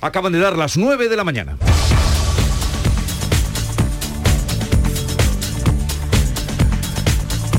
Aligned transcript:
Acaban 0.00 0.32
de 0.32 0.40
dar 0.40 0.56
las 0.56 0.76
9 0.76 1.08
de 1.08 1.16
la 1.16 1.24
mañana. 1.24 1.56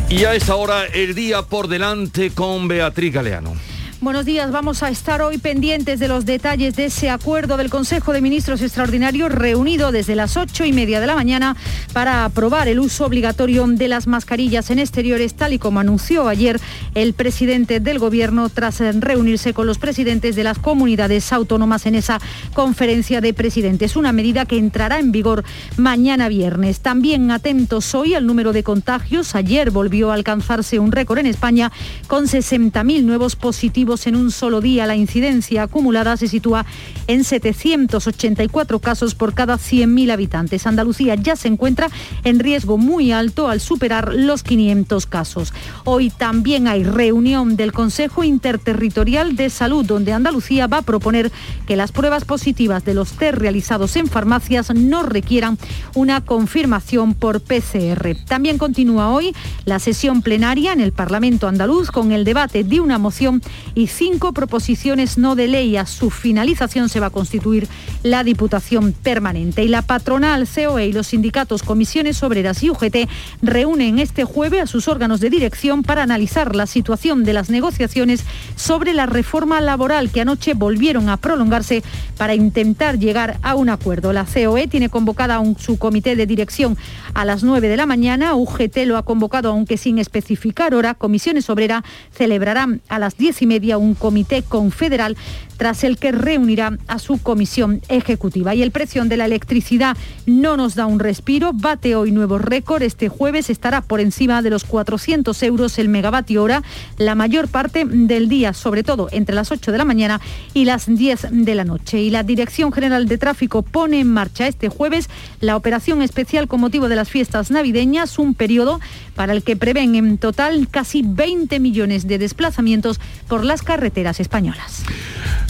Y 0.10 0.26
a 0.26 0.36
esta 0.36 0.56
hora 0.56 0.86
el 0.86 1.16
día 1.16 1.42
por 1.42 1.68
delante 1.68 2.32
con 2.32 2.68
Beatriz 2.68 3.14
Galeano. 3.14 3.56
Buenos 4.04 4.26
días, 4.26 4.52
vamos 4.52 4.84
a 4.84 4.90
estar 4.90 5.22
hoy 5.22 5.38
pendientes 5.38 5.98
de 5.98 6.10
los 6.10 6.26
detalles 6.26 6.76
de 6.76 6.88
ese 6.88 7.10
acuerdo 7.10 7.56
del 7.56 7.70
Consejo 7.70 8.12
de 8.12 8.20
Ministros 8.20 8.62
Extraordinario 8.62 9.30
reunido 9.30 9.94
desde 9.94 10.14
las 10.18 10.36
ocho 10.36 10.66
y 10.66 10.74
media 10.74 11.00
de 11.00 11.08
la 11.08 11.16
mañana 11.16 11.56
para 11.94 12.26
aprobar 12.26 12.68
el 12.68 12.82
uso 12.82 13.06
obligatorio 13.06 13.66
de 13.66 13.88
las 13.88 14.06
mascarillas 14.06 14.70
en 14.72 14.80
exteriores, 14.80 15.36
tal 15.36 15.54
y 15.54 15.58
como 15.58 15.80
anunció 15.80 16.28
ayer 16.28 16.60
el 16.96 17.14
presidente 17.14 17.80
del 17.80 17.98
Gobierno 17.98 18.50
tras 18.50 18.80
reunirse 18.80 19.54
con 19.54 19.68
los 19.68 19.78
presidentes 19.78 20.36
de 20.36 20.44
las 20.44 20.60
comunidades 20.60 21.32
autónomas 21.32 21.86
en 21.86 21.96
esa 21.96 22.20
conferencia 22.54 23.22
de 23.22 23.34
presidentes. 23.34 23.96
Una 23.96 24.12
medida 24.12 24.46
que 24.46 24.58
entrará 24.58 25.00
en 25.00 25.14
vigor 25.14 25.46
mañana 25.78 26.28
viernes. 26.28 26.82
También 26.82 27.32
atentos 27.32 27.96
hoy 27.96 28.16
al 28.16 28.28
número 28.28 28.52
de 28.52 28.64
contagios. 28.64 29.34
Ayer 29.34 29.72
volvió 29.72 30.12
a 30.12 30.16
alcanzarse 30.16 30.78
un 30.78 30.92
récord 30.92 31.20
en 31.20 31.28
España 31.28 31.72
con 32.08 32.26
60.000 32.26 33.04
nuevos 33.04 33.38
positivos 33.38 33.93
en 34.08 34.16
un 34.16 34.32
solo 34.32 34.60
día. 34.62 34.88
La 34.88 34.96
incidencia 34.96 35.64
acumulada 35.64 36.18
se 36.18 36.28
sitúa 36.28 36.66
en 37.08 37.24
784 37.24 38.80
casos 38.80 39.14
por 39.16 39.34
cada 39.34 39.58
100.000 39.58 40.12
habitantes. 40.12 40.66
Andalucía 40.66 41.16
ya 41.16 41.36
se 41.36 41.48
encuentra 41.48 41.90
en 42.24 42.40
riesgo 42.40 42.78
muy 42.78 43.12
alto 43.12 43.48
al 43.48 43.62
superar 43.62 44.14
los 44.14 44.44
500 44.44 45.06
casos. 45.06 45.54
Hoy 45.86 46.10
también 46.10 46.68
hay 46.68 46.84
reunión 46.84 47.56
del 47.56 47.72
Consejo 47.72 48.24
Interterritorial 48.24 49.36
de 49.36 49.50
Salud, 49.50 49.86
donde 49.86 50.14
Andalucía 50.14 50.68
va 50.68 50.80
a 50.80 50.82
proponer 50.82 51.32
que 51.68 51.76
las 51.76 51.92
pruebas 51.92 52.26
positivas 52.26 52.84
de 52.84 52.94
los 52.94 53.12
test 53.14 53.38
realizados 53.38 53.96
en 53.96 54.08
farmacias 54.08 54.74
no 54.74 55.04
requieran 55.04 55.58
una 55.96 56.22
confirmación 56.22 57.14
por 57.14 57.42
PCR. 57.42 58.16
También 58.28 58.58
continúa 58.58 59.10
hoy 59.10 59.36
la 59.66 59.80
sesión 59.80 60.22
plenaria 60.22 60.74
en 60.74 60.82
el 60.82 60.92
Parlamento 60.92 61.48
andaluz 61.48 61.92
con 61.92 62.12
el 62.12 62.24
debate 62.24 62.64
de 62.64 62.80
una 62.80 62.98
moción 62.98 63.42
y 63.76 63.83
cinco 63.88 64.34
proposiciones 64.34 65.18
no 65.18 65.36
de 65.36 65.48
ley. 65.48 65.78
A 65.78 65.86
su 65.86 66.10
finalización 66.10 66.90
se 66.90 67.00
va 67.00 67.08
a 67.08 67.10
constituir 67.10 67.68
la 68.04 68.24
Diputación 68.24 68.94
Permanente. 68.94 69.64
Y 69.64 69.68
la 69.68 69.82
patronal 69.82 70.48
COE 70.48 70.88
y 70.88 70.94
los 70.94 71.08
sindicatos 71.08 71.64
Comisiones 71.64 72.22
Obreras 72.24 72.64
y 72.64 72.70
UGT 72.70 73.10
reúnen 73.42 74.00
este 74.00 74.24
jueves 74.24 74.64
a 74.64 74.68
sus 74.68 74.88
órganos 74.88 75.20
de 75.20 75.30
dirección 75.30 75.84
para 75.84 76.04
analizar 76.04 76.56
la 76.56 76.68
situación 76.68 77.24
de 77.24 77.34
las 77.34 77.50
negociaciones 77.50 78.24
sobre 78.56 78.94
la 78.94 79.06
reforma 79.06 79.62
laboral 79.62 80.12
que 80.12 80.22
anoche 80.22 80.54
volvieron 80.54 81.10
a 81.10 81.18
prolongarse 81.18 81.84
para 82.18 82.36
intentar 82.36 83.00
llegar 83.00 83.38
a 83.42 83.56
un 83.56 83.70
acuerdo. 83.70 84.14
La 84.14 84.26
COE 84.26 84.68
tiene 84.68 84.90
convocada 84.90 85.40
un, 85.40 85.58
su 85.58 85.78
comité 85.78 86.16
de 86.16 86.26
dirección 86.26 86.78
a 87.14 87.26
las 87.26 87.44
9 87.44 87.68
de 87.68 87.78
la 87.78 87.86
mañana. 87.86 88.36
UGT 88.36 88.78
lo 88.86 88.98
ha 88.98 89.04
convocado, 89.04 89.50
aunque 89.50 89.78
sin 89.78 90.00
especificar 90.00 90.74
hora. 90.74 90.94
Comisiones 90.94 91.50
Obreras 91.50 91.84
celebrarán 92.12 92.82
a 92.90 93.00
las 93.00 93.18
10 93.18 93.42
y 93.42 93.48
media 93.48 93.73
un 93.78 93.94
comité 93.94 94.42
confederal 94.42 95.16
tras 95.64 95.86
el 95.86 95.98
que 95.98 96.12
reunirá 96.12 96.78
a 96.88 97.00
su 97.00 97.22
comisión 97.22 97.80
ejecutiva. 97.88 98.54
Y 98.54 98.62
el 98.64 98.72
precio 98.72 99.06
de 99.06 99.16
la 99.16 99.24
electricidad 99.24 99.96
no 100.26 100.58
nos 100.58 100.76
da 100.76 100.88
un 100.88 101.00
respiro, 101.00 101.54
bate 101.54 101.96
hoy 101.96 102.12
nuevo 102.12 102.38
récord. 102.38 102.84
Este 102.84 103.08
jueves 103.08 103.50
estará 103.50 103.80
por 103.80 104.02
encima 104.02 104.42
de 104.42 104.50
los 104.50 104.66
400 104.66 105.42
euros 105.44 105.80
el 105.80 105.88
megavatio 105.88 106.44
hora 106.44 106.64
la 106.98 107.16
mayor 107.16 107.48
parte 107.48 107.86
del 107.86 108.28
día, 108.28 108.52
sobre 108.52 108.84
todo 108.84 109.08
entre 109.14 109.36
las 109.36 109.54
8 109.54 109.72
de 109.72 109.78
la 109.78 109.86
mañana 109.86 110.20
y 110.54 110.66
las 110.66 110.94
10 110.94 111.28
de 111.32 111.56
la 111.56 111.64
noche. 111.64 112.02
Y 112.02 112.10
la 112.10 112.24
Dirección 112.24 112.74
General 112.74 113.08
de 113.08 113.18
Tráfico 113.18 113.62
pone 113.62 114.02
en 114.02 114.12
marcha 114.12 114.48
este 114.48 114.68
jueves 114.68 115.10
la 115.40 115.56
operación 115.56 116.02
especial 116.02 116.50
con 116.50 116.60
motivo 116.60 116.90
de 116.90 116.98
las 116.98 117.08
fiestas 117.08 117.52
navideñas, 117.52 118.20
un 118.20 118.34
periodo 118.34 118.82
para 119.16 119.32
el 119.32 119.44
que 119.44 119.56
prevén 119.56 119.96
en 119.96 120.18
total 120.18 120.68
casi 120.70 121.04
20 121.06 121.62
millones 121.62 122.06
de 122.06 122.18
desplazamientos 122.18 123.00
por 123.30 123.46
las 123.46 123.62
carreteras 123.62 124.20
españolas. 124.20 124.84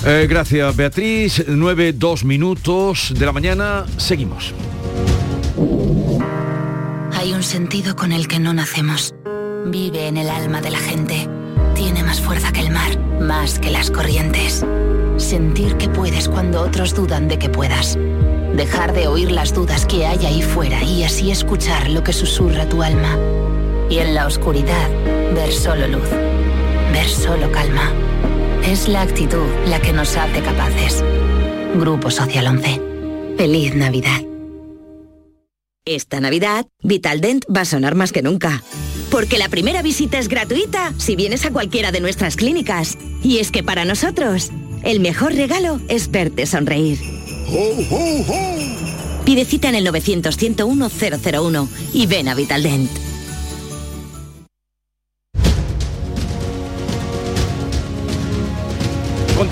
Eh, 0.05 0.27
gracias 0.29 0.75
Beatriz, 0.75 1.45
9, 1.47 1.93
2 1.93 2.25
minutos 2.25 3.13
de 3.17 3.25
la 3.25 3.31
mañana, 3.31 3.85
seguimos. 3.95 4.53
Hay 7.13 7.31
un 7.31 7.41
sentido 7.41 7.95
con 7.95 8.11
el 8.11 8.27
que 8.27 8.37
no 8.37 8.53
nacemos. 8.53 9.15
Vive 9.65 10.09
en 10.09 10.17
el 10.17 10.29
alma 10.29 10.59
de 10.59 10.71
la 10.71 10.77
gente. 10.77 11.29
Tiene 11.73 12.03
más 12.03 12.19
fuerza 12.19 12.51
que 12.51 12.59
el 12.59 12.71
mar, 12.71 12.99
más 13.21 13.59
que 13.59 13.71
las 13.71 13.89
corrientes. 13.89 14.65
Sentir 15.15 15.77
que 15.77 15.87
puedes 15.87 16.27
cuando 16.27 16.61
otros 16.61 16.93
dudan 16.93 17.29
de 17.29 17.39
que 17.39 17.47
puedas. 17.47 17.97
Dejar 18.57 18.91
de 18.91 19.07
oír 19.07 19.31
las 19.31 19.53
dudas 19.53 19.85
que 19.85 20.05
hay 20.05 20.25
ahí 20.25 20.41
fuera 20.41 20.83
y 20.83 21.05
así 21.05 21.31
escuchar 21.31 21.89
lo 21.89 22.03
que 22.03 22.11
susurra 22.11 22.67
tu 22.67 22.83
alma. 22.83 23.17
Y 23.89 23.99
en 23.99 24.15
la 24.15 24.27
oscuridad, 24.27 24.89
ver 25.33 25.53
solo 25.53 25.87
luz. 25.87 26.09
Ver 26.91 27.07
solo 27.07 27.49
calma. 27.53 27.89
Es 28.65 28.87
la 28.87 29.01
actitud 29.01 29.45
la 29.67 29.81
que 29.81 29.91
nos 29.91 30.15
hace 30.15 30.41
capaces. 30.41 31.03
Grupo 31.75 32.09
Social 32.09 32.47
11. 32.47 32.81
Feliz 33.37 33.75
Navidad. 33.75 34.21
Esta 35.85 36.21
Navidad, 36.21 36.65
Vitaldent 36.81 37.43
va 37.53 37.61
a 37.61 37.65
sonar 37.65 37.95
más 37.95 38.13
que 38.13 38.21
nunca. 38.21 38.63
Porque 39.11 39.37
la 39.37 39.49
primera 39.49 39.81
visita 39.81 40.17
es 40.17 40.29
gratuita 40.29 40.93
si 40.97 41.17
vienes 41.17 41.45
a 41.45 41.51
cualquiera 41.51 41.91
de 41.91 41.99
nuestras 41.99 42.37
clínicas. 42.37 42.97
Y 43.21 43.39
es 43.39 43.51
que 43.51 43.63
para 43.63 43.83
nosotros, 43.83 44.49
el 44.83 45.01
mejor 45.01 45.33
regalo 45.33 45.81
es 45.89 46.09
verte 46.09 46.45
sonreír. 46.45 46.99
Pide 49.25 49.43
cita 49.43 49.69
en 49.69 49.75
el 49.75 49.87
900-101-001 49.87 51.67
y 51.93 52.05
ven 52.07 52.29
a 52.29 52.35
Vitaldent. 52.35 53.12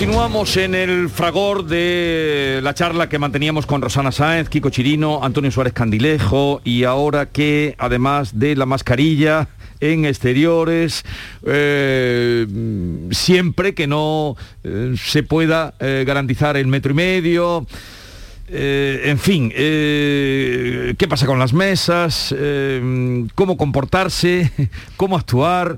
Continuamos 0.02 0.58
en 0.58 0.74
el 0.74 1.10
fragor 1.10 1.66
de 1.66 2.60
la 2.64 2.74
charla 2.74 3.08
que 3.08 3.20
manteníamos 3.20 3.68
con 3.68 3.84
Rosana 3.84 4.12
Sáenz, 4.12 4.50
Kiko 4.50 4.72
Chirino, 4.72 5.24
Antonio 5.24 5.52
Suárez 5.52 5.74
Candilejo 5.74 6.60
y 6.64 6.86
ahora 6.86 7.28
que 7.28 7.76
además 7.78 8.40
de 8.40 8.56
la 8.56 8.66
mascarilla 8.66 9.48
en 9.80 10.06
exteriores, 10.06 11.06
eh, 11.46 12.48
siempre 13.12 13.76
que 13.76 13.86
no 13.86 14.36
eh, 14.64 14.96
se 14.98 15.22
pueda 15.22 15.76
eh, 15.80 16.04
garantizar 16.04 16.58
el 16.58 16.66
metro 16.66 16.94
y 16.94 16.96
medio. 16.96 17.68
en 18.50 19.20
fin, 19.20 19.52
¿qué 19.52 21.08
pasa 21.08 21.28
con 21.28 21.38
las 21.38 21.54
mesas? 21.54 22.36
¿Cómo 23.36 23.56
comportarse? 23.56 24.52
¿Cómo 24.98 25.16
actuar? 25.16 25.78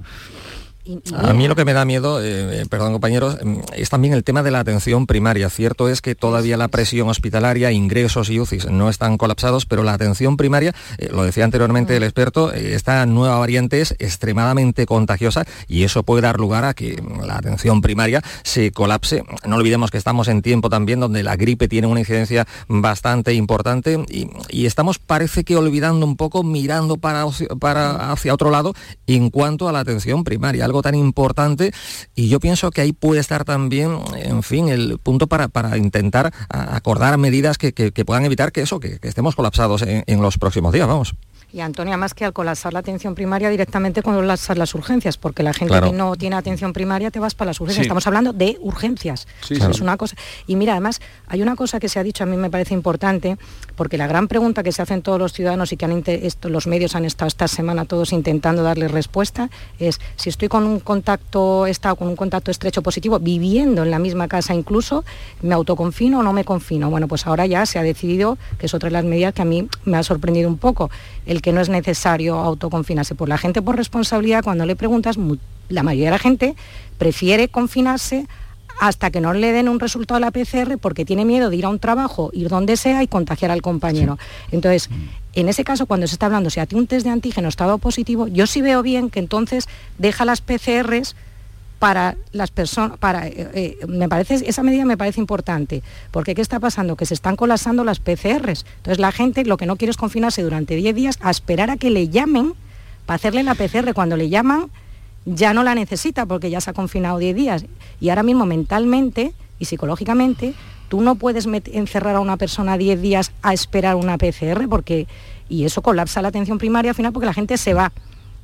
A 1.15 1.33
mí 1.33 1.47
lo 1.47 1.55
que 1.55 1.63
me 1.63 1.73
da 1.73 1.85
miedo, 1.85 2.21
eh, 2.21 2.61
eh, 2.61 2.65
perdón 2.69 2.91
compañeros, 2.91 3.37
mm, 3.41 3.59
es 3.75 3.89
también 3.89 4.13
el 4.13 4.23
tema 4.23 4.43
de 4.43 4.51
la 4.51 4.59
atención 4.59 5.07
primaria. 5.07 5.49
Cierto 5.49 5.87
es 5.87 6.01
que 6.01 6.13
todavía 6.13 6.57
la 6.57 6.67
presión 6.67 7.07
hospitalaria, 7.07 7.71
ingresos 7.71 8.29
y 8.29 8.39
UCIs 8.39 8.69
no 8.69 8.89
están 8.89 9.17
colapsados, 9.17 9.65
pero 9.65 9.83
la 9.83 9.93
atención 9.93 10.35
primaria, 10.35 10.73
eh, 10.97 11.09
lo 11.09 11.23
decía 11.23 11.45
anteriormente 11.45 11.95
el 11.95 12.03
experto, 12.03 12.51
esta 12.51 13.05
nueva 13.05 13.37
variante 13.37 13.79
es 13.79 13.95
extremadamente 13.99 14.85
contagiosa 14.85 15.45
y 15.67 15.83
eso 15.83 16.03
puede 16.03 16.23
dar 16.23 16.37
lugar 16.37 16.65
a 16.65 16.73
que 16.73 17.01
la 17.25 17.37
atención 17.37 17.81
primaria 17.81 18.21
se 18.43 18.71
colapse. 18.71 19.23
No 19.47 19.55
olvidemos 19.55 19.89
que 19.89 19.97
estamos 19.97 20.27
en 20.27 20.41
tiempo 20.41 20.69
también 20.69 20.99
donde 20.99 21.23
la 21.23 21.37
gripe 21.37 21.69
tiene 21.69 21.87
una 21.87 22.01
incidencia 22.01 22.45
bastante 22.67 23.33
importante 23.33 24.03
y, 24.09 24.27
estamos 24.65 24.97
parece 24.97 25.43
que 25.43 25.55
olvidando 25.55 26.05
un 26.05 26.15
poco, 26.15 26.41
mirando 26.43 26.97
para, 26.97 27.25
para 27.59 28.11
hacia 28.11 28.33
otro 28.33 28.49
lado 28.49 28.73
en 29.07 29.29
cuanto 29.29 29.69
a 29.69 29.71
la 29.71 29.79
atención 29.79 30.23
primaria 30.23 30.65
tan 30.81 30.95
importante 30.95 31.71
y 32.15 32.29
yo 32.29 32.39
pienso 32.39 32.71
que 32.71 32.81
ahí 32.81 32.93
puede 32.93 33.21
estar 33.21 33.45
también, 33.45 33.99
en 34.15 34.43
fin, 34.43 34.69
el 34.69 34.97
punto 34.99 35.27
para, 35.27 35.47
para 35.47 35.77
intentar 35.77 36.33
acordar 36.49 37.17
medidas 37.17 37.57
que, 37.57 37.73
puedan 38.05 38.25
evitar 38.25 38.51
que 38.51 38.61
eso, 38.61 38.79
que, 38.79 38.99
estemos 39.01 39.35
colapsados 39.35 39.83
en 39.83 40.21
los 40.21 40.37
próximos 40.37 40.73
días, 40.73 40.87
vamos. 40.87 41.15
Y 41.53 41.61
Antonia, 41.61 41.97
más 41.97 42.15
que 42.15 42.25
al 42.25 42.33
colapsar 42.33 42.73
la 42.73 42.79
atención 42.79 43.13
primaria 43.13 43.47
directamente 43.47 44.01
con 44.01 44.15
colapsar 44.15 44.57
las 44.57 44.73
urgencias, 44.73 45.17
porque 45.17 45.43
la 45.43 45.53
gente 45.53 45.79
que 45.79 45.91
no 45.91 46.15
tiene 46.15 46.35
atención 46.35 46.73
primaria 46.73 47.11
te 47.11 47.19
vas 47.19 47.35
para 47.35 47.49
las 47.49 47.61
urgencias. 47.61 47.83
Estamos 47.83 48.07
hablando 48.07 48.33
de 48.33 48.57
urgencias. 48.59 49.27
es 49.47 49.79
una 49.79 49.95
cosa. 49.95 50.15
Y 50.47 50.55
mira, 50.55 50.73
además, 50.73 50.99
hay 51.27 51.43
una 51.43 51.55
cosa 51.55 51.79
que 51.79 51.89
se 51.89 51.99
ha 51.99 52.03
dicho, 52.03 52.23
a 52.23 52.25
mí 52.25 52.37
me 52.37 52.49
parece 52.49 52.73
importante, 52.73 53.37
porque 53.75 53.99
la 53.99 54.07
gran 54.07 54.27
pregunta 54.27 54.63
que 54.63 54.71
se 54.71 54.81
hacen 54.81 55.03
todos 55.03 55.19
los 55.19 55.31
ciudadanos 55.31 55.71
y 55.71 55.77
que 55.77 55.85
han 55.85 56.03
los 56.45 56.65
medios 56.65 56.95
han 56.95 57.05
estado 57.05 57.27
esta 57.27 57.47
semana 57.47 57.85
todos 57.85 58.13
intentando 58.13 58.63
darle 58.63 58.87
respuesta, 58.87 59.51
es 59.77 60.01
si 60.15 60.29
estoy 60.29 60.47
con 60.47 60.63
un 60.63 60.79
contacto, 60.79 61.67
he 61.67 61.69
estado 61.69 61.97
con 61.97 62.07
un 62.07 62.15
contacto 62.15 62.49
estrecho 62.49 62.81
positivo, 62.81 63.19
viviendo 63.19 63.83
en 63.83 63.91
la 63.91 63.99
misma 63.99 64.27
casa 64.27 64.55
incluso, 64.55 65.05
¿me 65.43 65.53
autoconfino 65.53 66.21
o 66.21 66.23
no 66.23 66.33
me 66.33 66.45
confino? 66.45 66.89
Bueno, 66.89 67.07
pues 67.07 67.27
ahora 67.27 67.45
ya 67.45 67.67
se 67.67 67.77
ha 67.77 67.83
decidido, 67.83 68.39
que 68.57 68.65
es 68.65 68.73
otra 68.73 68.89
de 68.89 68.93
las 68.93 69.05
medidas 69.05 69.35
que 69.35 69.43
a 69.43 69.45
mí 69.45 69.67
me 69.85 69.97
ha 69.97 70.03
sorprendido 70.03 70.49
un 70.49 70.57
poco, 70.57 70.89
el 71.27 71.42
que 71.43 71.51
no 71.51 71.61
es 71.61 71.69
necesario 71.69 72.35
autoconfinarse. 72.39 73.13
Por 73.13 73.29
la 73.29 73.37
gente 73.37 73.61
por 73.61 73.75
responsabilidad, 73.75 74.43
cuando 74.43 74.65
le 74.65 74.75
preguntas, 74.75 75.17
la 75.69 75.83
mayoría 75.83 76.07
de 76.07 76.11
la 76.11 76.19
gente 76.19 76.55
prefiere 76.97 77.49
confinarse 77.49 78.27
hasta 78.79 79.11
que 79.11 79.21
no 79.21 79.33
le 79.33 79.51
den 79.51 79.69
un 79.69 79.79
resultado 79.79 80.17
a 80.17 80.19
la 80.19 80.31
PCR 80.31 80.77
porque 80.79 81.05
tiene 81.05 81.25
miedo 81.25 81.49
de 81.49 81.57
ir 81.57 81.65
a 81.65 81.69
un 81.69 81.79
trabajo, 81.79 82.31
ir 82.33 82.49
donde 82.49 82.77
sea 82.77 83.03
y 83.03 83.07
contagiar 83.07 83.51
al 83.51 83.61
compañero. 83.61 84.17
Entonces, 84.51 84.89
en 85.33 85.49
ese 85.49 85.63
caso, 85.63 85.85
cuando 85.85 86.07
se 86.07 86.15
está 86.15 86.27
hablando, 86.27 86.49
si 86.49 86.59
a 86.59 86.65
ti 86.65 86.75
un 86.75 86.87
test 86.87 87.05
de 87.05 87.11
antígeno 87.11 87.49
está 87.49 87.65
dado 87.65 87.77
positivo, 87.77 88.27
yo 88.27 88.47
sí 88.47 88.61
veo 88.61 88.81
bien 88.81 89.09
que 89.09 89.19
entonces 89.19 89.67
deja 89.97 90.25
las 90.25 90.41
PCRs 90.41 91.15
para 91.83 92.15
las 92.31 92.49
personas, 92.49 92.97
para, 92.97 93.27
eh, 93.27 93.33
eh, 93.53 93.77
me 93.89 94.07
parece, 94.07 94.35
esa 94.47 94.63
medida 94.63 94.85
me 94.85 94.95
parece 94.95 95.19
importante, 95.19 95.83
porque 96.11 96.33
¿qué 96.33 96.41
está 96.41 96.61
pasando? 96.61 96.95
Que 96.95 97.05
se 97.05 97.13
están 97.13 97.35
colapsando 97.35 97.83
las 97.83 97.99
PCRs. 97.99 98.65
Entonces 98.77 98.99
la 98.99 99.11
gente 99.11 99.43
lo 99.43 99.57
que 99.57 99.65
no 99.65 99.75
quiere 99.75 99.91
es 99.91 99.97
confinarse 99.97 100.43
durante 100.43 100.77
10 100.77 100.95
días 100.95 101.19
a 101.19 101.29
esperar 101.29 101.69
a 101.69 101.75
que 101.75 101.89
le 101.89 102.07
llamen 102.07 102.53
para 103.05 103.15
hacerle 103.15 103.43
la 103.43 103.53
PCR. 103.53 103.93
Cuando 103.93 104.15
le 104.15 104.29
llaman 104.29 104.71
ya 105.25 105.53
no 105.53 105.61
la 105.65 105.75
necesita 105.75 106.25
porque 106.25 106.49
ya 106.49 106.61
se 106.61 106.69
ha 106.69 106.73
confinado 106.73 107.17
10 107.17 107.35
días. 107.35 107.65
Y 107.99 108.07
ahora 108.07 108.23
mismo 108.23 108.45
mentalmente 108.45 109.33
y 109.59 109.65
psicológicamente 109.65 110.53
tú 110.87 111.01
no 111.01 111.15
puedes 111.15 111.45
encerrar 111.45 112.15
a 112.15 112.21
una 112.21 112.37
persona 112.37 112.77
10 112.77 113.01
días 113.01 113.33
a 113.41 113.53
esperar 113.53 113.97
una 113.97 114.17
PCR 114.17 114.69
porque 114.69 115.05
y 115.49 115.65
eso 115.65 115.81
colapsa 115.81 116.21
la 116.21 116.29
atención 116.29 116.59
primaria 116.59 116.91
al 116.91 116.95
final 116.95 117.11
porque 117.11 117.25
la 117.25 117.33
gente 117.33 117.57
se 117.57 117.73
va, 117.73 117.91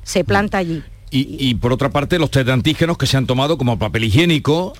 se 0.02 0.24
planta 0.24 0.58
allí. 0.58 0.82
Y, 1.12 1.54
por 1.56 1.72
otra 1.72 1.90
parte, 1.90 2.18
los 2.18 2.30
test 2.30 2.46
de 2.46 2.52
antígenos 2.52 2.96
que 2.96 3.06
se 3.06 3.16
han 3.16 3.26
tomado 3.26 3.58
como 3.58 3.78
papel 3.78 4.04
higiénico, 4.04 4.74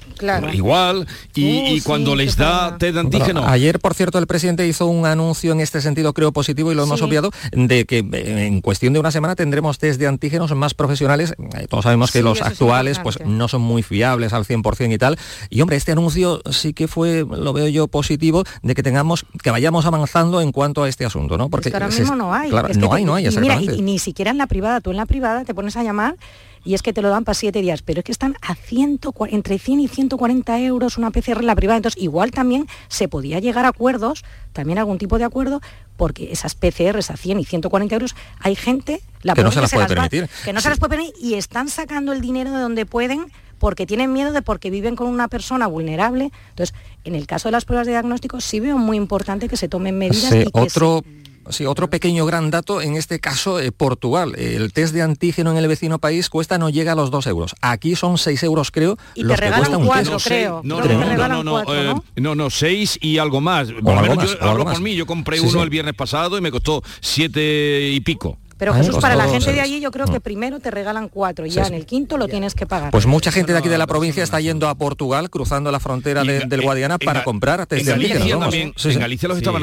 igual, 0.52 1.08
y, 1.34 1.78
uh, 1.78 1.82
cuando 1.82 2.14
les 2.14 2.36
da 2.36 2.78
test 2.78 2.94
de 2.94 3.00
antígenos... 3.00 3.44
ayer, 3.46 3.80
por 3.80 3.94
cierto, 3.94 4.18
el 4.18 4.28
presidente 4.28 4.66
hizo 4.66 4.86
un 4.86 5.06
anuncio 5.06 5.52
en 5.52 5.60
este 5.60 5.80
sentido, 5.80 6.12
creo 6.12 6.30
positivo, 6.30 6.70
y 6.70 6.76
lo 6.76 6.84
hemos 6.84 7.02
obviado, 7.02 7.30
de 7.50 7.84
que 7.84 7.98
eh, 8.12 8.46
en 8.46 8.60
cuestión 8.60 8.92
de 8.92 9.00
una 9.00 9.10
semana 9.10 9.34
tendremos 9.34 9.78
test 9.78 9.98
de 9.98 10.06
antígenos 10.06 10.54
más 10.54 10.74
profesionales. 10.74 11.34
Eh, 11.58 11.66
todos 11.68 11.82
sabemos 11.84 12.12
que 12.12 12.22
los 12.22 12.40
actuales 12.42 13.00
pues 13.00 13.18
no 13.26 13.48
son 13.48 13.62
muy 13.62 13.82
fiables 13.82 14.32
al 14.32 14.44
100% 14.44 14.94
y 14.94 14.98
tal. 14.98 15.18
Y 15.48 15.60
hombre, 15.62 15.76
este 15.76 15.92
anuncio 15.92 16.42
sí 16.50 16.72
que 16.74 16.86
fue, 16.86 17.26
lo 17.28 17.52
veo 17.52 17.66
yo 17.66 17.88
positivo, 17.88 18.44
de 18.62 18.74
que 18.74 18.84
tengamos, 18.84 19.26
que 19.42 19.50
vayamos 19.50 19.84
avanzando 19.84 20.40
en 20.40 20.52
cuanto 20.52 20.84
a 20.84 20.88
este 20.88 21.04
asunto, 21.04 21.36
¿no? 21.36 21.48
Porque 21.48 21.70
ahora 21.72 21.88
mismo 21.88 22.14
no 22.14 22.32
hay. 22.32 22.50
no 22.50 22.92
hay, 22.92 23.04
no 23.04 23.14
hay, 23.14 23.26
y 23.76 23.82
ni 23.82 23.98
siquiera 23.98 24.30
en 24.30 24.38
la 24.38 24.46
privada, 24.46 24.80
tú 24.80 24.92
en 24.92 24.96
la 24.96 25.06
privada 25.06 25.44
te 25.44 25.54
pones 25.54 25.76
a 25.76 25.82
llamar 25.82 26.16
y 26.64 26.74
es 26.74 26.82
que 26.82 26.92
te 26.92 27.02
lo 27.02 27.08
dan 27.08 27.24
para 27.24 27.34
siete 27.34 27.62
días, 27.62 27.82
pero 27.82 28.00
es 28.00 28.04
que 28.04 28.12
están 28.12 28.36
a 28.42 28.56
entre 29.30 29.58
100 29.58 29.80
y 29.80 29.88
140 29.88 30.60
euros 30.60 30.98
una 30.98 31.10
PCR 31.10 31.38
en 31.40 31.46
la 31.46 31.54
privada, 31.54 31.78
entonces 31.78 32.02
igual 32.02 32.30
también 32.30 32.66
se 32.88 33.08
podía 33.08 33.38
llegar 33.38 33.64
a 33.64 33.68
acuerdos, 33.68 34.24
también 34.52 34.78
algún 34.78 34.98
tipo 34.98 35.18
de 35.18 35.24
acuerdo, 35.24 35.60
porque 35.96 36.30
esas 36.32 36.54
PCRs 36.54 37.10
a 37.10 37.16
100 37.16 37.40
y 37.40 37.44
140 37.44 37.94
euros, 37.94 38.14
hay 38.40 38.56
gente 38.56 39.00
la 39.22 39.34
que 39.34 39.42
no 39.42 39.52
se 39.52 39.60
las 39.60 39.72
puede 39.72 39.86
permitir. 39.86 40.28
que 40.44 40.52
no 40.52 40.60
se 40.60 40.68
las 40.68 40.78
puede 40.78 40.96
permitir 40.96 41.14
y 41.20 41.34
están 41.34 41.68
sacando 41.68 42.12
el 42.12 42.20
dinero 42.20 42.50
de 42.50 42.60
donde 42.60 42.86
pueden 42.86 43.26
porque 43.58 43.86
tienen 43.86 44.12
miedo 44.12 44.32
de 44.32 44.40
porque 44.40 44.70
viven 44.70 44.96
con 44.96 45.06
una 45.06 45.28
persona 45.28 45.66
vulnerable. 45.66 46.32
Entonces, 46.48 46.74
en 47.04 47.14
el 47.14 47.26
caso 47.26 47.48
de 47.48 47.52
las 47.52 47.66
pruebas 47.66 47.86
de 47.86 47.92
diagnóstico 47.92 48.40
sí 48.40 48.58
veo 48.58 48.78
muy 48.78 48.96
importante 48.96 49.48
que 49.48 49.58
se 49.58 49.68
tomen 49.68 49.98
medidas. 49.98 50.32
y 50.32 50.50
que 50.50 50.50
otro... 50.52 51.04
Sí, 51.50 51.66
otro 51.66 51.90
pequeño 51.90 52.26
gran 52.26 52.50
dato, 52.50 52.80
en 52.80 52.96
este 52.96 53.20
caso 53.20 53.60
eh, 53.60 53.72
Portugal. 53.72 54.34
El 54.36 54.72
test 54.72 54.94
de 54.94 55.02
antígeno 55.02 55.50
en 55.50 55.56
el 55.56 55.68
vecino 55.68 55.98
país 55.98 56.28
cuesta, 56.28 56.58
no 56.58 56.70
llega 56.70 56.92
a 56.92 56.94
los 56.94 57.10
2 57.10 57.26
euros. 57.26 57.54
Aquí 57.60 57.96
son 57.96 58.18
6 58.18 58.42
euros, 58.44 58.70
creo, 58.70 58.96
y 59.14 59.22
los 59.22 59.38
que 59.38 59.50
cuesta 59.50 59.76
un 59.76 59.88
test. 59.88 60.26
Creo. 60.26 60.60
No, 60.64 60.80
no, 60.80 61.16
no, 61.28 61.42
no, 61.42 61.74
eh, 61.74 61.94
no, 62.16 62.34
no, 62.34 62.50
6 62.50 62.98
y 63.00 63.18
algo 63.18 63.40
más. 63.40 63.68
Por 63.72 63.94
lo 63.94 64.02
menos 64.02 64.38
yo 64.38 64.48
hablo 64.48 64.64
por 64.64 64.80
mí, 64.80 64.94
yo 64.94 65.06
compré 65.06 65.40
uno 65.40 65.62
el 65.62 65.70
viernes 65.70 65.94
pasado 65.94 66.38
y 66.38 66.40
me 66.40 66.50
costó 66.50 66.82
7 67.00 67.90
y 67.92 68.00
pico. 68.00 68.38
Pero 68.60 68.74
Jesús, 68.74 68.98
para 68.98 69.16
la 69.16 69.26
gente 69.26 69.54
de 69.54 69.62
allí 69.62 69.80
yo 69.80 69.90
creo 69.90 70.06
que 70.06 70.20
primero 70.20 70.60
te 70.60 70.70
regalan 70.70 71.08
cuatro 71.08 71.46
y 71.46 71.50
ya 71.50 71.66
en 71.66 71.72
el 71.72 71.86
quinto 71.86 72.18
lo 72.18 72.28
tienes 72.28 72.54
que 72.54 72.66
pagar. 72.66 72.90
Pues 72.90 73.06
mucha 73.06 73.32
gente 73.32 73.52
de 73.52 73.58
aquí 73.58 73.70
de 73.70 73.78
la 73.78 73.86
provincia 73.86 74.22
está 74.22 74.38
yendo 74.38 74.68
a 74.68 74.74
Portugal, 74.74 75.30
cruzando 75.30 75.72
la 75.72 75.80
frontera 75.80 76.22
del 76.24 76.60
Guadiana 76.60 76.98
para 76.98 77.24
comprar 77.24 77.64
test 77.66 77.86
de 77.86 77.92
Galicia 77.92 78.38
también, 78.38 78.74
En 78.84 78.98
Galicia 78.98 79.28
los 79.28 79.38
estaban, 79.38 79.62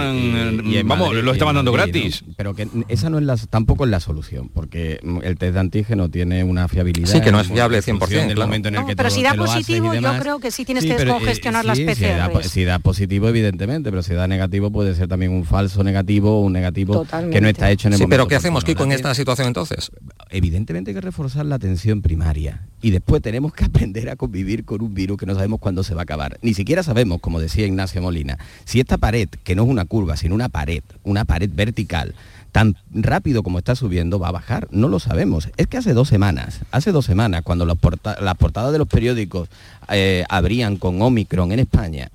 vamos, 0.85 1.13
los 1.13 1.33
estaban 1.33 1.53
dando 1.53 1.71
gratis. 1.71 2.23
Pero 2.35 2.55
que 2.55 2.67
esa 2.87 3.11
no 3.11 3.19
es 3.19 3.25
la, 3.25 3.37
tampoco 3.37 3.85
es 3.85 3.91
la 3.91 3.99
solución, 3.99 4.49
porque 4.49 4.99
el 5.21 5.37
test 5.37 5.53
de 5.53 5.59
antígeno 5.59 6.09
tiene 6.09 6.43
una 6.43 6.67
fiabilidad. 6.67 7.11
Sí, 7.11 7.21
que 7.21 7.31
no 7.31 7.39
es 7.39 7.47
fiable 7.47 7.79
100%. 7.83 8.31
el 8.31 8.35
momento 8.35 8.69
en 8.69 8.77
el 8.77 8.85
que 8.87 8.95
pero 8.95 9.11
si 9.11 9.21
da 9.21 9.35
positivo, 9.35 9.93
yo 9.93 10.19
creo 10.19 10.39
que 10.39 10.49
sí 10.49 10.65
tienes 10.65 10.85
que 10.85 10.97
descongestionar 10.97 11.65
las 11.65 11.79
PCR. 11.79 12.43
Si 12.43 12.63
da, 12.63 12.79
positivo, 12.79 13.29
evidentemente, 13.29 13.91
pero 13.91 14.01
si 14.01 14.15
da 14.15 14.27
negativo 14.27 14.71
puede 14.71 14.95
ser 14.95 15.07
también 15.07 15.31
un 15.33 15.45
falso 15.45 15.83
negativo 15.83 16.39
o 16.39 16.41
un 16.41 16.53
negativo 16.53 17.05
que 17.31 17.41
no 17.41 17.47
está 17.47 17.69
hecho 17.69 17.89
en 17.89 17.93
el 17.93 17.99
momento. 17.99 18.15
Sí, 18.15 18.17
pero 18.17 18.27
¿qué 18.27 18.35
hacemos, 18.35 18.63
Kiko? 18.63 18.86
En 18.87 18.95
esta 18.95 19.13
situación 19.13 19.47
entonces? 19.47 19.91
Evidentemente 20.29 20.91
hay 20.91 20.95
que 20.95 21.01
reforzar 21.01 21.45
la 21.45 21.55
atención 21.55 22.01
primaria 22.01 22.67
y 22.81 22.91
después 22.91 23.21
tenemos 23.21 23.53
que 23.53 23.65
aprender 23.65 24.09
a 24.09 24.15
convivir 24.15 24.65
con 24.65 24.81
un 24.81 24.93
virus 24.93 25.17
que 25.17 25.25
no 25.25 25.35
sabemos 25.35 25.59
cuándo 25.59 25.83
se 25.83 25.93
va 25.93 26.01
a 26.01 26.03
acabar. 26.03 26.37
Ni 26.41 26.53
siquiera 26.53 26.83
sabemos, 26.83 27.19
como 27.21 27.39
decía 27.39 27.65
Ignacio 27.65 28.01
Molina, 28.01 28.37
si 28.65 28.79
esta 28.79 28.97
pared, 28.97 29.29
que 29.43 29.55
no 29.55 29.63
es 29.63 29.69
una 29.69 29.85
curva, 29.85 30.17
sino 30.17 30.35
una 30.35 30.49
pared, 30.49 30.83
una 31.03 31.25
pared 31.25 31.49
vertical, 31.53 32.15
tan 32.51 32.75
rápido 32.91 33.43
como 33.43 33.59
está 33.59 33.75
subiendo 33.75 34.19
va 34.19 34.29
a 34.29 34.31
bajar? 34.31 34.67
No 34.71 34.87
lo 34.87 34.99
sabemos. 34.99 35.49
Es 35.57 35.67
que 35.67 35.77
hace 35.77 35.93
dos 35.93 36.07
semanas, 36.07 36.61
hace 36.71 36.91
dos 36.91 37.05
semanas, 37.05 37.43
cuando 37.43 37.65
las 37.65 37.77
portadas 37.77 38.71
de 38.71 38.77
los 38.79 38.87
periódicos 38.87 39.49
eh, 39.89 40.25
abrían 40.29 40.77
con 40.77 41.01
Omicron 41.01 41.51
en 41.51 41.59
España, 41.59 42.09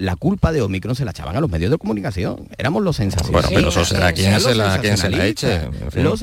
la 0.00 0.16
culpa 0.16 0.50
de 0.50 0.62
Omicron 0.62 0.96
se 0.96 1.04
la 1.04 1.10
echaban 1.10 1.36
a 1.36 1.40
los 1.40 1.50
medios 1.50 1.70
de 1.70 1.76
comunicación. 1.76 2.48
Éramos 2.56 2.82
los 2.82 2.96
sensacionalistas. 2.96 3.52
Bueno, 3.52 3.70
pero 3.70 3.82
eso 3.82 3.84
será 3.84 4.12
quien 4.14 4.40
se 4.40 4.54
la, 4.54 4.78
quien 4.80 4.96
se 4.96 5.10
la 5.10 5.26
eche. 5.26 5.60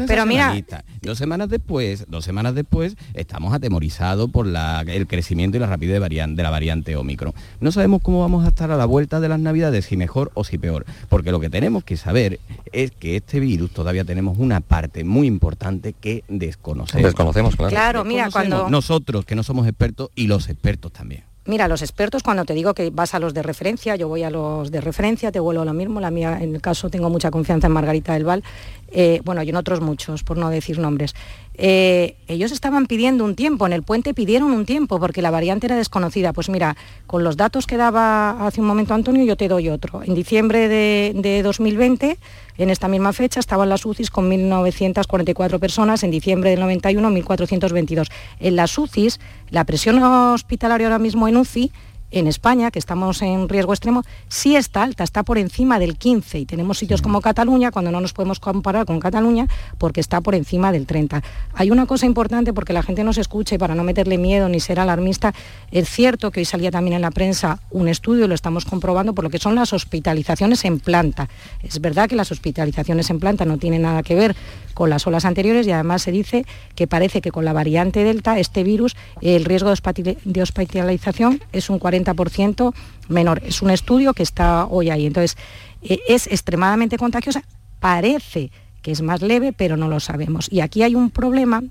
pero 0.08 0.26
mira, 0.26 0.56
dos 1.04 1.18
semanas 1.20 1.48
después, 1.48 2.06
dos 2.10 2.26
semanas 2.26 2.56
después, 2.56 2.98
estamos 3.14 3.54
atemorizados 3.54 4.32
por 4.32 4.48
el 4.48 5.08
crecimiento 5.08 5.58
y 5.58 5.60
la 5.60 5.68
rapidez 5.68 6.02
de, 6.02 6.44
la 6.44 6.50
variante 6.50 6.96
Omicron. 6.96 7.34
No 7.60 7.72
sabemos 7.72 8.02
cómo 8.02 8.22
vamos 8.22 8.46
a 8.46 8.48
estar 8.48 8.72
a 8.72 8.78
la 8.78 8.86
vuelta 8.86 9.20
de 9.20 9.30
las 9.30 9.40
navidades, 9.40 9.86
si 9.86 9.96
mejor 9.96 10.32
o 10.34 10.44
si 10.44 10.58
peor. 10.58 10.86
Porque 11.08 11.32
lo 11.32 11.40
que 11.40 11.52
tenemos 11.52 11.84
que 11.84 11.98
saber 11.98 12.40
es 12.72 12.90
que 12.90 13.18
este 13.18 13.40
virus 13.40 13.70
todavía 13.72 14.04
tenemos 14.04 14.40
una 14.40 14.60
parte 14.60 15.04
muy 15.04 15.28
importante 15.28 15.94
que 15.94 16.24
desconocemos. 16.28 17.04
Desconocemos, 17.04 17.56
claro. 17.56 17.70
Claro, 17.70 18.06
mira, 18.06 18.32
cuando... 18.32 18.72
Nosotros, 18.72 19.24
que 19.24 19.36
no 19.36 19.44
somos 19.44 19.68
expertos, 19.68 20.10
y 20.16 20.26
los 20.26 20.50
expertos 20.50 20.92
también. 20.92 21.27
Mira, 21.48 21.70
los 21.70 21.82
expertos, 21.82 22.24
cuando 22.24 22.44
te 22.44 22.54
digo 22.54 22.74
que 22.74 22.90
vas 22.90 23.14
a 23.14 23.20
los 23.20 23.34
de 23.34 23.42
referencia, 23.42 23.96
yo 23.96 24.10
voy 24.10 24.24
a 24.24 24.30
los 24.30 24.70
de 24.70 24.82
referencia, 24.82 25.32
te 25.32 25.40
vuelvo 25.40 25.64
lo 25.64 25.74
mismo, 25.74 26.02
la 26.02 26.12
mía, 26.12 26.40
en 26.42 26.54
el 26.56 26.62
caso 26.62 26.90
tengo 26.90 27.10
mucha 27.10 27.32
confianza 27.32 27.68
en 27.68 27.74
Margarita 27.74 28.14
del 28.14 28.26
Val, 28.26 28.44
eh, 28.92 29.22
bueno, 29.24 29.42
y 29.44 29.50
en 29.50 29.56
otros 29.56 29.80
muchos, 29.80 30.24
por 30.24 30.38
no 30.38 30.50
decir 30.50 30.78
nombres. 30.78 31.16
Eh, 31.58 32.16
ellos 32.28 32.52
estaban 32.52 32.86
pidiendo 32.86 33.26
un 33.26 33.36
tiempo, 33.36 33.66
en 33.66 33.74
el 33.74 33.82
puente 33.82 34.14
pidieron 34.14 34.52
un 34.52 34.66
tiempo 34.66 35.00
porque 35.00 35.22
la 35.22 35.32
variante 35.32 35.66
era 35.66 35.76
desconocida. 35.76 36.34
Pues 36.34 36.50
mira, 36.50 36.78
con 37.08 37.24
los 37.24 37.36
datos 37.36 37.66
que 37.66 37.78
daba 37.78 38.46
hace 38.46 38.62
un 38.62 38.68
momento 38.68 38.94
Antonio, 38.94 39.24
yo 39.24 39.36
te 39.36 39.48
doy 39.48 39.70
otro. 39.70 40.04
En 40.04 40.14
diciembre 40.14 40.68
de, 40.68 41.14
de 41.16 41.42
2020, 41.42 42.18
en 42.58 42.70
esta 42.70 42.88
misma 42.88 43.12
fecha, 43.12 43.40
estaban 43.40 43.70
las 43.70 43.86
UCIs 43.86 44.12
con 44.12 44.30
1.944 44.30 45.60
personas, 45.60 46.04
en 46.04 46.12
diciembre 46.12 46.52
del 46.52 46.60
91, 46.60 47.10
1.422. 47.10 48.08
En 48.40 48.56
las 48.56 48.78
UCIs, 48.78 49.20
la 49.50 49.64
presión 49.66 50.02
hospitalaria 50.02 50.88
ahora 50.88 51.00
mismo 51.00 51.28
en 51.28 51.38
UCI 51.38 51.72
en 52.12 52.28
España, 52.28 52.72
que 52.72 52.80
estamos 52.80 53.22
en 53.22 53.50
riesgo 53.50 53.74
extremo, 53.74 54.04
sí 54.30 54.56
está 54.56 54.84
alta, 54.84 55.04
está 55.04 55.24
por 55.24 55.38
encima 55.38 55.78
del 55.80 55.98
15 55.98 56.40
y 56.40 56.46
tenemos 56.46 56.78
sitios 56.78 57.02
como 57.02 57.22
Cataluña, 57.22 57.72
cuando 57.72 57.92
no 57.92 58.00
nos 58.00 58.14
podemos 58.14 58.40
comparar 58.40 58.86
con 58.86 59.00
Cataluña, 59.00 59.48
porque 59.78 60.00
está 60.00 60.22
por 60.22 60.36
encima 60.36 60.72
del 60.72 60.86
30. 60.86 61.22
Hay 61.54 61.70
una 61.70 61.86
cosa 61.86 62.06
importante 62.06 62.54
porque 62.54 62.74
la 62.74 62.84
gente 62.84 63.04
no 63.04 63.14
se 63.14 63.22
escuche 63.22 63.60
para 63.60 63.76
no 63.76 63.84
meterle 63.84 64.18
miedo 64.18 64.48
ni 64.48 64.60
ser 64.60 64.80
alarmista. 64.80 65.34
Es 65.72 65.90
cierto 65.90 66.32
que 66.32 66.40
hoy 66.40 66.46
salía 66.46 66.72
también 66.72 66.96
en 66.96 67.02
la 67.02 67.12
prensa 67.12 67.60
un 67.72 67.88
estudio, 67.88 68.28
lo 68.28 68.36
estamos 68.36 68.66
comprobando, 68.66 69.14
por 69.14 69.24
lo 69.24 69.30
que 69.30 69.40
son 69.40 69.56
las 69.56 69.74
hospitalizaciones 69.74 70.64
en 70.66 70.80
planta. 70.80 71.28
Es 71.62 71.82
verdad 71.82 72.08
que 72.08 72.16
las 72.16 72.32
hospitalizaciones 72.32 73.10
en 73.10 73.20
planta 73.20 73.46
no 73.46 73.58
tienen 73.58 73.82
nada 73.82 74.04
que 74.04 74.16
ver 74.16 74.36
con 74.74 74.90
las 74.90 75.08
olas 75.08 75.26
anteriores 75.26 75.66
y 75.66 75.72
además 75.72 76.04
se 76.04 76.12
dice 76.12 76.46
que 76.76 76.86
parece 76.88 77.20
que 77.20 77.32
con 77.32 77.44
la 77.46 77.52
variante 77.52 78.04
Delta, 78.04 78.38
este 78.38 78.64
virus, 78.64 78.96
el 79.22 79.44
riesgo 79.44 79.74
de 79.74 80.42
hospitalización 80.42 81.42
es 81.52 81.70
un 81.70 81.80
40% 81.80 81.97
menor. 83.08 83.42
Es 83.44 83.62
un 83.62 83.70
estudio 83.70 84.14
que 84.14 84.24
está 84.24 84.66
hoy 84.66 84.90
ahí. 84.90 85.06
Entonces, 85.06 85.38
eh, 85.82 86.00
es 86.08 86.28
extremadamente 86.28 86.98
contagiosa, 86.98 87.44
parece 87.80 88.52
que 88.82 88.92
es 88.92 89.02
más 89.02 89.22
leve, 89.22 89.54
pero 89.54 89.78
no 89.78 89.88
lo 89.88 90.00
sabemos. 90.00 90.48
Y 90.52 90.62
aquí 90.62 90.84
hay 90.84 90.96
un 90.96 91.10
problema 91.10 91.64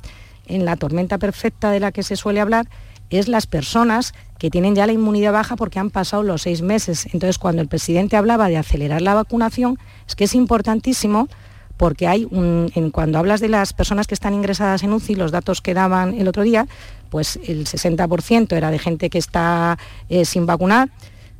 en 0.46 0.64
la 0.64 0.76
tormenta 0.76 1.18
perfecta 1.18 1.70
de 1.70 1.80
la 1.80 1.92
que 1.92 2.02
se 2.02 2.16
suele 2.16 2.40
hablar, 2.40 2.68
es 3.10 3.28
las 3.28 3.46
personas 3.46 4.14
que 4.38 4.50
tienen 4.50 4.74
ya 4.74 4.86
la 4.86 4.92
inmunidad 4.92 5.32
baja 5.32 5.56
porque 5.56 5.78
han 5.78 5.90
pasado 5.90 6.22
los 6.22 6.42
seis 6.42 6.62
meses. 6.62 7.06
Entonces, 7.06 7.38
cuando 7.38 7.62
el 7.62 7.68
presidente 7.68 8.16
hablaba 8.16 8.48
de 8.48 8.56
acelerar 8.56 9.00
la 9.02 9.14
vacunación, 9.14 9.78
es 10.06 10.14
que 10.16 10.24
es 10.24 10.34
importantísimo 10.34 11.28
porque 11.76 12.06
hay 12.06 12.26
un, 12.30 12.70
cuando 12.92 13.18
hablas 13.18 13.40
de 13.40 13.48
las 13.48 13.72
personas 13.72 14.06
que 14.06 14.14
están 14.14 14.34
ingresadas 14.34 14.82
en 14.82 14.92
UCI, 14.92 15.14
los 15.14 15.30
datos 15.30 15.60
que 15.60 15.74
daban 15.74 16.14
el 16.14 16.28
otro 16.28 16.42
día, 16.42 16.66
pues 17.10 17.38
el 17.46 17.66
60% 17.66 18.56
era 18.56 18.70
de 18.70 18.78
gente 18.78 19.10
que 19.10 19.18
está 19.18 19.78
eh, 20.08 20.24
sin 20.24 20.46
vacunar, 20.46 20.90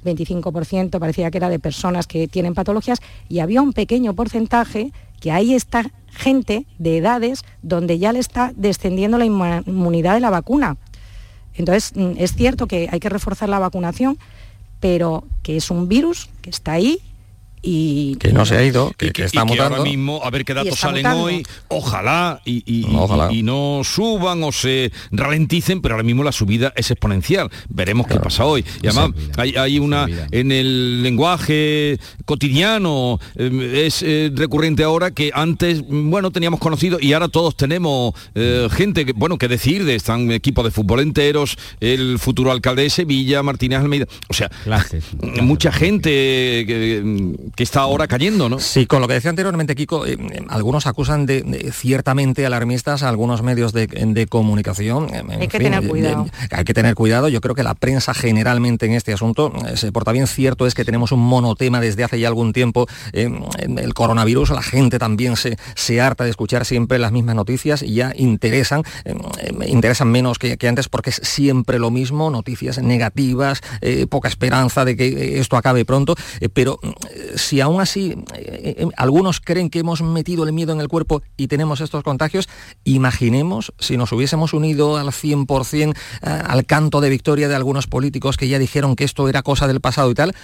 25% 0.05 0.99
parecía 0.99 1.31
que 1.31 1.39
era 1.39 1.49
de 1.49 1.59
personas 1.59 2.07
que 2.07 2.29
tienen 2.29 2.55
patologías 2.55 3.01
y 3.29 3.41
había 3.41 3.63
un 3.63 3.73
pequeño 3.73 4.15
porcentaje 4.15 4.93
que 5.21 5.33
ahí 5.33 5.55
está 5.55 5.91
gente 6.11 6.67
de 6.79 6.99
edades 6.99 7.43
donde 7.63 7.99
ya 7.99 8.13
le 8.13 8.21
está 8.21 8.53
descendiendo 8.57 9.19
la 9.19 9.25
inmunidad 9.25 10.15
de 10.15 10.21
la 10.21 10.31
vacuna. 10.31 10.77
Entonces, 11.55 11.93
mm, 11.95 12.13
es 12.19 12.35
cierto 12.35 12.67
que 12.67 12.89
hay 12.91 13.01
que 13.01 13.09
reforzar 13.09 13.49
la 13.49 13.59
vacunación, 13.59 14.19
pero 14.81 15.25
que 15.43 15.57
es 15.57 15.71
un 15.71 15.89
virus 15.89 16.29
que 16.43 16.51
está 16.51 16.73
ahí 16.73 17.01
y 17.63 18.17
que 18.17 18.33
no 18.33 18.47
se 18.47 18.57
ha 18.57 18.65
ido, 18.65 18.93
que, 18.97 19.09
está 19.09 19.45
mutando. 19.45 19.77
ahora 19.77 19.83
mismo, 19.83 20.21
a 20.23 20.31
ver 20.31 20.45
qué 20.45 20.55
datos 20.55 20.79
salen 20.79 21.07
hoy, 21.07 21.47
ojalá 21.69 22.41
y, 22.45 22.87
no 23.43 23.83
suban 23.85 24.43
o 24.43 24.53
se 24.53 24.93
ralenticen, 25.11 25.81
pero 25.81 25.95
ahora 25.95 26.05
mismo 26.05 26.25
la 26.25 26.33
subida 26.33 26.73
es 26.77 26.91
exponencial. 26.91 27.51
Veremos 27.69 28.07
qué 28.07 28.19
pasa 28.19 28.45
hoy. 28.45 28.65
Y 28.83 28.89
además 28.89 29.11
hay, 29.37 29.79
una 29.79 30.07
en 30.31 30.53
el 30.53 31.03
lenguaje 31.03 31.99
cotidiano, 32.25 33.21
eh, 33.37 33.85
es 33.87 34.03
eh, 34.03 34.31
recurrente 34.35 34.83
ahora 34.85 35.11
que 35.11 35.31
antes, 35.35 35.83
bueno, 35.87 36.31
teníamos 36.31 36.61
conocido 36.61 36.99
y 37.01 37.13
ahora 37.13 37.29
todos 37.29 37.57
tenemos 37.57 38.15
eh, 38.35 38.69
gente 38.71 39.05
que, 39.05 39.13
bueno, 39.13 39.39
que 39.39 39.49
decir, 39.49 39.85
de 39.85 39.95
están 39.95 40.31
equipos 40.31 40.65
de 40.65 40.71
fútbol 40.71 41.01
enteros, 41.01 41.57
el 41.81 42.19
futuro 42.19 42.51
alcalde 42.51 42.83
de 42.83 42.91
Sevilla, 42.91 43.43
Martínez 43.43 43.81
Almeida, 43.81 44.07
o 44.29 44.35
sea, 44.35 44.51
mucha 45.43 45.73
gente 45.73 46.09
que, 46.67 47.56
que 47.57 47.63
está 47.63 47.81
ahora 47.81 48.07
cayendo, 48.07 48.49
¿no? 48.51 48.61
Sí, 48.61 48.87
con 48.87 49.01
lo 49.01 49.09
que 49.09 49.15
decía 49.15 49.31
anteriormente 49.31 49.75
Kiko, 49.75 50.07
eh, 50.07 50.19
algunos 50.49 50.87
acusan 50.87 51.25
de, 51.25 51.73
ciertamente 51.73 52.45
alarmistas 52.45 53.03
a 53.03 53.09
algunos 53.09 53.43
medios 53.43 53.73
de, 53.73 54.27
comunicación. 54.29 55.09
hay 55.41 55.49
que 55.49 55.59
tener 55.59 55.87
cuidado. 55.89 56.27
hay 56.51 56.65
que 56.65 56.75
tener 56.75 56.95
cuidado. 56.95 57.29
Yo 57.29 57.41
creo 57.41 57.55
que 57.55 57.63
la 57.63 57.75
prensa 57.75 58.13
generalmente 58.13 58.87
en 58.87 58.93
este 58.93 59.13
asunto 59.13 59.53
eh, 59.67 59.77
se 59.77 59.91
porta 59.91 60.13
bien. 60.13 60.27
Cierto 60.27 60.67
es 60.67 60.75
que 60.75 60.85
tenemos 60.85 61.13
un 61.13 61.21
monotema 61.21 61.81
desde 61.81 62.05
hace 62.05 62.21
ya 62.21 62.29
algún 62.29 62.53
tiempo. 62.53 62.87
el 63.13 63.95
coronavirus, 63.95 64.51
la 64.51 64.63
gente 64.63 64.99
también 64.99 65.37
se, 65.37 65.57
se 65.75 66.01
harta 66.01 66.25
de 66.25 66.31
escuchar 66.31 66.67
siempre 66.67 66.99
las 66.99 67.13
mismas 67.13 67.37
noticias 67.37 67.83
y 67.83 67.95
ya 67.95 68.13
interesan, 68.17 68.83
interesan 69.67 70.09
menos 70.09 70.39
que, 70.39 70.59
que, 70.59 70.69
antes 70.69 70.89
porque 70.89 71.11
es 71.11 71.21
siempre 71.23 71.79
lo 71.79 71.91
mismo, 71.91 72.31
noticias 72.31 72.79
negativas, 72.83 73.63
eh, 73.81 74.07
poca 74.07 74.29
esperanza 74.29 74.85
de 74.85 74.97
que 74.97 75.39
esto 75.39 75.57
acabe 75.57 75.85
pronto, 75.85 76.17
pero 76.53 76.81
si 77.37 77.61
aún 77.61 77.81
así 77.81 78.17
eh, 78.35 78.75
eh, 78.79 78.89
algunos 78.97 79.41
creen 79.41 79.71
que 79.71 79.79
hemos 79.79 80.03
metido 80.03 80.45
el 80.45 80.53
miedo 80.53 80.73
en 80.73 80.81
el 80.81 80.89
cuerpo 80.89 81.23
y 81.37 81.47
tenemos 81.49 81.81
estos 81.81 82.03
contagios, 82.03 82.49
imaginemos 82.85 83.73
si 83.79 83.97
nos 83.97 84.11
hubiésemos 84.13 84.53
unido 84.53 84.97
al 84.97 85.09
100% 85.09 85.95
eh, 85.95 85.95
al 86.23 86.65
canto 86.65 87.01
de 87.01 87.11
victoria 87.11 87.49
de 87.49 87.55
algunos 87.55 87.87
políticos 87.87 88.37
que 88.37 88.49
ya 88.49 88.59
dijeron 88.59 88.97
que 88.97 89.05
esto 89.05 89.29
era 89.29 89.43
cosa 89.43 89.69
del 89.69 89.81
pasado 89.81 90.11
y 90.11 90.15
tal, 90.15 90.35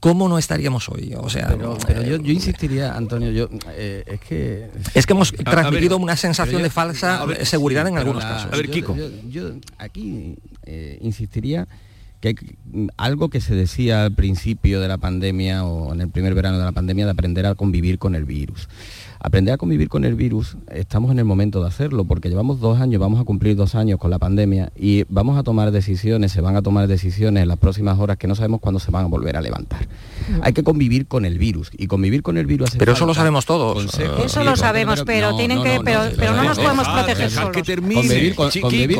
¿cómo 0.00 0.28
no 0.28 0.38
estaríamos 0.38 0.88
hoy? 0.88 1.14
O 1.16 1.30
sea, 1.30 1.56
pero, 1.86 2.02
yo, 2.02 2.16
insistiría, 2.32 2.96
Antonio, 2.96 3.30
yo 3.30 3.48
es 3.76 4.20
que... 4.20 4.70
Es 4.94 5.06
que 5.06 5.12
hemos 5.12 5.32
transmitido 5.32 5.96
una 5.96 6.16
sensación 6.16 6.62
de 6.62 6.70
falsa 6.70 7.24
seguridad 7.44 7.86
en 7.86 7.96
algunos 7.96 8.24
casos. 8.24 8.52
A 8.52 8.56
ver, 8.56 8.70
Kiko. 8.70 8.96
Yo, 9.30 9.52
aquí 9.78 10.36
insistiría 11.00 11.68
que 12.20 12.36
algo 12.96 13.30
que 13.30 13.40
se 13.40 13.54
decía 13.54 14.04
al 14.04 14.14
principio 14.14 14.80
de 14.80 14.88
la 14.88 14.98
pandemia 14.98 15.64
o 15.64 15.92
en 15.92 16.00
el 16.02 16.10
primer 16.10 16.34
verano 16.34 16.58
de 16.58 16.64
la 16.64 16.72
pandemia 16.72 17.06
de 17.06 17.12
aprender 17.12 17.46
a 17.46 17.54
convivir 17.54 17.98
con 17.98 18.14
el 18.14 18.24
virus 18.24 18.68
aprender 19.20 19.52
a 19.52 19.58
convivir 19.58 19.88
con 19.88 20.04
el 20.04 20.14
virus, 20.14 20.56
estamos 20.72 21.10
en 21.10 21.18
el 21.18 21.26
momento 21.26 21.60
de 21.60 21.68
hacerlo, 21.68 22.04
porque 22.04 22.30
llevamos 22.30 22.58
dos 22.58 22.80
años, 22.80 23.00
vamos 23.00 23.20
a 23.20 23.24
cumplir 23.24 23.54
dos 23.54 23.74
años 23.74 23.98
con 23.98 24.10
la 24.10 24.18
pandemia 24.18 24.72
y 24.74 25.04
vamos 25.10 25.38
a 25.38 25.42
tomar 25.42 25.70
decisiones, 25.70 26.32
se 26.32 26.40
van 26.40 26.56
a 26.56 26.62
tomar 26.62 26.88
decisiones 26.88 27.42
en 27.42 27.48
las 27.48 27.58
próximas 27.58 27.98
horas 27.98 28.16
que 28.16 28.26
no 28.26 28.34
sabemos 28.34 28.60
cuándo 28.60 28.80
se 28.80 28.90
van 28.90 29.04
a 29.04 29.08
volver 29.08 29.36
a 29.36 29.42
levantar. 29.42 29.86
Hay 30.42 30.54
que 30.54 30.62
convivir 30.62 31.06
con 31.06 31.26
el 31.26 31.38
virus 31.38 31.70
y 31.76 31.86
convivir 31.86 32.22
con 32.22 32.38
el 32.38 32.46
virus. 32.46 32.70
pero 32.78 32.92
eso 32.92 33.04
lo 33.04 33.12
sabemos 33.12 33.44
todos. 33.44 33.98
eso 34.24 34.42
lo 34.42 34.56
sabemos, 34.56 35.02
pero, 35.04 35.36
tienen 35.36 35.62
que, 35.62 35.80
pero, 35.84 36.34
no, 36.34 36.44
nos 36.44 36.58
podemos 36.58 36.88
proteger 36.88 37.30
solos. 37.30 37.56
convivir, 37.56 38.34
con, 38.34 38.50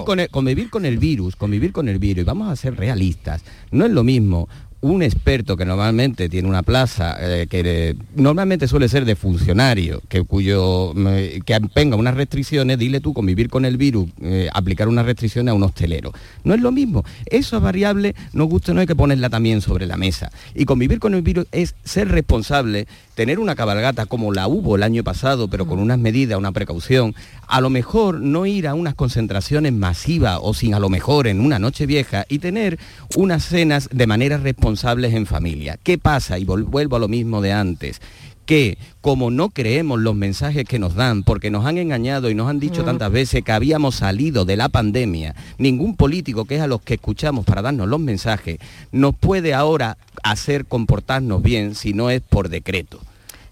con, 0.05 0.21
el, 0.21 0.29
convivir 0.29 0.71
con 0.71 0.85
el 0.85 0.99
virus, 0.99 1.35
convivir 1.35 1.73
con 1.73 1.89
el 1.89 1.99
virus 1.99 2.23
y 2.23 2.25
vamos 2.25 2.51
a 2.51 2.57
ser 2.57 2.77
realistas. 2.77 3.43
No 3.71 3.87
es 3.87 3.93
lo 3.93 4.05
mismo 4.05 4.49
un 4.83 5.03
experto 5.03 5.57
que 5.57 5.67
normalmente 5.67 6.29
tiene 6.29 6.49
una 6.49 6.63
plaza 6.63 7.17
eh, 7.21 7.47
que 7.49 7.97
normalmente 8.15 8.67
suele 8.67 8.89
ser 8.89 9.05
de 9.05 9.15
funcionario, 9.15 10.01
que 10.09 10.23
cuyo 10.23 10.95
que 10.95 11.61
venga 11.75 11.97
unas 11.97 12.15
restricciones, 12.15 12.79
dile 12.79 13.01
tú 13.01 13.13
convivir 13.13 13.51
con 13.51 13.65
el 13.65 13.77
virus, 13.77 14.09
eh, 14.23 14.49
aplicar 14.53 14.89
unas 14.89 15.05
restricciones 15.05 15.53
a 15.53 15.55
un 15.55 15.63
hostelero. 15.63 16.13
No 16.45 16.55
es 16.55 16.61
lo 16.61 16.73
mismo. 16.73 17.05
Esa 17.27 17.59
variable, 17.59 18.15
no 18.33 18.45
gusta, 18.45 18.73
no 18.73 18.81
hay 18.81 18.87
que 18.87 18.97
ponerla 18.97 19.29
también 19.29 19.61
sobre 19.61 19.87
la 19.87 19.97
mesa. 19.97 20.31
Y 20.55 20.65
convivir 20.65 20.99
con 20.99 21.15
el 21.15 21.23
virus 21.23 21.47
es 21.53 21.75
ser 21.85 22.09
responsable, 22.09 22.87
tener 23.15 23.39
una 23.39 23.55
cabalgata 23.55 24.07
como 24.07 24.33
la 24.33 24.49
hubo 24.49 24.77
el 24.77 24.83
año 24.83 25.05
pasado, 25.05 25.49
pero 25.49 25.67
con 25.67 25.79
unas 25.79 25.99
medidas, 25.99 26.39
una 26.39 26.53
precaución, 26.53 27.15
a 27.47 27.61
lo 27.61 27.69
mejor 27.69 28.21
no 28.21 28.47
ir 28.47 28.67
a 28.67 28.75
unas 28.75 28.95
concentraciones 28.95 29.73
masivas 29.73 30.39
o 30.41 30.55
sin 30.55 30.73
a 30.73 30.79
lo 30.79 30.89
mejor 30.89 31.27
en 31.27 31.41
una 31.41 31.59
noche 31.59 31.85
vieja 31.85 32.25
y 32.29 32.39
tener 32.39 32.79
unas 33.17 33.45
cenas 33.45 33.89
de 33.93 34.07
manera 34.07 34.39
responsables 34.71 35.15
en 35.15 35.27
familia. 35.27 35.79
¿Qué 35.83 35.99
pasa? 35.99 36.39
Y 36.39 36.45
vuelvo 36.45 36.95
a 36.95 37.01
lo 37.01 37.09
mismo 37.09 37.41
de 37.41 37.53
antes 37.53 38.01
que 38.47 38.79
como 39.01 39.31
no 39.31 39.51
creemos 39.51 40.01
los 40.01 40.17
mensajes 40.17 40.65
que 40.65 40.81
nos 40.81 40.95
dan, 40.95 41.23
porque 41.23 41.51
nos 41.51 41.67
han 41.67 41.79
engañado 41.79 42.31
y 42.31 42.35
nos 42.35 42.49
han 42.49 42.59
dicho 42.59 42.83
mm. 42.83 42.85
tantas 42.85 43.13
veces 43.13 43.45
que 43.45 43.53
habíamos 43.53 43.97
salido 43.97 44.45
de 44.45 44.57
la 44.57 44.69
pandemia, 44.69 45.37
ningún 45.59 45.95
político 45.95 46.45
que 46.45 46.57
es 46.57 46.61
a 46.61 46.67
los 46.67 46.83
que 46.83 46.95
escuchamos 46.95 47.45
para 47.45 47.63
darnos 47.63 47.87
los 47.89 48.01
mensajes, 48.01 48.59
nos 48.91 49.15
puede 49.15 49.55
ahora 49.55 49.99
hacer 50.25 50.67
comportarnos 50.67 51.43
bien 51.43 51.77
si 51.77 51.93
no 51.93 52.11
es 52.11 52.23
por 52.23 52.49
decreto. 52.49 52.99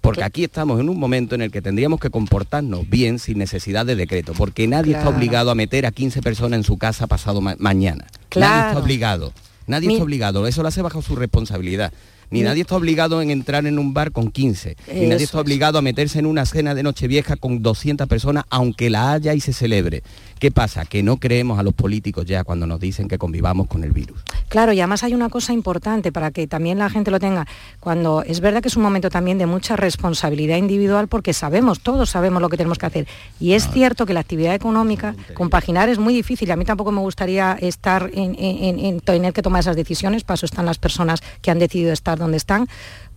Porque 0.01 0.25
aquí 0.25 0.45
estamos 0.45 0.81
en 0.81 0.89
un 0.89 0.99
momento 0.99 1.35
en 1.35 1.43
el 1.43 1.53
que 1.53 1.63
tendríamos 1.63 2.01
que 2.01 2.11
comportarnos 2.11 2.89
bien 2.89 3.19
sin 3.19 3.39
necesidad 3.39 3.87
de 3.87 3.95
decreto, 3.95 4.33
porque 4.37 4.67
nadie 4.67 4.97
está 4.97 5.09
obligado 5.09 5.51
a 5.51 5.55
meter 5.55 5.87
a 5.87 5.93
15 5.93 6.23
personas 6.23 6.59
en 6.59 6.65
su 6.65 6.77
casa 6.77 7.07
pasado 7.07 7.41
mañana. 7.41 8.07
Nadie 8.35 8.69
está 8.69 8.79
obligado. 8.79 9.33
Nadie 9.69 9.93
está 9.93 10.03
obligado. 10.03 10.47
Eso 10.47 10.63
lo 10.63 10.69
hace 10.69 10.83
bajo 10.83 11.03
su 11.03 11.15
responsabilidad. 11.15 11.93
Ni 12.31 12.43
nadie 12.43 12.63
está 12.63 12.77
obligado 12.77 13.23
en 13.23 13.31
entrar 13.31 13.67
en 13.67 13.79
un 13.79 13.95
bar 13.95 14.13
con 14.13 14.31
15. 14.31 14.77
Ni 14.93 15.07
nadie 15.07 15.25
está 15.25 15.41
obligado 15.41 15.79
a 15.79 15.83
meterse 15.83 16.19
en 16.19 16.27
una 16.27 16.45
cena 16.45 16.75
de 16.75 16.83
Nochevieja 16.83 17.37
con 17.37 17.63
200 17.63 18.07
personas, 18.07 18.45
aunque 18.51 18.91
la 18.91 19.13
haya 19.13 19.35
y 19.35 19.41
se 19.41 19.53
celebre. 19.53 20.03
¿Qué 20.39 20.51
pasa? 20.51 20.85
Que 20.85 21.03
no 21.03 21.17
creemos 21.17 21.59
a 21.59 21.63
los 21.63 21.75
políticos 21.75 22.25
ya 22.27 22.45
cuando 22.45 22.67
nos 22.67 22.79
dicen 22.79 23.09
que 23.09 23.19
convivamos 23.19 23.67
con 23.67 23.83
el 23.83 23.93
virus. 23.93 24.21
Claro, 24.49 24.73
y 24.73 24.81
además 24.81 25.03
hay 25.03 25.15
una 25.15 25.31
cosa 25.31 25.53
importante 25.53 26.13
para 26.13 26.31
que 26.31 26.47
también 26.47 26.79
la 26.79 26.91
gente 26.91 27.11
lo 27.11 27.19
tenga. 27.19 27.47
Cuando 27.81 28.23
es 28.23 28.41
verdad 28.41 28.63
que 28.63 28.69
es 28.69 28.77
un 28.77 28.83
momento 28.83 29.11
también 29.11 29.39
de 29.39 29.47
mucha 29.47 29.77
responsabilidad 29.77 30.57
individual 30.57 31.09
porque 31.09 31.33
sabemos, 31.33 31.81
todos 31.81 32.11
sabemos 32.11 32.41
lo 32.41 32.49
que 32.49 32.57
tenemos 32.57 32.79
que 32.79 32.87
hacer. 32.87 33.09
Y 33.41 33.53
es 33.55 33.69
cierto 33.71 34.07
que 34.07 34.13
la 34.13 34.21
actividad 34.21 34.55
económica, 34.55 35.17
compaginar 35.35 35.89
es 35.89 35.99
muy 35.99 36.15
difícil. 36.15 36.51
A 36.51 36.57
mí 36.57 36.65
tampoco 36.65 36.93
me 36.93 37.01
gustaría 37.01 37.55
estar 37.61 38.11
en, 38.13 38.37
en 38.39 39.01
tener 39.01 39.33
que 39.33 39.43
tomar 39.43 39.61
esas 39.61 39.77
decisiones. 39.77 40.25
Para 40.25 40.35
eso 40.35 40.47
están 40.47 40.67
las 40.67 40.79
personas 40.79 41.21
que 41.43 41.51
han 41.51 41.59
decidido 41.59 41.93
estar 41.93 42.18
donde 42.19 42.37
están 42.37 42.69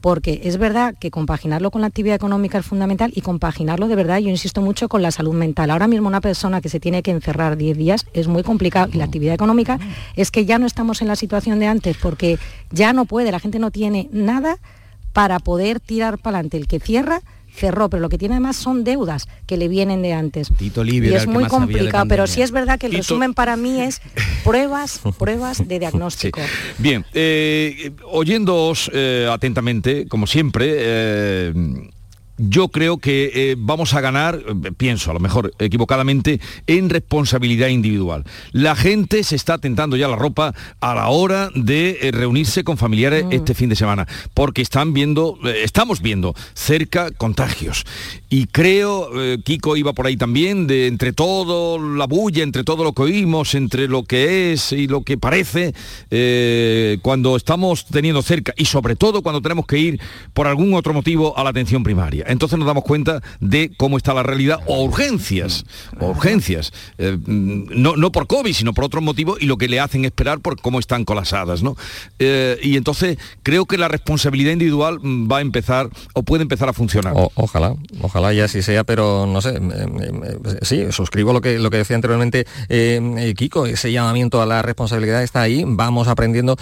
porque 0.01 0.41
es 0.43 0.57
verdad 0.57 0.95
que 0.99 1.11
compaginarlo 1.11 1.69
con 1.69 1.81
la 1.81 1.87
actividad 1.87 2.15
económica 2.15 2.57
es 2.57 2.65
fundamental 2.65 3.11
y 3.15 3.21
compaginarlo 3.21 3.87
de 3.87 3.95
verdad, 3.95 4.17
yo 4.17 4.29
insisto 4.29 4.61
mucho, 4.61 4.89
con 4.89 5.01
la 5.01 5.11
salud 5.11 5.33
mental. 5.33 5.69
Ahora 5.69 5.87
mismo 5.87 6.07
una 6.07 6.21
persona 6.21 6.59
que 6.59 6.69
se 6.69 6.79
tiene 6.79 7.03
que 7.03 7.11
encerrar 7.11 7.55
10 7.55 7.77
días 7.77 8.07
es 8.13 8.27
muy 8.27 8.43
complicado 8.43 8.89
y 8.91 8.97
la 8.97 9.05
actividad 9.05 9.35
económica 9.35 9.79
es 10.15 10.31
que 10.31 10.45
ya 10.45 10.57
no 10.57 10.65
estamos 10.65 11.01
en 11.01 11.07
la 11.07 11.15
situación 11.15 11.59
de 11.59 11.67
antes 11.67 11.97
porque 11.97 12.39
ya 12.71 12.93
no 12.93 13.05
puede, 13.05 13.31
la 13.31 13.39
gente 13.39 13.59
no 13.59 13.69
tiene 13.69 14.09
nada 14.11 14.57
para 15.13 15.39
poder 15.39 15.79
tirar 15.79 16.17
para 16.17 16.37
adelante. 16.37 16.57
El 16.57 16.67
que 16.67 16.79
cierra 16.79 17.21
cerró, 17.53 17.89
pero 17.89 18.01
lo 18.01 18.09
que 18.09 18.17
tiene 18.17 18.35
además 18.35 18.55
son 18.55 18.83
deudas 18.83 19.27
que 19.45 19.57
le 19.57 19.67
vienen 19.67 20.01
de 20.01 20.13
antes. 20.13 20.51
Tito 20.57 20.83
y 20.85 21.13
es 21.13 21.27
muy 21.27 21.45
complicado, 21.45 22.05
pero 22.07 22.27
sí 22.27 22.41
es 22.41 22.51
verdad 22.51 22.79
que 22.79 22.87
el 22.87 22.93
resumen 22.93 23.33
para 23.33 23.55
mí 23.57 23.81
es 23.81 24.01
pruebas, 24.43 25.01
pruebas 25.17 25.67
de 25.67 25.79
diagnóstico. 25.79 26.39
Bien, 26.77 27.05
eh, 27.13 27.91
oyéndoos 28.05 28.89
eh, 28.93 29.27
atentamente, 29.29 30.07
como 30.07 30.27
siempre, 30.27 30.75
eh, 30.77 31.53
yo 32.49 32.69
creo 32.69 32.97
que 32.97 33.31
eh, 33.33 33.55
vamos 33.57 33.93
a 33.93 34.01
ganar, 34.01 34.35
eh, 34.35 34.71
pienso 34.75 35.11
a 35.11 35.13
lo 35.13 35.19
mejor 35.19 35.53
equivocadamente, 35.59 36.39
en 36.67 36.89
responsabilidad 36.89 37.67
individual. 37.67 38.23
La 38.51 38.75
gente 38.75 39.23
se 39.23 39.35
está 39.35 39.57
tentando 39.57 39.97
ya 39.97 40.07
la 40.07 40.15
ropa 40.15 40.53
a 40.79 40.95
la 40.95 41.09
hora 41.09 41.49
de 41.55 41.99
eh, 42.01 42.11
reunirse 42.11 42.63
con 42.63 42.77
familiares 42.77 43.25
mm. 43.25 43.31
este 43.31 43.53
fin 43.53 43.69
de 43.69 43.75
semana, 43.75 44.07
porque 44.33 44.61
están 44.61 44.93
viendo, 44.93 45.37
estamos 45.63 46.01
viendo 46.01 46.35
cerca 46.53 47.11
contagios. 47.11 47.85
Y 48.31 48.47
creo, 48.47 49.11
Kiko 49.43 49.77
iba 49.77 49.93
por 49.93 50.07
ahí 50.07 50.17
también, 50.17 50.65
de 50.65 50.87
entre 50.87 51.13
todo 51.13 51.77
la 51.77 52.07
bulla, 52.07 52.41
entre 52.43 52.63
todo 52.63 52.83
lo 52.83 52.93
que 52.93 53.03
oímos, 53.03 53.53
entre 53.53 53.87
lo 53.87 54.03
que 54.03 54.53
es 54.53 54.71
y 54.71 54.87
lo 54.87 55.03
que 55.03 55.17
parece, 55.17 55.73
cuando 57.01 57.35
estamos 57.35 57.85
teniendo 57.85 58.21
cerca 58.21 58.53
y 58.57 58.65
sobre 58.65 58.95
todo 58.95 59.21
cuando 59.21 59.41
tenemos 59.41 59.65
que 59.65 59.77
ir 59.77 60.01
por 60.33 60.47
algún 60.47 60.73
otro 60.73 60.93
motivo 60.93 61.37
a 61.37 61.43
la 61.43 61.51
atención 61.51 61.83
primaria 61.83 62.25
entonces 62.27 62.57
nos 62.57 62.67
damos 62.67 62.83
cuenta 62.83 63.21
de 63.39 63.71
cómo 63.77 63.97
está 63.97 64.13
la 64.13 64.23
realidad 64.23 64.59
o 64.65 64.83
urgencias, 64.83 65.65
urgencias, 65.99 66.71
eh, 66.97 67.17
no, 67.25 67.95
no 67.95 68.11
por 68.11 68.27
COVID, 68.27 68.53
sino 68.53 68.73
por 68.73 68.85
otros 68.85 69.03
motivos 69.03 69.41
y 69.41 69.45
lo 69.45 69.57
que 69.57 69.67
le 69.67 69.79
hacen 69.79 70.05
esperar 70.05 70.39
por 70.39 70.59
cómo 70.59 70.79
están 70.79 71.05
colapsadas, 71.05 71.63
¿no? 71.63 71.75
Eh, 72.19 72.59
y 72.63 72.77
entonces 72.77 73.17
creo 73.43 73.65
que 73.65 73.77
la 73.77 73.87
responsabilidad 73.87 74.53
individual 74.53 74.99
mm, 75.01 75.31
va 75.31 75.37
a 75.37 75.41
empezar 75.41 75.89
o 76.13 76.23
puede 76.23 76.43
empezar 76.43 76.69
a 76.69 76.73
funcionar. 76.73 77.13
ojalá, 77.35 77.75
ojalá 78.01 78.20
ya 78.33 78.45
así 78.45 78.61
sea, 78.61 78.83
pero 78.83 79.25
no 79.25 79.41
sé, 79.41 79.59
sí, 80.61 80.91
suscribo 80.91 81.33
lo 81.33 81.41
que, 81.41 81.59
lo 81.59 81.69
que 81.69 81.77
decía 81.77 81.95
anteriormente 81.95 82.45
Kiko, 83.35 83.65
ese 83.65 83.91
llamamiento 83.91 84.41
a 84.41 84.45
la 84.45 84.61
responsabilidad 84.61 85.23
está 85.23 85.41
ahí, 85.41 85.63
vamos 85.65 86.07
aprendiendo 86.07 86.57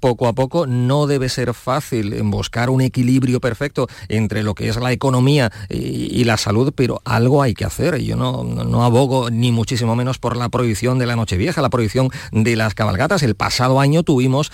poco 0.00 0.28
a 0.28 0.32
poco, 0.32 0.66
no 0.66 1.06
debe 1.06 1.28
ser 1.28 1.54
fácil 1.54 2.22
buscar 2.24 2.70
un 2.70 2.80
equilibrio 2.80 3.40
perfecto 3.40 3.88
entre 4.08 4.42
lo 4.42 4.54
que 4.54 4.68
es 4.68 4.76
la 4.76 4.92
economía 4.92 5.52
y, 5.68 6.22
la 6.24 6.36
salud, 6.36 6.72
pero 6.74 7.00
algo 7.04 7.42
hay 7.42 7.54
que 7.54 7.64
hacer. 7.64 8.00
Yo 8.00 8.16
no, 8.16 8.44
no, 8.44 8.84
abogo 8.84 9.30
ni 9.30 9.50
muchísimo 9.50 9.96
menos 9.96 10.18
por 10.18 10.36
la 10.36 10.48
prohibición 10.48 10.98
de 10.98 11.06
la 11.06 11.16
Nochevieja, 11.16 11.60
la 11.62 11.70
prohibición 11.70 12.10
de 12.30 12.54
las 12.54 12.74
cabalgatas. 12.74 13.22
El 13.22 13.34
pasado 13.34 13.80
año 13.80 14.04
tuvimos 14.04 14.52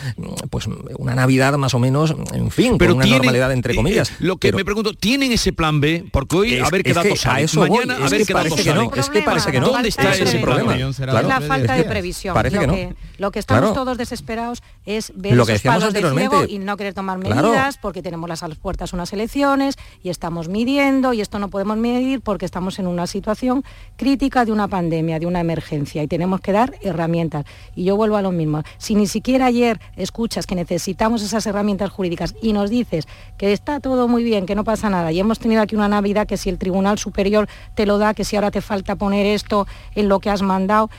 pues 0.51 0.67
una 0.99 1.15
Navidad 1.15 1.57
más 1.59 1.75
o 1.75 1.79
menos, 1.79 2.15
en 2.33 2.51
fin, 2.51 2.79
pero 2.79 2.95
con 2.95 3.05
una 3.05 3.15
normalidad 3.15 3.53
entre 3.53 3.75
comillas. 3.75 4.13
lo 4.19 4.39
que 4.39 4.53
me 4.53 4.65
pregunto, 4.65 4.95
¿tienen 4.95 5.33
ese 5.33 5.53
plan 5.53 5.81
B? 5.81 6.05
Porque 6.11 6.37
hoy 6.39 6.59
a 6.59 6.69
ver 6.71 6.83
qué 6.83 6.93
datos 6.93 7.27
a 7.27 7.41
eso 7.41 7.61
Mañana 7.61 7.97
a 8.05 8.09
ver 8.09 8.25
qué 8.25 8.33
datos 8.33 8.61
que 8.61 8.75
no, 8.75 8.91
Es 8.95 9.11
que 9.11 9.23
parece 9.23 9.53
que 9.53 9.61
no. 9.61 9.69
¿Dónde 9.69 9.89
está 9.89 10.15
ese 10.15 10.39
problema? 10.39 10.75
Es 10.77 10.99
la 10.99 11.41
falta 11.41 11.75
de 11.75 11.85
previsión. 11.85 12.35
Parece 12.35 12.59
que 12.59 12.67
no. 12.67 12.77
lo 13.19 13.31
que 13.31 13.39
estamos 13.39 13.75
todos 13.75 13.99
desesperados 13.99 14.63
es 14.87 15.13
ver 15.15 15.35
lo 15.35 15.47
que 15.47 15.53
esos 15.53 15.63
palos 15.63 15.93
de 15.93 16.03
fuego 16.03 16.45
y 16.49 16.59
no 16.59 16.77
querer 16.77 16.95
tomar 16.95 17.19
medidas 17.19 17.79
porque 17.79 18.03
tenemos 18.03 18.29
las 18.29 18.43
puertas 18.57 18.93
unas 18.93 19.13
elecciones 19.13 19.77
y 20.03 20.11
estamos 20.11 20.49
midiendo 20.49 21.13
y 21.13 21.21
esto 21.21 21.39
no 21.39 21.49
podemos 21.49 21.77
medir 21.77 22.21
porque 22.21 22.45
estamos 22.45 22.79
en 22.79 22.87
una 22.87 23.07
situación 23.07 23.65
crítica 23.97 24.45
de 24.45 24.53
una 24.53 24.69
pandemia, 24.69 25.19
de 25.19 25.27
una 25.27 25.41
emergencia 25.41 26.03
y 26.03 26.07
tenemos 26.07 26.41
que 26.41 26.53
dar 26.53 26.75
herramientas. 26.83 27.45
Y 27.75 27.85
yo 27.85 27.97
vuelvo 27.97 28.17
a 28.17 28.23
lo 28.23 28.33
mismo. 28.33 28.63
Si 28.79 28.95
ni 28.95 29.07
siquiera 29.07 29.47
ayer 29.47 29.81
escuchas 29.97 30.47
que 30.47 30.55
necesitamos 30.55 31.23
esas 31.23 31.47
herramientas 31.47 31.91
jurídicas 31.91 32.35
y 32.41 32.53
nos 32.53 32.71
dices 32.71 33.07
que 33.37 33.53
está 33.53 33.81
todo 33.81 34.09
muy 34.09 34.25
bien, 34.25 34.47
que 34.47 34.55
no 34.55 34.65
pasa 34.65 34.91
nada 34.91 35.13
y 35.13 35.21
hemos 35.21 35.39
tenido 35.39 35.63
aquí 35.63 35.75
una 35.75 35.89
Navidad 35.89 36.27
que 36.29 36.37
si 36.37 36.49
el 36.49 36.59
Tribunal 36.59 36.99
Superior 36.99 37.49
te 37.75 37.87
lo 37.87 37.99
da, 37.99 38.15
que 38.15 38.23
si 38.23 38.37
ahora 38.37 38.53
te 38.53 38.61
falta 38.61 38.95
poner 38.95 39.27
esto 39.27 39.67
en 39.97 40.09
lo 40.09 40.21
que 40.21 40.31
has 40.31 40.43
mandado, 40.43 40.91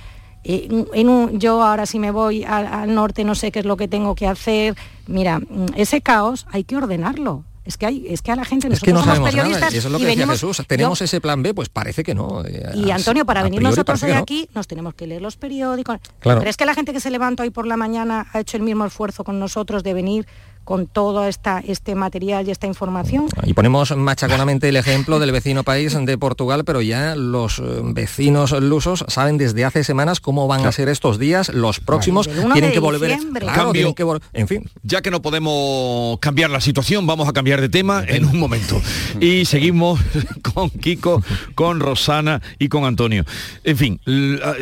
en 0.44 1.40
yo 1.40 1.64
ahora 1.64 1.86
si 1.86 2.00
me 2.00 2.12
voy 2.12 2.44
al, 2.44 2.94
norte 2.94 3.24
no 3.24 3.36
sé 3.36 3.52
qué 3.52 3.60
es 3.60 3.66
lo 3.66 3.78
que 3.78 3.88
tengo 3.88 4.16
que 4.16 4.28
hacer. 4.28 4.76
Mira, 5.08 5.40
mm, 5.40 5.74
ese 5.76 6.02
caos 6.02 6.46
hay 6.52 6.64
que 6.64 6.76
ordenarlo. 6.76 7.46
Es 7.66 7.78
que, 7.78 7.86
hay, 7.86 8.06
es 8.10 8.24
que 8.24 8.32
a 8.32 8.36
la 8.36 8.46
gente 8.46 8.68
es 8.68 8.80
que 8.80 8.92
no 8.92 9.04
sabemos 9.04 9.30
periodistas 9.30 9.72
y 9.72 9.78
eso 9.78 9.90
es 9.90 9.92
lo 9.92 10.00
que 10.00 10.06
decía 10.08 10.26
Jesús. 10.26 10.64
¿Tenemos 10.66 11.00
ese 11.04 11.22
plan 11.22 11.44
B? 11.44 11.54
Pues 11.54 11.70
parece 11.70 12.04
que 12.04 12.16
no. 12.16 12.44
Eh, 12.44 12.64
y 12.74 12.90
Antonio, 12.90 13.26
para 13.26 13.44
venir 13.44 13.62
nosotros 13.62 14.02
hoy 14.02 14.12
aquí, 14.12 14.50
nos 14.56 14.68
tenemos 14.68 14.96
que 14.96 15.06
leer 15.06 15.22
los 15.22 15.38
periódicos. 15.38 16.00
Claro. 16.20 16.40
Pero 16.40 16.50
es 16.50 16.58
que 16.58 16.66
la 16.66 16.74
gente 16.74 16.94
que 16.94 17.00
se 17.00 17.12
levanta 17.12 17.44
hoy 17.44 17.52
por 17.52 17.68
la 17.68 17.78
mañana 17.78 18.26
ha 18.34 18.40
hecho 18.40 18.58
el 18.58 18.64
mismo 18.64 18.86
esfuerzo 18.86 19.24
con 19.24 19.40
nosotros 19.40 19.84
de 19.84 19.94
venir 19.94 20.26
con 20.70 20.86
todo 20.86 21.26
esta, 21.26 21.64
este 21.68 21.96
material 21.96 22.48
y 22.48 22.52
esta 22.52 22.68
información. 22.68 23.26
Y 23.44 23.56
ponemos 23.56 23.98
machaconamente 23.98 24.70
el 24.70 24.76
ejemplo 24.76 25.18
del 25.18 25.32
vecino 25.32 25.64
país 25.64 25.98
de 26.00 26.18
Portugal, 26.20 26.64
pero 26.64 26.80
ya 26.84 27.16
los 27.16 27.58
eh, 27.58 27.64
vecinos 27.86 28.52
lusos 28.52 29.04
saben 29.08 29.40
desde 29.40 29.66
hace 29.66 29.84
semanas 29.84 30.20
cómo 30.20 30.46
van 30.46 30.68
a 30.68 30.72
ser 30.72 30.88
estos 30.88 31.18
días, 31.18 31.52
los 31.52 31.80
próximos, 31.80 32.30
tienen 32.54 32.72
que 32.72 32.78
volver... 32.78 33.18
Cambio, 33.52 33.96
en 34.34 34.48
fin. 34.48 34.70
Ya 34.84 35.02
que 35.02 35.10
no 35.10 35.24
podemos 35.24 36.20
cambiar 36.20 36.52
la 36.52 36.62
situación, 36.62 37.08
vamos 37.08 37.28
a 37.28 37.34
cambiar 37.34 37.62
de 37.62 37.70
tema 37.70 38.04
en 38.08 38.26
un 38.26 38.38
momento. 38.38 38.80
Y 39.20 39.46
seguimos 39.46 40.00
con 40.54 40.70
Kiko, 40.70 41.24
con 41.56 41.80
Rosana 41.80 42.44
y 42.60 42.70
con 42.70 42.86
Antonio. 42.86 43.26
En 43.64 43.76
fin, 43.76 44.00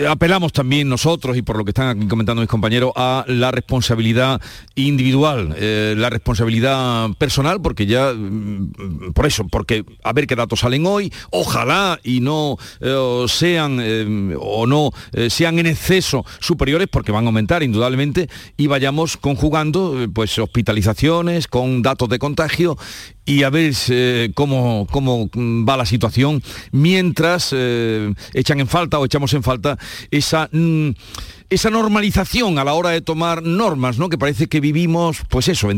apelamos 0.10 0.54
también 0.54 0.88
nosotros, 0.88 1.36
y 1.36 1.42
por 1.42 1.58
lo 1.58 1.66
que 1.66 1.72
están 1.72 1.90
aquí 1.90 2.08
comentando 2.08 2.42
mis 2.42 2.50
compañeros, 2.50 2.94
a 2.96 3.26
la 3.28 3.52
responsabilidad 3.52 4.42
individual. 4.76 5.54
Eh, 5.58 5.96
la 5.98 6.10
responsabilidad 6.10 7.10
personal, 7.18 7.62
porque 7.62 7.86
ya, 7.86 8.14
mm, 8.14 9.14
por 9.14 9.26
eso, 9.26 9.48
porque 9.48 9.84
a 10.04 10.14
ver 10.14 10.28
qué 10.28 10.36
datos 10.36 10.60
salen 10.60 10.86
hoy, 10.86 11.12
ojalá 11.32 12.00
y 12.04 12.20
no 12.20 12.58
eh, 12.82 13.26
sean 13.28 13.80
eh, 13.82 14.36
o 14.40 14.66
no 14.68 14.92
eh, 15.14 15.30
sean 15.30 15.60
en 15.60 15.68
exceso 15.68 16.26
superiores, 16.40 16.88
porque 16.90 17.12
van 17.12 17.26
a 17.26 17.28
aumentar 17.28 17.64
indudablemente, 17.64 18.30
y 18.58 18.68
vayamos 18.68 19.18
conjugando 19.18 20.08
pues 20.14 20.38
hospitalizaciones 20.40 21.48
con 21.48 21.82
datos 21.82 22.10
de 22.10 22.20
contagio 22.20 22.78
y 23.26 23.44
a 23.44 23.50
ver 23.50 23.74
cómo, 24.34 24.88
cómo 24.90 25.30
va 25.36 25.76
la 25.76 25.86
situación 25.86 26.42
mientras 26.72 27.54
echan 28.34 28.60
en 28.62 28.68
falta 28.68 29.00
o 29.00 29.06
echamos 29.06 29.34
en 29.34 29.44
falta 29.44 29.78
esa... 30.12 30.50
Mm, 30.52 30.92
esa 31.50 31.70
normalización 31.70 32.60
a 32.60 32.64
la 32.64 32.74
hora 32.74 32.90
de 32.90 33.02
tomar 33.02 33.42
normas, 33.42 33.98
¿no? 33.98 34.10
Que 34.10 34.18
parece 34.18 34.48
que 34.48 34.60
vivimos, 34.60 35.22
pues 35.30 35.48
eso, 35.48 35.72
en 35.72 35.78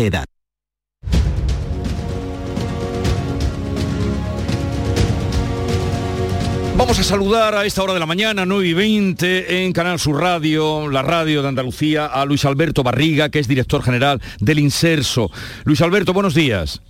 Vamos 6.75 6.97
a 6.97 7.03
saludar 7.03 7.53
a 7.53 7.65
esta 7.65 7.83
hora 7.83 7.93
de 7.93 7.99
la 7.99 8.07
mañana, 8.07 8.43
9 8.43 8.67
y 8.67 8.73
20, 8.73 9.63
en 9.63 9.71
Canal 9.71 9.99
Sur 9.99 10.19
Radio, 10.19 10.89
la 10.89 11.03
radio 11.03 11.43
de 11.43 11.49
Andalucía, 11.49 12.07
a 12.07 12.25
Luis 12.25 12.43
Alberto 12.45 12.81
Barriga, 12.81 13.29
que 13.29 13.37
es 13.37 13.47
director 13.47 13.83
general 13.83 14.19
del 14.39 14.57
Inserso. 14.57 15.29
Luis 15.63 15.81
Alberto, 15.81 16.13
buenos 16.13 16.33
días. 16.33 16.81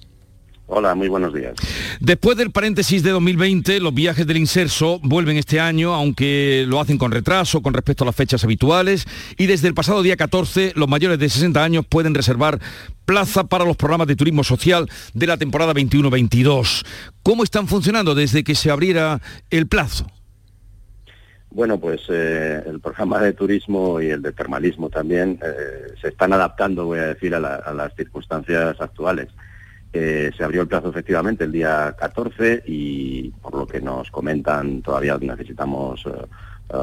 Hola, 0.74 0.96
muy 0.96 1.10
buenos 1.10 1.34
días. 1.34 1.54
Después 2.00 2.38
del 2.38 2.52
paréntesis 2.52 3.04
de 3.04 3.12
2020, 3.12 3.82
los 3.82 3.94
viajes 3.94 4.26
del 4.26 4.38
Inserso 4.38 5.02
vuelven 5.04 5.36
este 5.36 5.60
año, 5.60 5.94
aunque 5.94 6.64
lo 6.66 6.80
hacen 6.80 6.98
con 6.98 7.12
retraso 7.12 7.62
con 7.62 7.74
respecto 7.74 8.06
a 8.06 8.08
las 8.08 8.16
fechas 8.16 8.46
habituales, 8.46 9.06
y 9.38 9.48
desde 9.48 9.68
el 9.68 9.74
pasado 9.74 10.02
día 10.02 10.16
14 10.16 10.72
los 10.78 10.88
mayores 10.88 11.20
de 11.20 11.28
60 11.28 11.62
años 11.62 11.86
pueden 11.86 12.16
reservar 12.16 12.58
plaza 13.04 13.44
para 13.44 13.66
los 13.66 13.76
programas 13.76 14.08
de 14.08 14.16
turismo 14.16 14.46
social 14.46 14.90
de 15.14 15.28
la 15.28 15.36
temporada 15.36 15.74
21-22. 15.74 16.86
¿Cómo 17.22 17.44
están 17.44 17.68
funcionando 17.68 18.16
desde 18.16 18.46
que 18.46 18.56
se 18.56 18.72
abriera 18.72 19.20
el 19.50 19.68
plazo? 19.68 20.08
Bueno, 21.50 21.82
pues 21.82 22.00
eh, 22.08 22.64
el 22.66 22.80
programa 22.80 23.20
de 23.20 23.34
turismo 23.34 24.00
y 24.00 24.10
el 24.10 24.22
de 24.22 24.32
termalismo 24.32 24.90
también 24.90 25.38
eh, 25.44 25.96
se 26.02 26.08
están 26.08 26.32
adaptando, 26.32 26.86
voy 26.86 27.00
a 27.00 27.08
decir, 27.08 27.36
a 27.36 27.42
las 27.42 27.94
circunstancias 27.98 28.80
actuales. 28.80 29.28
Eh, 29.94 30.32
se 30.38 30.44
abrió 30.44 30.62
el 30.62 30.70
plazo 30.70 30.90
efectivamente 30.90 31.44
el 31.44 31.52
día 31.52 31.94
14 32.00 32.64
y 32.66 33.30
por 33.42 33.56
lo 33.56 33.68
que 33.68 33.82
nos 33.82 34.10
comentan 34.10 34.82
todavía 34.82 35.18
necesitamos 35.18 36.06
eh, 36.06 36.12
eh, 36.74 36.78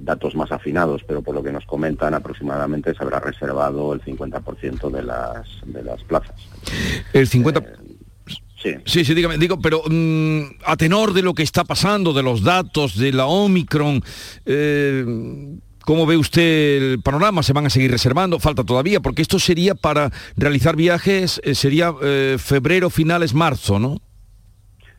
datos 0.00 0.34
más 0.34 0.50
afinados, 0.50 1.02
pero 1.06 1.22
por 1.22 1.36
lo 1.36 1.42
que 1.42 1.52
nos 1.52 1.64
comentan 1.66 2.14
aproximadamente 2.14 2.94
se 2.94 3.02
habrá 3.04 3.20
reservado 3.20 3.92
el 3.92 4.02
50% 4.02 4.90
de 4.90 5.02
las, 5.04 5.46
de 5.66 5.84
las 5.84 6.02
plazas. 6.02 6.34
El 7.12 7.28
50%. 7.28 7.76
Sí. 8.60 8.74
sí, 8.84 9.04
sí, 9.04 9.14
dígame, 9.14 9.38
digo, 9.38 9.60
pero 9.60 9.82
mm, 9.88 10.42
a 10.64 10.76
tenor 10.76 11.12
de 11.12 11.22
lo 11.22 11.34
que 11.34 11.44
está 11.44 11.62
pasando, 11.62 12.12
de 12.12 12.24
los 12.24 12.42
datos 12.42 12.98
de 12.98 13.12
la 13.12 13.26
Omicron, 13.26 14.02
¿Cómo 15.88 16.04
ve 16.04 16.18
usted 16.18 16.42
el 16.92 17.00
panorama? 17.00 17.42
¿Se 17.42 17.54
van 17.54 17.64
a 17.64 17.70
seguir 17.70 17.90
reservando? 17.90 18.38
Falta 18.38 18.62
todavía, 18.62 19.00
porque 19.00 19.22
esto 19.22 19.38
sería 19.38 19.74
para 19.74 20.10
realizar 20.36 20.76
viajes, 20.76 21.40
eh, 21.42 21.54
sería 21.54 21.94
eh, 22.02 22.36
febrero, 22.38 22.90
finales, 22.90 23.32
marzo, 23.32 23.78
¿no? 23.78 23.96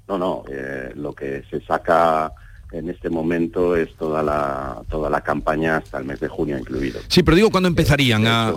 No, 0.07 0.17
no, 0.17 0.43
eh, 0.49 0.91
lo 0.95 1.13
que 1.13 1.43
se 1.47 1.61
saca 1.61 2.31
en 2.71 2.89
este 2.89 3.11
momento 3.11 3.75
es 3.75 3.95
toda 3.97 4.23
la, 4.23 4.81
toda 4.89 5.11
la 5.11 5.21
campaña 5.21 5.77
hasta 5.77 5.99
el 5.99 6.05
mes 6.05 6.21
de 6.21 6.27
junio 6.27 6.57
incluido. 6.57 7.01
Sí, 7.07 7.21
pero 7.21 7.35
digo, 7.35 7.51
¿cuándo 7.51 7.69
empezarían 7.69 8.25
a...? 8.25 8.53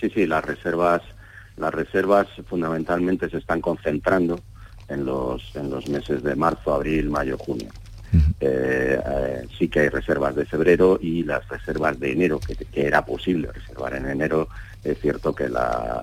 Sí, 0.00 0.10
sí, 0.12 0.26
las 0.26 0.44
reservas, 0.44 1.00
las 1.56 1.72
reservas 1.72 2.26
fundamentalmente 2.48 3.30
se 3.30 3.36
están 3.36 3.60
concentrando 3.60 4.40
en 4.88 5.04
los, 5.04 5.54
en 5.54 5.70
los 5.70 5.88
meses 5.88 6.24
de 6.24 6.34
marzo, 6.34 6.74
abril, 6.74 7.08
mayo, 7.08 7.38
junio. 7.38 7.68
Eh, 8.40 9.00
eh, 9.04 9.46
sí 9.58 9.68
que 9.68 9.80
hay 9.80 9.88
reservas 9.88 10.34
de 10.34 10.44
febrero 10.44 10.98
y 11.00 11.22
las 11.22 11.46
reservas 11.48 11.98
de 11.98 12.12
enero, 12.12 12.40
que, 12.40 12.56
era 12.74 13.04
posible 13.04 13.50
reservar 13.52 13.94
en 13.94 14.06
enero, 14.06 14.48
es 14.82 14.98
cierto 15.00 15.34
que 15.34 15.48
la, 15.48 16.02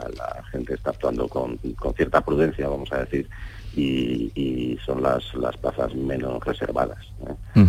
gente 0.51 0.73
está 0.73 0.91
actuando 0.91 1.27
con, 1.27 1.59
cierta 1.95 2.21
prudencia, 2.21 2.67
vamos 2.67 2.91
a 2.91 2.99
decir, 2.99 3.29
y, 3.75 4.77
son 4.85 5.01
las, 5.03 5.33
las 5.35 5.55
plazas 5.57 5.93
menos 5.95 6.43
reservadas. 6.43 6.99
¿eh? 7.55 7.65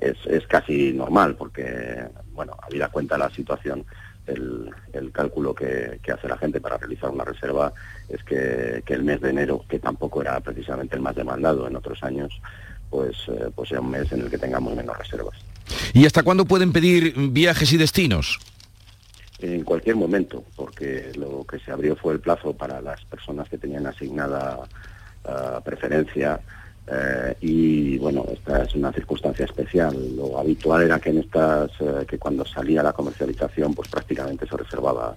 es, 0.00 0.46
casi 0.46 0.92
normal 0.92 1.34
porque, 1.36 2.06
bueno, 2.32 2.56
habida 2.62 2.88
cuenta 2.88 3.18
la 3.18 3.30
situación, 3.30 3.84
el, 4.26 4.72
cálculo 5.12 5.54
que, 5.54 6.00
hace 6.12 6.28
la 6.28 6.38
gente 6.38 6.60
para 6.60 6.78
realizar 6.78 7.10
una 7.10 7.24
reserva 7.24 7.72
es 8.08 8.22
que, 8.24 8.82
que, 8.84 8.94
el 8.94 9.04
mes 9.04 9.20
de 9.20 9.30
enero, 9.30 9.64
que 9.68 9.78
tampoco 9.78 10.22
era 10.22 10.40
precisamente 10.40 10.96
el 10.96 11.02
más 11.02 11.14
demandado 11.14 11.66
en 11.68 11.76
otros 11.76 12.02
años, 12.02 12.40
pues, 12.94 13.16
eh, 13.26 13.50
pues 13.52 13.70
sea 13.70 13.80
un 13.80 13.90
mes 13.90 14.12
en 14.12 14.20
el 14.20 14.30
que 14.30 14.38
tengamos 14.38 14.76
menos 14.76 14.96
reservas. 14.96 15.34
¿Y 15.92 16.06
hasta 16.06 16.22
cuándo 16.22 16.44
pueden 16.44 16.72
pedir 16.72 17.12
viajes 17.16 17.72
y 17.72 17.76
destinos? 17.76 18.38
En 19.40 19.64
cualquier 19.64 19.96
momento, 19.96 20.44
porque 20.54 21.10
lo 21.16 21.44
que 21.44 21.58
se 21.58 21.72
abrió 21.72 21.96
fue 21.96 22.12
el 22.12 22.20
plazo 22.20 22.52
para 22.52 22.80
las 22.80 23.04
personas 23.06 23.48
que 23.48 23.58
tenían 23.58 23.84
asignada 23.88 24.60
ah, 25.24 25.60
preferencia 25.64 26.40
eh, 26.86 27.34
y 27.40 27.98
bueno, 27.98 28.26
esta 28.32 28.62
es 28.62 28.76
una 28.76 28.92
circunstancia 28.92 29.44
especial. 29.44 29.96
Lo 30.14 30.38
habitual 30.38 30.82
era 30.82 31.00
que 31.00 31.10
en 31.10 31.18
estas, 31.18 31.72
eh, 31.80 32.06
que 32.06 32.18
cuando 32.18 32.44
salía 32.44 32.84
la 32.84 32.92
comercialización, 32.92 33.74
pues 33.74 33.88
prácticamente 33.88 34.46
se 34.46 34.56
reservaba, 34.56 35.16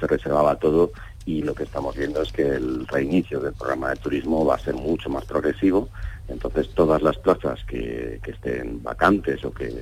se 0.00 0.06
reservaba 0.08 0.56
todo 0.56 0.90
y 1.26 1.42
lo 1.42 1.54
que 1.54 1.62
estamos 1.62 1.96
viendo 1.96 2.22
es 2.22 2.32
que 2.32 2.42
el 2.42 2.88
reinicio 2.88 3.38
del 3.38 3.52
programa 3.52 3.90
de 3.90 3.96
turismo 3.96 4.44
va 4.44 4.56
a 4.56 4.58
ser 4.58 4.74
mucho 4.74 5.08
más 5.08 5.24
progresivo 5.26 5.88
entonces 6.28 6.68
todas 6.74 7.02
las 7.02 7.18
plazas 7.18 7.62
que, 7.64 8.20
estén 8.26 8.82
vacantes 8.82 9.44
o 9.44 9.52
que, 9.52 9.72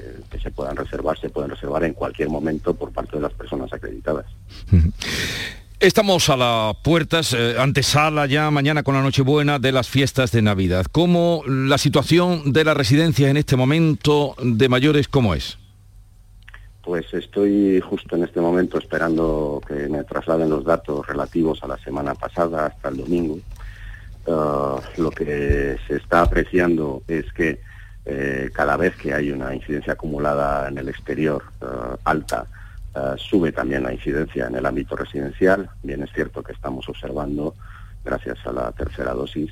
se 0.43 0.51
puedan 0.51 0.77
reservar, 0.77 1.19
se 1.19 1.31
pueden 1.31 1.51
reservar 1.51 1.85
en 1.85 1.95
cualquier 1.95 2.29
momento 2.29 2.75
por 2.75 2.93
parte 2.93 3.17
de 3.17 3.23
las 3.23 3.33
personas 3.33 3.73
acreditadas. 3.73 4.27
Estamos 5.79 6.29
a 6.29 6.37
las 6.37 6.77
puertas, 6.77 7.33
eh, 7.33 7.57
antesala 7.59 8.27
ya 8.27 8.51
mañana 8.51 8.83
con 8.83 8.95
la 8.95 9.03
Nochebuena 9.03 9.59
de 9.59 9.73
las 9.73 9.89
fiestas 9.89 10.31
de 10.31 10.43
Navidad. 10.43 10.87
¿Cómo 10.91 11.43
la 11.47 11.79
situación 11.79 12.53
de 12.53 12.65
la 12.65 12.75
residencia 12.75 13.29
en 13.29 13.37
este 13.37 13.57
momento 13.57 14.37
de 14.43 14.69
mayores, 14.69 15.09
cómo 15.09 15.35
es? 15.35 15.59
Pues 16.85 17.13
estoy 17.15 17.81
justo 17.81 18.17
en 18.17 18.25
este 18.25 18.41
momento 18.41 18.79
esperando 18.79 19.61
que 19.67 19.89
me 19.89 20.03
trasladen 20.05 20.51
los 20.51 20.65
datos 20.65 21.07
relativos 21.07 21.63
a 21.63 21.69
la 21.69 21.79
semana 21.79 22.15
pasada 22.15 22.67
hasta 22.67 22.89
el 22.89 22.99
domingo 22.99 23.39
Uh, 24.25 24.79
lo 24.99 25.11
que 25.11 25.77
se 25.89 25.97
está 25.97 26.23
apreciando 26.23 27.03
es 27.09 27.33
que 27.33 27.59
eh, 28.05 28.51
cada 28.53 28.77
vez 28.77 28.95
que 28.95 29.13
hay 29.13 29.33
una 29.33 29.53
incidencia 29.53 29.95
acumulada 29.95 30.69
en 30.69 30.79
el 30.79 30.89
exterior 30.89 31.43
uh, 31.61 31.97
alta, 32.05 32.47
uh, 32.95 33.19
sube 33.19 33.51
también 33.51 33.83
la 33.83 33.93
incidencia 33.93 34.47
en 34.47 34.55
el 34.55 34.65
ámbito 34.65 34.95
residencial. 34.95 35.69
Bien 35.83 36.05
es 36.05 36.13
cierto 36.13 36.41
que 36.43 36.53
estamos 36.53 36.89
observando, 36.89 37.57
gracias 38.05 38.39
a 38.47 38.53
la 38.53 38.71
tercera 38.71 39.13
dosis, 39.13 39.51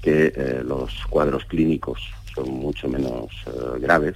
que 0.00 0.32
eh, 0.34 0.62
los 0.64 1.04
cuadros 1.10 1.44
clínicos 1.44 2.00
son 2.34 2.50
mucho 2.54 2.88
menos 2.88 3.26
graves 3.80 4.14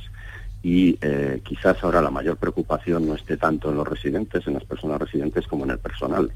y 0.63 0.95
quizás 1.43 1.83
ahora 1.83 2.03
la 2.03 2.11
mayor 2.11 2.37
preocupación 2.37 3.07
no 3.07 3.15
esté 3.15 3.39
tanto 3.39 3.71
en 3.71 3.77
los 3.77 3.89
residentes, 3.89 4.47
en 4.47 4.55
las 4.55 4.65
personas 4.65 5.01
residentes, 5.01 5.47
como 5.47 5.65
en 5.65 5.71
el 5.71 5.79
personal 5.79 6.31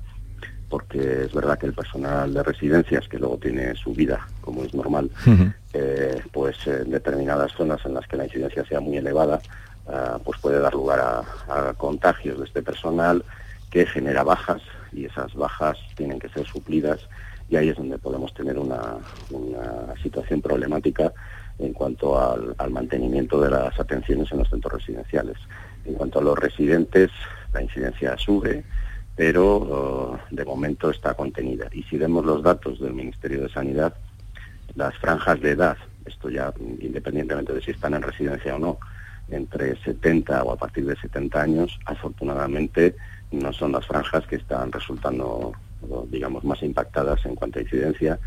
porque 0.75 1.27
es 1.27 1.33
verdad 1.33 1.57
que 1.57 1.67
el 1.67 1.73
personal 1.73 2.35
de 2.35 2.43
residencias, 2.43 3.07
que 3.07 3.17
luego 3.17 3.39
tiene 3.39 3.77
su 3.77 3.95
vida, 3.95 4.27
como 4.41 4.65
es 4.65 4.75
normal, 4.75 5.09
eh, 5.73 6.21
pues 6.33 6.67
en 6.67 6.91
determinadas 6.91 7.53
zonas 7.53 7.87
en 7.87 7.95
las 7.95 8.09
que 8.09 8.17
la 8.17 8.25
incidencia 8.25 8.65
sea 8.65 8.81
muy 8.81 8.97
elevada, 8.97 9.41
ah, 9.87 10.19
pues 10.25 10.41
puede 10.41 10.59
dar 10.59 10.75
lugar 10.75 10.99
a, 10.99 11.75
contagios 11.75 12.41
de 12.41 12.47
este 12.47 12.61
personal 12.61 13.25
que 13.71 13.87
genera 13.87 14.25
bajas 14.25 14.63
y 14.93 15.05
esas 15.05 15.33
bajas 15.35 15.79
tienen 15.95 16.19
que 16.19 16.29
ser 16.31 16.45
suplidas 16.45 17.07
y 17.49 17.55
ahí 17.55 17.69
es 17.69 17.77
donde 17.77 17.99
podemos 17.99 18.35
tener 18.35 18.59
una, 18.59 18.97
situación 20.03 20.43
problemática 20.43 21.13
en 21.61 21.73
cuanto 21.73 22.21
al, 22.21 22.57
al, 22.59 22.71
mantenimiento 22.71 23.41
de 23.41 23.51
las 23.51 23.79
atenciones 23.79 24.33
en 24.33 24.39
los 24.39 24.51
centros 24.51 24.73
residenciales. 24.73 25.37
En 25.85 25.95
cuanto 25.95 26.19
a 26.19 26.23
los 26.23 26.37
residentes, 26.37 27.13
la 27.53 27.63
incidencia 27.63 28.19
sube, 28.19 28.65
pero 29.17 29.57
oh, 29.57 30.19
de 30.31 30.45
momento 30.45 30.91
está 30.91 31.15
contenida. 31.15 31.69
Y 31.73 31.83
si 31.85 31.97
vemos 31.99 32.25
los 32.25 32.43
datos 32.43 32.81
del 32.81 32.95
Ministerio 32.95 33.43
de 33.43 33.49
Sanidad, 33.49 33.95
las 34.75 34.97
franjas 34.99 35.41
de 35.41 35.53
edad, 35.53 35.77
esto 36.05 36.29
ya 36.29 36.53
independientemente 36.81 37.53
de 37.53 37.63
si 37.63 37.71
están 37.71 37.95
en 37.95 38.03
residencia 38.03 38.57
o 38.57 38.59
no, 38.59 38.79
entre 39.31 39.77
70 39.83 40.43
o 40.43 40.53
a 40.53 40.57
partir 40.57 40.85
de 40.85 40.97
70 40.97 41.41
años, 41.41 41.79
afortunadamente 41.87 42.97
no 43.31 43.53
son 43.53 43.73
las 43.73 43.87
franjas 43.87 44.27
que 44.27 44.37
están 44.37 44.71
resultando, 44.71 45.53
digamos, 46.09 46.45
más 46.45 46.63
impactadas 46.63 47.25
en 47.25 47.35
cuanto 47.35 47.59
a 47.59 47.63
incidencia, 47.63 48.19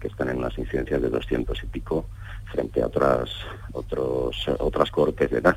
que 0.00 0.08
están 0.08 0.28
en 0.28 0.38
unas 0.38 0.56
incidencias 0.58 1.00
de 1.00 1.08
200 1.08 1.62
y 1.62 1.66
pico 1.66 2.06
frente 2.50 2.82
a 2.82 2.86
otras, 2.86 3.30
otros, 3.72 4.48
otras 4.58 4.90
cortes 4.90 5.30
de 5.30 5.38
edad. 5.38 5.56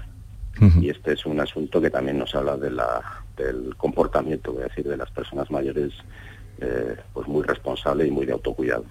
Y 0.79 0.89
este 0.89 1.13
es 1.13 1.25
un 1.25 1.37
asunto 1.41 1.81
que 1.81 1.89
también 1.89 2.17
nos 2.17 2.33
habla 2.33 2.55
de 2.55 2.71
la 2.71 3.24
del 3.35 3.75
comportamiento, 3.77 4.53
voy 4.53 4.63
a 4.63 4.67
decir, 4.67 4.85
de 4.85 4.97
las 4.97 5.11
personas 5.11 5.49
mayores, 5.51 5.91
eh, 6.59 6.95
pues 7.13 7.27
muy 7.27 7.43
responsable 7.43 8.07
y 8.07 8.11
muy 8.11 8.25
de 8.25 8.33
autocuidado. 8.33 8.85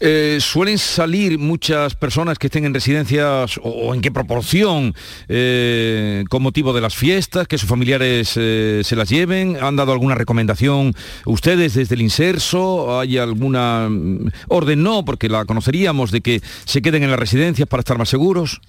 Eh, 0.00 0.38
¿Suelen 0.40 0.78
salir 0.78 1.38
muchas 1.38 1.94
personas 1.94 2.38
que 2.38 2.46
estén 2.46 2.64
en 2.64 2.74
residencias 2.74 3.58
o, 3.62 3.94
en 3.94 4.00
qué 4.00 4.10
proporción 4.10 4.94
eh, 5.28 6.24
con 6.28 6.42
motivo 6.42 6.72
de 6.72 6.80
las 6.80 6.94
fiestas, 6.94 7.46
que 7.46 7.58
sus 7.58 7.68
familiares 7.68 8.28
se 8.28 8.96
las 8.96 9.08
lleven? 9.08 9.58
¿Han 9.60 9.76
dado 9.76 9.92
alguna 9.92 10.14
recomendación 10.14 10.94
ustedes 11.26 11.74
desde 11.74 11.96
el 11.96 12.02
inserso? 12.02 12.98
¿Hay 12.98 13.18
alguna 13.18 13.88
mm, 13.88 14.28
orden? 14.48 14.82
No, 14.82 15.04
porque 15.04 15.28
la 15.28 15.44
conoceríamos 15.44 16.10
de 16.10 16.20
que 16.20 16.40
se 16.64 16.80
queden 16.80 17.02
en 17.02 17.10
las 17.10 17.20
residencias 17.20 17.68
para 17.68 17.80
estar 17.80 17.98
más 17.98 18.08
seguros. 18.08 18.60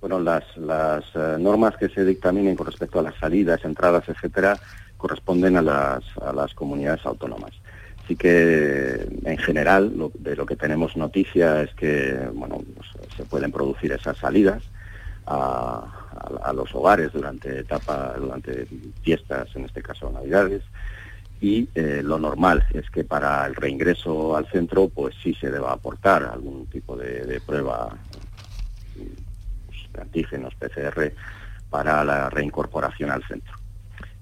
Bueno, 0.00 0.20
las, 0.20 0.44
las 0.56 1.04
normas 1.38 1.76
que 1.76 1.88
se 1.88 2.04
dictaminen 2.04 2.56
con 2.56 2.66
respecto 2.66 3.00
a 3.00 3.02
las 3.02 3.16
salidas, 3.16 3.64
entradas, 3.64 4.08
etcétera, 4.08 4.58
corresponden 4.96 5.56
a 5.56 5.62
las, 5.62 6.04
a 6.20 6.32
las 6.32 6.54
comunidades 6.54 7.04
autónomas. 7.04 7.52
Así 8.08 8.16
que 8.16 9.06
en 9.24 9.36
general 9.36 9.92
de 10.14 10.34
lo 10.34 10.46
que 10.46 10.56
tenemos 10.56 10.96
noticia 10.96 11.60
es 11.60 11.74
que 11.74 12.18
bueno, 12.32 12.62
pues, 12.74 12.88
se 13.14 13.24
pueden 13.24 13.52
producir 13.52 13.92
esas 13.92 14.16
salidas 14.16 14.62
a, 15.26 16.52
los 16.54 16.74
hogares 16.74 17.12
durante 17.12 17.60
etapa, 17.60 18.14
durante 18.18 18.66
fiestas, 19.02 19.48
en 19.54 19.66
este 19.66 19.82
caso 19.82 20.10
navidades, 20.10 20.62
y 21.40 21.68
eh, 21.74 22.00
lo 22.02 22.18
normal 22.18 22.66
es 22.72 22.88
que 22.90 23.04
para 23.04 23.46
el 23.46 23.54
reingreso 23.54 24.34
al 24.36 24.46
centro 24.46 24.88
pues 24.88 25.14
sí 25.22 25.34
se 25.34 25.50
deba 25.50 25.72
aportar 25.72 26.24
algún 26.24 26.66
tipo 26.66 26.96
de, 26.96 27.40
prueba 27.46 27.94
antígenos, 30.00 30.54
PCR, 30.54 31.12
para 31.70 32.04
la 32.04 32.30
reincorporación 32.30 33.10
al 33.10 33.22
centro. 33.24 33.54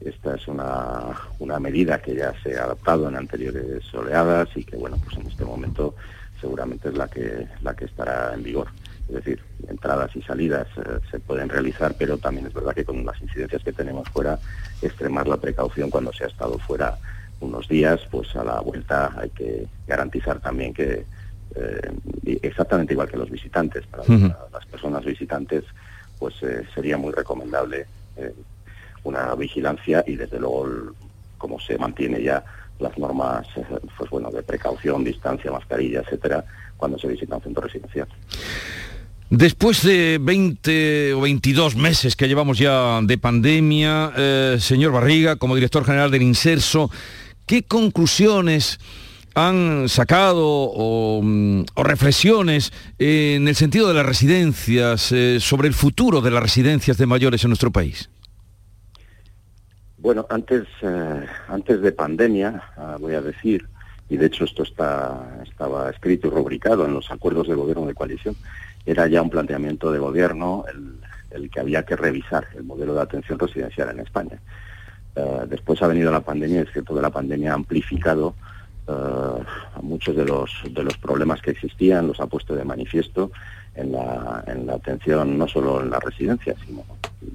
Esta 0.00 0.34
es 0.34 0.46
una, 0.46 1.58
medida 1.60 2.00
que 2.00 2.14
ya 2.14 2.32
se 2.42 2.58
ha 2.58 2.64
adoptado 2.64 3.08
en 3.08 3.16
anteriores 3.16 3.82
oleadas 3.94 4.48
y 4.54 4.64
que, 4.64 4.76
bueno, 4.76 4.98
pues 5.02 5.16
en 5.16 5.26
este 5.26 5.44
momento 5.44 5.94
seguramente 6.40 6.90
es 6.90 6.96
la 6.96 7.08
que, 7.08 7.46
la 7.62 7.74
que 7.74 7.86
estará 7.86 8.34
en 8.34 8.42
vigor. 8.42 8.68
Es 9.08 9.14
decir, 9.14 9.40
entradas 9.68 10.14
y 10.14 10.22
salidas 10.22 10.66
eh, 10.76 10.98
se 11.10 11.20
pueden 11.20 11.48
realizar, 11.48 11.94
pero 11.96 12.18
también 12.18 12.46
es 12.46 12.52
verdad 12.52 12.74
que 12.74 12.84
con 12.84 13.04
las 13.04 13.20
incidencias 13.22 13.62
que 13.62 13.72
tenemos 13.72 14.08
fuera, 14.10 14.38
extremar 14.82 15.28
la 15.28 15.36
precaución 15.36 15.90
cuando 15.90 16.12
se 16.12 16.24
ha 16.24 16.28
estado 16.28 16.58
fuera 16.58 16.98
unos 17.40 17.68
días, 17.68 18.00
pues 18.10 18.34
a 18.36 18.44
la 18.44 18.60
vuelta 18.60 19.12
hay 19.16 19.30
que 19.30 19.66
garantizar 19.86 20.40
también 20.40 20.74
que, 20.74 21.04
eh, 21.56 22.38
exactamente 22.42 22.92
igual 22.92 23.08
que 23.08 23.16
los 23.16 23.30
visitantes, 23.30 23.86
para 23.86 24.04
las 24.52 24.66
personas 24.70 25.04
visitantes, 25.04 25.64
pues 26.18 26.34
eh, 26.42 26.64
sería 26.74 26.96
muy 26.96 27.12
recomendable 27.12 27.86
una 29.04 29.34
vigilancia 29.34 30.02
y 30.06 30.16
desde 30.16 30.40
luego 30.40 30.94
como 31.38 31.60
se 31.60 31.78
mantiene 31.78 32.22
ya 32.22 32.42
las 32.78 32.96
normas 32.98 33.46
eh, 33.56 33.64
pues 33.96 34.10
bueno 34.10 34.30
de 34.30 34.42
precaución, 34.42 35.04
distancia, 35.04 35.50
mascarilla, 35.50 36.00
etcétera, 36.00 36.44
cuando 36.76 36.98
se 36.98 37.08
visita 37.08 37.36
un 37.36 37.42
centro 37.42 37.62
residencial. 37.62 38.08
Después 39.28 39.82
de 39.82 40.18
20 40.20 41.14
o 41.14 41.20
22 41.22 41.74
meses 41.74 42.14
que 42.14 42.28
llevamos 42.28 42.58
ya 42.58 43.00
de 43.02 43.18
pandemia, 43.18 44.12
eh, 44.16 44.56
señor 44.60 44.92
Barriga, 44.92 45.36
como 45.36 45.56
director 45.56 45.84
general 45.84 46.10
del 46.10 46.22
Inserso, 46.22 46.90
¿qué 47.44 47.64
conclusiones 47.64 48.78
han 49.36 49.86
sacado 49.90 50.46
o, 50.46 51.20
mm, 51.22 51.64
reflexiones 51.76 52.72
en 52.98 53.46
el 53.46 53.54
sentido 53.54 53.86
de 53.86 53.92
las 53.92 54.06
residencias, 54.06 55.12
eh, 55.12 55.40
sobre 55.40 55.68
el 55.68 55.74
futuro 55.74 56.22
de 56.22 56.30
las 56.30 56.42
residencias 56.42 56.96
de 56.96 57.04
mayores 57.04 57.44
en 57.44 57.50
nuestro 57.50 57.70
país? 57.70 58.08
Bueno, 59.98 60.26
antes, 60.30 60.64
eh, 60.80 61.26
antes 61.48 61.82
de 61.82 61.92
pandemia, 61.92 62.62
ah, 62.78 62.96
voy 62.98 63.12
a 63.14 63.20
decir, 63.20 63.68
y 64.08 64.16
de 64.16 64.24
hecho 64.24 64.44
esto 64.44 64.62
está, 64.62 65.42
estaba 65.46 65.90
escrito 65.90 66.28
y 66.28 66.30
rubricado 66.30 66.86
en 66.86 66.94
los 66.94 67.10
acuerdos 67.10 67.46
de 67.46 67.54
gobierno 67.56 67.84
de 67.86 67.94
coalición, 67.94 68.34
era 68.86 69.06
ya 69.06 69.20
un 69.20 69.28
planteamiento 69.28 69.92
de 69.92 69.98
gobierno 69.98 70.64
el, 71.30 71.50
que 71.50 71.60
había 71.60 71.82
que 71.82 71.96
revisar 71.96 72.46
el 72.56 72.64
modelo 72.64 72.94
de 72.94 73.02
atención 73.02 73.38
residencial 73.38 73.90
en 73.90 74.00
España. 74.00 74.40
Eh, 75.14 75.40
después 75.46 75.82
ha 75.82 75.88
venido 75.88 76.10
la 76.10 76.20
pandemia, 76.20 76.62
es 76.62 76.72
cierto 76.72 76.94
que 76.94 77.02
la 77.02 77.10
pandemia 77.10 77.52
ha 77.52 77.54
amplificado 77.54 78.34
uh, 78.88 79.82
muchos 79.82 80.16
de 80.16 80.24
los, 80.24 80.50
de 80.70 80.82
los 80.82 80.96
problemas 80.98 81.40
que 81.42 81.50
existían, 81.52 82.08
los 82.08 82.20
ha 82.20 82.26
puesto 82.26 82.54
de 82.54 82.64
manifiesto 82.64 83.30
en 83.74 83.92
la, 83.92 84.44
en 84.46 84.66
la 84.66 84.74
atención 84.74 85.38
no 85.38 85.46
solo 85.46 85.80
en 85.82 85.90
las 85.90 86.02
residencias, 86.02 86.56
sino 86.66 86.84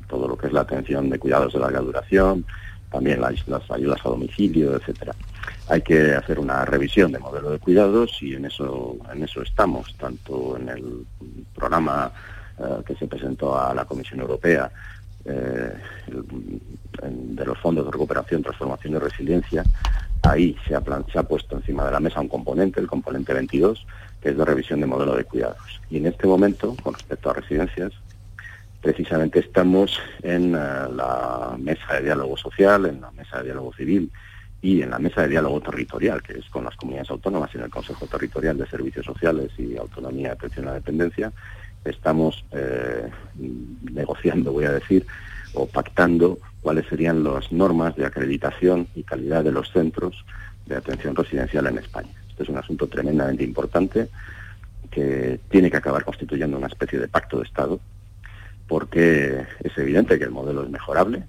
todo 0.07 0.27
lo 0.27 0.37
que 0.37 0.47
es 0.47 0.53
la 0.53 0.61
atención 0.61 1.09
de 1.09 1.19
cuidados 1.19 1.53
de 1.53 1.59
larga 1.59 1.79
duración, 1.79 2.45
también 2.91 3.21
las, 3.21 3.71
ayudas 3.71 4.05
a 4.05 4.09
domicilio, 4.09 4.75
etcétera. 4.75 5.15
Hay 5.69 5.81
que 5.81 6.13
hacer 6.13 6.39
una 6.39 6.65
revisión 6.65 7.11
de 7.11 7.19
modelo 7.19 7.51
de 7.51 7.59
cuidados 7.59 8.21
y 8.21 8.35
en 8.35 8.45
eso, 8.45 8.97
en 9.11 9.23
eso 9.23 9.41
estamos, 9.41 9.95
tanto 9.97 10.57
en 10.57 10.69
el 10.69 11.05
programa 11.55 12.11
eh, 12.59 12.83
que 12.85 12.95
se 12.95 13.07
presentó 13.07 13.57
a 13.57 13.73
la 13.73 13.85
Comisión 13.85 14.19
Europea 14.19 14.69
eh, 15.23 15.73
de 17.01 17.45
los 17.45 17.57
fondos 17.59 17.85
de 17.85 17.91
recuperación, 17.91 18.43
transformación 18.43 18.95
y 18.95 18.97
resiliencia, 18.97 19.63
ahí 20.23 20.55
se 20.67 20.75
ha, 20.75 20.81
puesto 21.23 21.57
encima 21.57 21.85
de 21.85 21.91
la 21.91 21.99
mesa 21.99 22.21
un 22.21 22.27
componente, 22.27 22.79
el 22.79 22.87
componente 22.87 23.33
22, 23.33 23.85
que 24.21 24.29
es 24.29 24.35
la 24.35 24.45
revisión 24.45 24.79
de 24.79 24.85
modelo 24.85 25.15
de 25.15 25.23
cuidados. 25.23 25.81
Y 25.89 25.97
en 25.97 26.07
este 26.07 26.27
momento, 26.27 26.75
con 26.83 26.93
respecto 26.93 27.29
a 27.29 27.33
residencias, 27.33 27.93
precisamente 28.81 29.39
estamos 29.39 29.99
en 30.21 30.55
eh, 30.55 30.57
la 30.95 31.55
mesa 31.59 31.95
de 31.95 32.03
diálogo 32.03 32.37
social, 32.37 32.85
en 32.85 33.01
la 33.01 33.11
mesa 33.11 33.39
de 33.39 33.45
diálogo 33.45 33.73
civil 33.73 34.11
y 34.61 34.81
en 34.81 34.91
la 34.91 34.99
mesa 34.99 35.21
de 35.21 35.29
diálogo 35.29 35.59
territorial, 35.61 36.21
que 36.21 36.33
es 36.37 36.45
con 36.49 36.65
las 36.65 36.75
comunidades 36.75 37.09
autónomas 37.09 37.49
y 37.53 37.57
en 37.57 37.63
el 37.63 37.69
Consejo 37.69 38.05
Territorial 38.05 38.57
de 38.57 38.67
Servicios 38.67 39.05
Sociales 39.05 39.51
y 39.57 39.75
Autonomía 39.77 40.29
de 40.29 40.33
Atención 40.33 40.67
a 40.67 40.69
la 40.69 40.75
Dependencia, 40.75 41.31
estamos 41.83 42.45
eh, 42.51 43.09
negociando, 43.91 44.51
voy 44.51 44.65
a 44.65 44.73
decir, 44.73 45.05
o 45.53 45.67
pactando 45.67 46.39
cuáles 46.61 46.87
serían 46.87 47.23
las 47.23 47.51
normas 47.51 47.95
de 47.95 48.05
acreditación 48.05 48.87
y 48.95 49.03
calidad 49.03 49.43
de 49.43 49.51
los 49.51 49.71
centros 49.71 50.25
de 50.65 50.75
atención 50.75 51.15
residencial 51.15 51.67
en 51.67 51.79
España. 51.79 52.11
Este 52.29 52.43
es 52.43 52.49
un 52.49 52.57
asunto 52.57 52.87
tremendamente 52.87 53.43
importante 53.43 54.09
que 54.89 55.39
tiene 55.49 55.71
que 55.71 55.77
acabar 55.77 56.03
constituyendo 56.03 56.57
una 56.57 56.67
especie 56.67 56.99
de 56.99 57.07
pacto 57.07 57.37
de 57.37 57.45
Estado, 57.45 57.79
porque 58.67 59.45
es 59.63 59.77
evidente 59.77 60.17
que 60.17 60.25
el 60.25 60.31
modelo 60.31 60.63
es 60.63 60.69
mejorable 60.69 61.23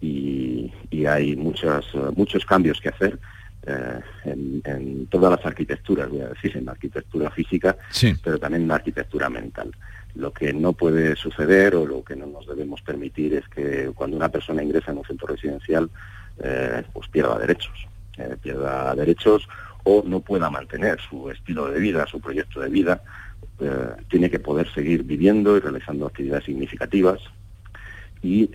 y, 0.00 0.72
hay 1.06 1.36
muchos, 1.36 1.86
muchos 2.16 2.46
cambios 2.46 2.80
que 2.80 2.88
hacer 2.88 3.18
eh, 3.66 4.00
en, 4.24 5.06
todas 5.06 5.30
las 5.30 5.44
arquitecturas, 5.44 6.08
voy 6.08 6.20
a 6.20 6.28
decir, 6.28 6.56
en 6.56 6.64
la 6.64 6.72
arquitectura 6.72 7.30
física, 7.30 7.76
pero 8.22 8.38
también 8.38 8.62
en 8.62 8.68
la 8.68 8.76
arquitectura 8.76 9.28
mental. 9.28 9.70
Lo 10.14 10.32
que 10.32 10.52
no 10.52 10.72
puede 10.72 11.16
suceder 11.16 11.74
o 11.74 11.86
lo 11.86 12.04
que 12.04 12.14
no 12.14 12.26
nos 12.26 12.46
debemos 12.46 12.82
permitir 12.82 13.34
es 13.34 13.48
que 13.48 13.90
cuando 13.94 14.16
una 14.16 14.28
persona 14.28 14.62
ingresa 14.62 14.92
en 14.92 14.98
un 14.98 15.04
centro 15.04 15.26
residencial, 15.26 15.90
eh, 16.42 16.82
pues 16.92 17.08
pierda 17.08 17.38
derechos. 17.38 17.86
Eh, 18.16 18.36
pierda 18.40 18.94
derechos 18.94 19.48
o 19.82 20.02
no 20.06 20.20
pueda 20.20 20.50
mantener 20.50 21.00
su 21.00 21.30
estilo 21.30 21.68
de 21.68 21.80
vida, 21.80 22.06
su 22.06 22.20
proyecto 22.20 22.60
de 22.60 22.68
vida, 22.68 23.02
eh, 23.60 23.88
tiene 24.08 24.30
que 24.30 24.38
poder 24.38 24.72
seguir 24.72 25.02
viviendo 25.02 25.56
y 25.56 25.60
realizando 25.60 26.06
actividades 26.06 26.44
significativas 26.44 27.20
y 28.22 28.50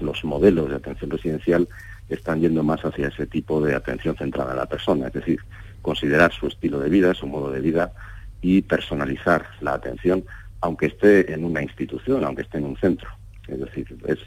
los 0.00 0.24
modelos 0.24 0.70
de 0.70 0.74
atención 0.74 1.08
residencial 1.10 1.68
están 2.08 2.40
yendo 2.40 2.64
más 2.64 2.84
hacia 2.84 3.06
ese 3.08 3.26
tipo 3.26 3.60
de 3.60 3.76
atención 3.76 4.16
centrada 4.16 4.50
en 4.52 4.56
la 4.58 4.66
persona, 4.66 5.06
es 5.06 5.12
decir, 5.12 5.38
considerar 5.82 6.32
su 6.32 6.46
estilo 6.46 6.80
de 6.80 6.88
vida, 6.88 7.14
su 7.14 7.26
modo 7.26 7.50
de 7.50 7.60
vida 7.60 7.92
y 8.40 8.62
personalizar 8.62 9.46
la 9.60 9.74
atención, 9.74 10.24
aunque 10.60 10.86
esté 10.86 11.32
en 11.32 11.44
una 11.44 11.62
institución, 11.62 12.24
aunque 12.24 12.42
esté 12.42 12.58
en 12.58 12.64
un 12.64 12.76
centro. 12.76 13.08
Es 13.46 13.60
decir, 13.60 13.96
es, 14.06 14.18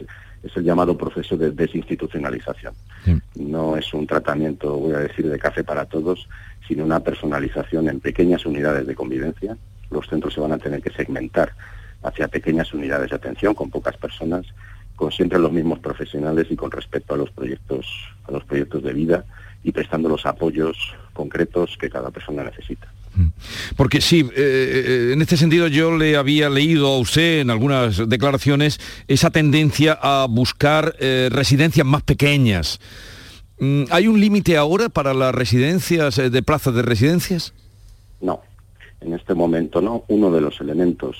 es 0.43 0.57
el 0.57 0.63
llamado 0.63 0.97
proceso 0.97 1.37
de 1.37 1.51
desinstitucionalización. 1.51 2.73
No 3.35 3.77
es 3.77 3.93
un 3.93 4.07
tratamiento, 4.07 4.75
voy 4.77 4.93
a 4.93 4.99
decir, 4.99 5.29
de 5.29 5.37
café 5.37 5.63
para 5.63 5.85
todos, 5.85 6.27
sino 6.67 6.83
una 6.83 6.99
personalización 6.99 7.89
en 7.89 7.99
pequeñas 7.99 8.45
unidades 8.45 8.87
de 8.87 8.95
convivencia. 8.95 9.57
Los 9.89 10.07
centros 10.07 10.33
se 10.33 10.41
van 10.41 10.53
a 10.53 10.57
tener 10.57 10.81
que 10.81 10.91
segmentar 10.91 11.53
hacia 12.03 12.27
pequeñas 12.27 12.73
unidades 12.73 13.11
de 13.11 13.15
atención 13.15 13.53
con 13.53 13.69
pocas 13.69 13.97
personas, 13.97 14.45
con 14.95 15.11
siempre 15.11 15.37
los 15.39 15.51
mismos 15.51 15.79
profesionales 15.79 16.47
y 16.49 16.55
con 16.55 16.71
respecto 16.71 17.13
a 17.13 17.17
los 17.17 17.31
proyectos, 17.31 17.85
a 18.27 18.31
los 18.31 18.43
proyectos 18.43 18.81
de 18.83 18.93
vida 18.93 19.25
y 19.63 19.71
prestando 19.71 20.09
los 20.09 20.25
apoyos 20.25 20.95
concretos 21.13 21.77
que 21.77 21.89
cada 21.89 22.09
persona 22.09 22.43
necesita. 22.43 22.91
Mm. 23.15 23.27
Porque 23.75 24.01
sí, 24.01 24.21
eh, 24.21 24.29
eh, 24.35 25.09
en 25.13 25.21
este 25.21 25.37
sentido 25.37 25.67
yo 25.67 25.95
le 25.97 26.15
había 26.15 26.49
leído 26.49 26.87
a 26.87 26.99
usted 26.99 27.41
en 27.41 27.49
algunas 27.49 28.09
declaraciones 28.09 28.79
esa 29.07 29.29
tendencia 29.29 29.97
a 30.01 30.27
buscar 30.29 30.95
eh, 30.99 31.29
residencias 31.31 31.85
más 31.85 32.03
pequeñas. 32.03 32.79
Mm, 33.59 33.83
¿Hay 33.91 34.07
un 34.07 34.19
límite 34.19 34.57
ahora 34.57 34.89
para 34.89 35.13
las 35.13 35.35
residencias 35.35 36.15
de 36.15 36.43
plazas 36.43 36.73
de 36.73 36.81
residencias? 36.81 37.53
No, 38.21 38.41
en 39.01 39.13
este 39.13 39.33
momento 39.33 39.81
no. 39.81 40.03
Uno 40.07 40.31
de 40.31 40.41
los 40.41 40.61
elementos 40.61 41.17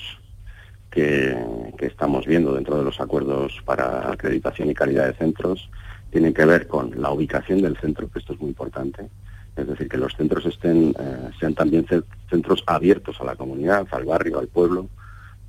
que, 0.90 1.36
que 1.78 1.86
estamos 1.86 2.26
viendo 2.26 2.54
dentro 2.54 2.78
de 2.78 2.84
los 2.84 3.00
acuerdos 3.00 3.60
para 3.64 4.10
acreditación 4.10 4.70
y 4.70 4.74
calidad 4.74 5.06
de 5.06 5.14
centros 5.14 5.68
tienen 6.10 6.34
que 6.34 6.44
ver 6.44 6.66
con 6.68 6.92
la 7.00 7.10
ubicación 7.10 7.62
del 7.62 7.76
centro, 7.78 8.08
que 8.10 8.18
esto 8.18 8.34
es 8.34 8.40
muy 8.40 8.50
importante, 8.50 9.08
es 9.56 9.66
decir, 9.66 9.88
que 9.88 9.98
los 9.98 10.14
centros 10.14 10.46
estén, 10.46 10.94
eh, 10.98 11.30
sean 11.38 11.54
también 11.54 11.86
centros 12.30 12.62
abiertos 12.66 13.20
a 13.20 13.24
la 13.24 13.36
comunidad, 13.36 13.86
al 13.90 14.04
barrio, 14.04 14.38
al 14.38 14.48
pueblo, 14.48 14.88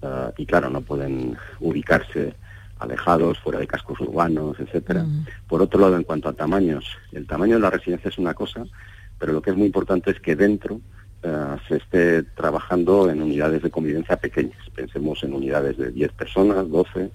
eh, 0.02 0.32
y 0.38 0.46
claro, 0.46 0.70
no 0.70 0.82
pueden 0.82 1.38
ubicarse 1.62 2.34
alejados, 2.80 3.40
fuera 3.40 3.60
de 3.60 3.68
cascos 3.68 4.00
urbanos, 4.02 4.60
etcétera. 4.60 5.04
Mm. 5.04 5.26
Por 5.48 5.62
otro 5.62 5.80
lado, 5.80 5.96
en 5.96 6.04
cuanto 6.04 6.28
a 6.28 6.34
tamaños, 6.34 6.86
el 7.14 7.26
tamaño 7.26 7.56
de 7.56 7.62
la 7.62 7.70
residencia 7.70 8.10
es 8.10 8.18
una 8.18 8.34
cosa, 8.34 8.66
pero 9.18 9.32
lo 9.32 9.42
que 9.42 9.52
es 9.52 9.56
muy 9.56 9.68
importante 9.68 10.12
es 10.12 10.20
que 10.20 10.36
dentro 10.36 10.82
eh, 11.22 11.56
se 11.70 11.78
esté 11.78 12.24
trabajando 12.24 13.10
en 13.10 13.22
unidades 13.22 13.62
de 13.64 13.72
convivencia 13.72 14.18
pequeñas. 14.18 14.60
Pensemos 14.76 15.24
en 15.24 15.34
unidades 15.34 15.78
de 15.78 15.92
10 15.92 16.12
personas, 16.12 16.70
12, 16.70 17.10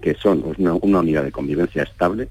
que 0.00 0.14
son 0.14 0.42
una, 0.58 0.74
una, 0.74 0.98
unidad 1.00 1.22
de 1.22 1.32
convivencia 1.32 1.84
estable, 1.84 2.28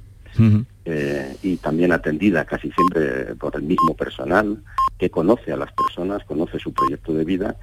eh, 0.86 1.36
y 1.44 1.58
también 1.58 1.92
atendida 1.92 2.46
casi 2.46 2.72
siempre 2.72 3.36
por 3.36 3.56
el 3.56 3.64
mismo 3.64 3.96
personal 3.96 4.64
que 4.98 5.10
conoce 5.10 5.52
a 5.52 5.58
las 5.58 5.72
personas, 5.74 6.24
conoce 6.26 6.60
su 6.60 6.74
proyecto 6.74 7.14
de 7.14 7.24
vida 7.24 7.56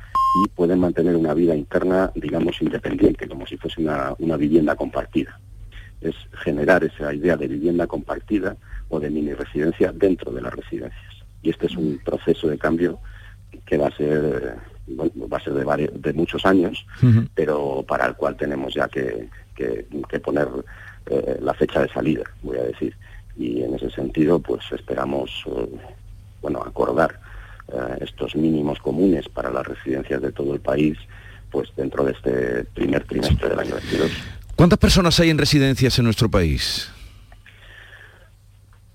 y 0.45 0.49
puede 0.49 0.77
mantener 0.77 1.17
una 1.17 1.35
vida 1.35 1.55
interna, 1.55 2.13
digamos, 2.15 2.61
independiente, 2.63 3.29
como 3.29 3.47
si 3.47 3.57
fuese 3.57 3.81
una, 3.81 4.15
una 4.19 4.37
vivienda 4.37 4.77
compartida. 4.77 5.41
Es 6.01 6.15
generar 6.45 6.85
esa 6.85 7.13
idea 7.13 7.37
de 7.37 7.49
vivienda 7.49 7.87
compartida 7.87 8.57
o 8.89 9.01
de 9.01 9.11
mini 9.11 9.35
residencia 9.35 9.93
dentro 9.93 10.33
de 10.33 10.43
las 10.43 10.55
residencias. 10.55 11.15
Y 11.43 11.51
este 11.51 11.67
es 11.67 11.77
un 11.77 12.01
proceso 12.05 12.49
de 12.49 12.59
cambio 12.59 13.01
que 13.67 13.79
va 13.79 13.89
a 13.89 13.97
ser 13.97 14.57
va 14.97 15.37
a 15.37 15.41
ser 15.41 15.53
de, 15.53 15.91
de 15.95 16.13
muchos 16.15 16.47
años, 16.47 16.87
pero 17.35 17.85
para 17.87 18.07
el 18.07 18.15
cual 18.15 18.37
tenemos 18.37 18.75
ya 18.75 18.89
que, 18.89 19.29
que, 19.55 19.87
que 20.09 20.21
poner 20.21 20.49
eh, 21.07 21.39
la 21.41 21.55
fecha 21.55 21.83
de 21.83 21.89
salida, 21.89 22.25
voy 22.43 22.59
a 22.59 22.63
decir. 22.63 22.95
Y 23.39 23.63
en 23.63 23.75
ese 23.75 23.91
sentido, 23.91 24.41
pues 24.41 24.65
esperamos, 24.73 25.31
eh, 25.47 25.69
bueno, 26.43 26.61
acordar 26.61 27.21
eh, 27.69 27.99
estos 28.01 28.35
mínimos 28.35 28.79
comunes 28.81 29.29
para 29.29 29.51
las 29.51 29.67
residencias 29.67 30.21
de 30.21 30.33
todo 30.33 30.55
el 30.55 30.61
país, 30.61 30.99
pues 31.51 31.69
dentro 31.77 32.05
de 32.05 32.13
este 32.13 32.65
primer 32.75 33.05
trimestre 33.05 33.49
del 33.49 33.59
año 33.59 33.75
22. 33.75 34.11
¿Cuántas 34.57 34.79
personas 34.79 35.19
hay 35.21 35.31
en 35.31 35.39
residencias 35.39 35.99
en 35.99 36.05
nuestro 36.05 36.29
país? 36.29 36.91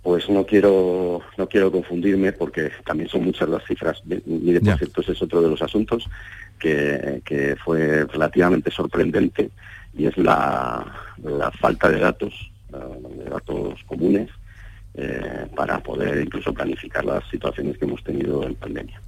Pues 0.02 0.30
no 0.30 0.46
quiero 0.46 1.22
no 1.38 1.48
quiero 1.48 1.72
confundirme 1.72 2.34
porque 2.34 2.70
también 2.86 3.10
son 3.10 3.24
muchas 3.24 3.48
las 3.48 3.64
cifras. 3.64 4.04
Mire, 4.06 4.60
por 4.60 4.78
cierto, 4.78 5.02
ese 5.02 5.14
es 5.14 5.22
otro 5.22 5.42
de 5.42 5.48
los 5.48 5.62
asuntos 5.62 6.10
que, 6.60 7.22
que 7.24 7.56
fue 7.64 8.06
relativamente 8.06 8.70
sorprendente 8.70 9.50
y 9.98 10.08
es 10.08 10.18
la, 10.18 10.86
falta 11.60 11.90
de 11.90 12.00
datos, 12.00 12.52
de 12.74 13.30
datos 13.30 13.80
comunes, 13.86 14.30
eh, 14.96 15.48
para 15.56 15.82
poder 15.82 16.24
incluso 16.24 16.54
planificar 16.54 17.04
las 17.04 17.28
situaciones 17.30 17.78
que 17.78 17.86
hemos 17.86 18.04
tenido 18.04 18.46
en 18.46 18.54
pandemia. 18.56 19.02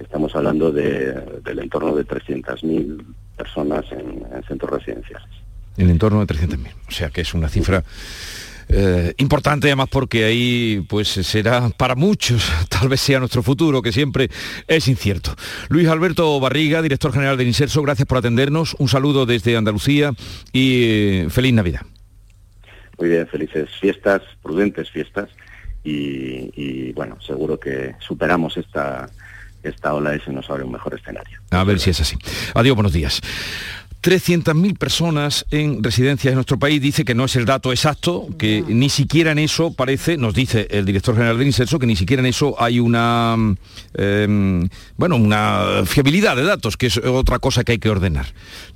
Estamos 0.00 0.34
hablando 0.34 0.72
de, 0.72 1.12
del 1.44 1.58
entorno 1.60 1.94
de 1.94 2.04
300.000 2.06 3.04
personas 3.36 3.84
en, 3.92 4.24
centros 4.48 4.70
residenciales. 4.70 5.28
En 5.76 5.88
entorno 5.88 6.24
de 6.24 6.34
300.000, 6.34 6.72
o 6.88 6.90
sea 6.90 7.10
que 7.10 7.20
es 7.20 7.32
una 7.32 7.48
cifra 7.48 7.84
eh, 8.72 9.14
importante 9.18 9.66
además 9.66 9.88
porque 9.90 10.24
ahí 10.24 10.84
pues 10.88 11.08
será 11.08 11.70
para 11.70 11.94
muchos, 11.94 12.50
tal 12.68 12.88
vez 12.88 13.00
sea 13.00 13.18
nuestro 13.18 13.42
futuro, 13.42 13.82
que 13.82 13.92
siempre 13.92 14.30
es 14.66 14.88
incierto. 14.88 15.34
Luis 15.68 15.88
Alberto 15.88 16.40
Barriga, 16.40 16.82
director 16.82 17.12
general 17.12 17.36
del 17.36 17.46
Inserso, 17.46 17.82
gracias 17.82 18.06
por 18.06 18.18
atendernos, 18.18 18.74
un 18.78 18.88
saludo 18.88 19.26
desde 19.26 19.56
Andalucía 19.56 20.12
y 20.52 20.82
eh, 20.84 21.26
feliz 21.30 21.54
Navidad. 21.54 21.82
Muy 23.00 23.08
bien, 23.08 23.26
felices 23.26 23.70
fiestas, 23.80 24.20
prudentes 24.42 24.90
fiestas 24.90 25.30
y, 25.82 26.92
bueno, 26.92 27.18
seguro 27.26 27.58
que 27.58 27.94
superamos 27.98 28.58
esta, 28.58 29.08
esta 29.62 29.94
ola 29.94 30.14
y 30.14 30.20
se 30.20 30.30
nos 30.30 30.50
abre 30.50 30.64
un 30.64 30.72
mejor 30.72 30.94
escenario. 30.94 31.40
A 31.50 31.64
ver 31.64 31.80
si 31.80 31.88
es 31.88 32.00
así. 32.02 32.18
Adiós, 32.52 32.76
buenos 32.76 32.92
días. 32.92 33.22
300.000 34.02 34.78
personas 34.78 35.44
en 35.50 35.82
residencias 35.82 36.32
en 36.32 36.36
nuestro 36.36 36.58
país. 36.58 36.80
Dice 36.80 37.04
que 37.04 37.14
no 37.14 37.24
es 37.24 37.36
el 37.36 37.44
dato 37.44 37.70
exacto, 37.70 38.28
que 38.38 38.64
ni 38.66 38.88
siquiera 38.88 39.32
en 39.32 39.38
eso 39.38 39.72
parece, 39.72 40.16
nos 40.16 40.34
dice 40.34 40.68
el 40.70 40.86
director 40.86 41.14
general 41.14 41.36
del 41.36 41.46
Inserso, 41.46 41.78
que 41.78 41.86
ni 41.86 41.96
siquiera 41.96 42.20
en 42.20 42.26
eso 42.26 42.54
hay 42.58 42.80
una, 42.80 43.36
em, 43.94 44.68
bueno, 44.96 45.16
una 45.16 45.84
fiabilidad 45.84 46.36
de 46.36 46.44
datos, 46.44 46.76
que 46.76 46.86
es 46.86 46.96
otra 46.98 47.38
cosa 47.38 47.62
que 47.62 47.72
hay 47.72 47.78
que 47.78 47.90
ordenar. 47.90 48.26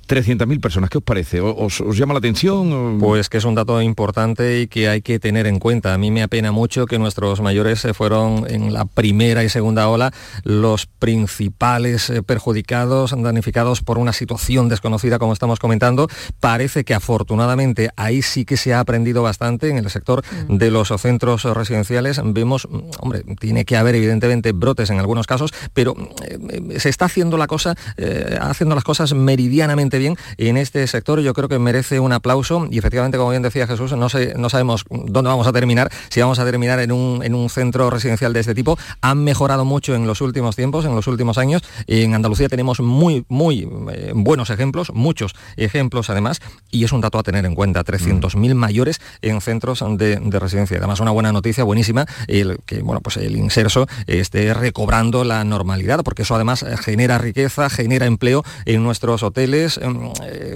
300.000 0.07 0.59
personas, 0.59 0.89
¿qué 0.89 0.97
os 0.97 1.03
parece? 1.03 1.41
¿Os, 1.41 1.81
llama 1.97 2.13
la 2.13 2.19
atención? 2.19 2.97
Pues 2.99 3.29
que 3.29 3.37
es 3.37 3.45
un 3.45 3.55
dato 3.55 3.81
importante 3.81 4.61
y 4.61 4.67
que 4.67 4.87
hay 4.87 5.01
que 5.01 5.19
tener 5.19 5.47
en 5.47 5.59
cuenta. 5.59 5.93
A 5.93 5.97
mí 5.97 6.11
me 6.11 6.23
apena 6.23 6.51
mucho 6.51 6.85
que 6.85 6.99
nuestros 6.99 7.41
mayores 7.41 7.79
se 7.79 7.93
fueron 7.93 8.45
en 8.49 8.73
la 8.73 8.85
primera 8.85 9.43
y 9.43 9.49
segunda 9.49 9.87
ola 9.89 10.13
los 10.43 10.85
principales 10.85 12.09
eh, 12.09 12.23
perjudicados, 12.23 13.11
damnificados 13.11 13.81
por 13.81 13.97
una 13.97 14.13
situación 14.13 14.69
desconocida 14.69 15.19
como 15.19 15.33
estamos 15.33 15.59
comentando. 15.59 16.07
Parece 16.39 16.83
que 16.83 16.93
afortunadamente 16.93 17.89
ahí 17.95 18.21
sí 18.21 18.45
que 18.45 18.57
se 18.57 18.73
ha 18.73 18.79
aprendido 18.79 19.23
bastante 19.23 19.69
en 19.69 19.77
el 19.77 19.89
sector 19.89 20.23
mm. 20.47 20.57
de 20.57 20.71
los 20.71 20.89
centros 20.99 21.43
residenciales. 21.43 22.21
Vemos, 22.23 22.67
mm, 22.69 22.79
hombre, 22.99 23.23
tiene 23.39 23.65
que 23.65 23.77
haber 23.77 23.95
evidentemente 23.95 24.51
brotes 24.51 24.89
en 24.89 24.99
algunos 24.99 25.27
casos, 25.27 25.53
pero 25.73 25.95
eh, 26.27 26.79
se 26.79 26.89
está 26.89 27.05
haciendo 27.05 27.37
la 27.37 27.47
cosa, 27.47 27.75
eh, 27.97 28.37
haciendo 28.39 28.75
las 28.75 28.83
cosas 28.83 29.13
meridianamente 29.13 29.94
bien 29.97 30.17
en 30.37 30.57
este 30.57 30.85
sector. 30.87 31.19
Yo 31.19 31.33
creo 31.33 31.49
que 31.49 31.59
merece 31.59 31.99
un 31.99 32.11
aplauso 32.11 32.67
y 32.69 32.77
efectivamente, 32.77 33.17
como 33.17 33.31
bien 33.31 33.41
decía 33.41 33.67
Jesús, 33.67 33.93
no, 33.93 34.09
sé, 34.09 34.33
no 34.37 34.49
sabemos 34.49 34.85
dónde 34.89 35.29
vamos 35.29 35.47
a 35.47 35.53
terminar, 35.53 35.91
si 36.09 36.21
vamos 36.21 36.39
a 36.39 36.45
terminar 36.45 36.79
en 36.79 36.91
un, 36.91 37.21
en 37.23 37.35
un 37.35 37.49
centro 37.49 37.89
residencial 37.89 38.33
de 38.33 38.39
este 38.39 38.55
tipo. 38.55 38.77
Han 39.01 39.23
mejorado 39.23 39.65
mucho 39.65 39.95
en 39.95 40.07
los 40.07 40.21
últimos 40.21 40.55
tiempos, 40.55 40.85
en 40.85 40.95
los 40.95 41.07
últimos 41.07 41.37
años. 41.37 41.63
En 41.87 42.13
Andalucía 42.13 42.49
tenemos 42.49 42.79
muy, 42.79 43.25
muy 43.29 43.67
eh, 43.91 44.11
buenos 44.15 44.49
ejemplos, 44.49 44.91
muchos 44.93 45.33
ejemplos 45.57 46.09
además, 46.09 46.41
y 46.71 46.83
es 46.83 46.91
un 46.91 47.01
dato 47.01 47.19
a 47.19 47.23
tener 47.23 47.45
en 47.45 47.55
cuenta, 47.55 47.83
300.000 47.83 48.53
mm. 48.53 48.57
mayores 48.57 49.01
en 49.21 49.41
centros 49.41 49.83
de, 49.97 50.19
residencia. 50.39 50.77
Además, 50.77 50.99
una 50.99 51.11
buena 51.11 51.31
noticia, 51.31 51.63
buenísima, 51.63 52.05
el 52.27 52.59
que 52.65 52.81
bueno, 52.81 53.01
pues 53.01 53.17
el 53.17 53.35
inserso 53.35 53.87
esté 54.07 54.53
recobrando 54.53 55.23
la 55.23 55.43
normalidad, 55.43 56.03
porque 56.03 56.23
eso 56.23 56.35
además 56.35 56.65
genera 56.81 57.17
riqueza, 57.17 57.69
genera 57.69 58.05
empleo 58.05 58.43
en 58.65 58.83
nuestros 58.83 59.23
hoteles, 59.23 59.79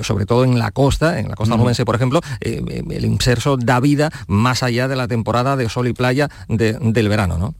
sobre 0.02 0.26
todo 0.26 0.44
en 0.44 0.60
la 0.60 0.72
costa, 0.72 1.20
en 1.20 1.30
la 1.30 1.36
costa 1.36 1.58
mm. 1.58 1.86
por 1.86 1.96
ejemplo, 1.96 2.22
eh, 2.42 2.62
el 2.90 3.06
inserso 3.06 3.58
da 3.58 3.80
vida 3.80 4.12
más 4.28 4.64
allá 4.64 4.88
de 4.88 4.96
la 4.96 5.08
temporada 5.08 5.56
de 5.56 5.70
sol 5.70 5.88
y 5.88 5.94
playa 5.94 6.30
del 6.48 7.10
verano, 7.10 7.38
¿no? 7.38 7.54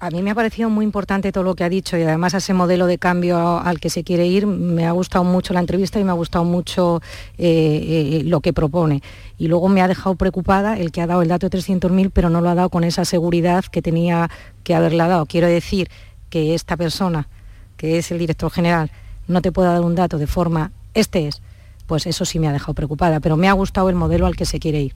A 0.00 0.10
mí 0.10 0.22
me 0.22 0.30
ha 0.30 0.34
parecido 0.34 0.70
muy 0.70 0.84
importante 0.84 1.32
todo 1.32 1.44
lo 1.44 1.54
que 1.54 1.64
ha 1.64 1.68
dicho 1.68 1.96
y 1.98 2.02
además 2.02 2.34
ese 2.34 2.54
modelo 2.54 2.86
de 2.86 2.98
cambio 2.98 3.58
al 3.58 3.80
que 3.80 3.90
se 3.90 4.04
quiere 4.04 4.26
ir. 4.26 4.46
Me 4.46 4.86
ha 4.86 4.92
gustado 4.92 5.24
mucho 5.24 5.52
la 5.52 5.60
entrevista 5.60 6.00
y 6.00 6.04
me 6.04 6.10
ha 6.10 6.14
gustado 6.14 6.44
mucho 6.44 7.02
eh, 7.38 8.20
eh, 8.20 8.22
lo 8.24 8.40
que 8.40 8.52
propone. 8.52 9.02
Y 9.38 9.48
luego 9.48 9.68
me 9.68 9.82
ha 9.82 9.88
dejado 9.88 10.14
preocupada 10.14 10.78
el 10.78 10.90
que 10.90 11.02
ha 11.02 11.06
dado 11.06 11.22
el 11.22 11.28
dato 11.28 11.48
de 11.48 11.58
300.000, 11.58 12.10
pero 12.12 12.30
no 12.30 12.40
lo 12.40 12.48
ha 12.50 12.54
dado 12.54 12.70
con 12.70 12.84
esa 12.84 13.04
seguridad 13.04 13.64
que 13.64 13.82
tenía 13.82 14.30
que 14.62 14.74
haberla 14.74 15.08
dado. 15.08 15.26
Quiero 15.26 15.48
decir 15.48 15.88
que 16.30 16.54
esta 16.54 16.76
persona, 16.76 17.28
que 17.76 17.98
es 17.98 18.10
el 18.10 18.18
director 18.18 18.50
general, 18.50 18.90
no 19.26 19.42
te 19.42 19.52
pueda 19.52 19.72
dar 19.72 19.82
un 19.82 19.94
dato 19.94 20.18
de 20.18 20.26
forma, 20.26 20.72
este 20.94 21.28
es, 21.28 21.42
pues 21.86 22.06
eso 22.06 22.24
sí 22.24 22.38
me 22.38 22.48
ha 22.48 22.52
dejado 22.52 22.74
preocupada. 22.74 23.20
Pero 23.20 23.36
me 23.36 23.48
ha 23.48 23.52
gustado 23.52 23.88
el 23.88 23.96
modelo 23.96 24.26
al 24.26 24.36
que 24.36 24.46
se 24.46 24.58
quiere 24.58 24.80
ir. 24.80 24.94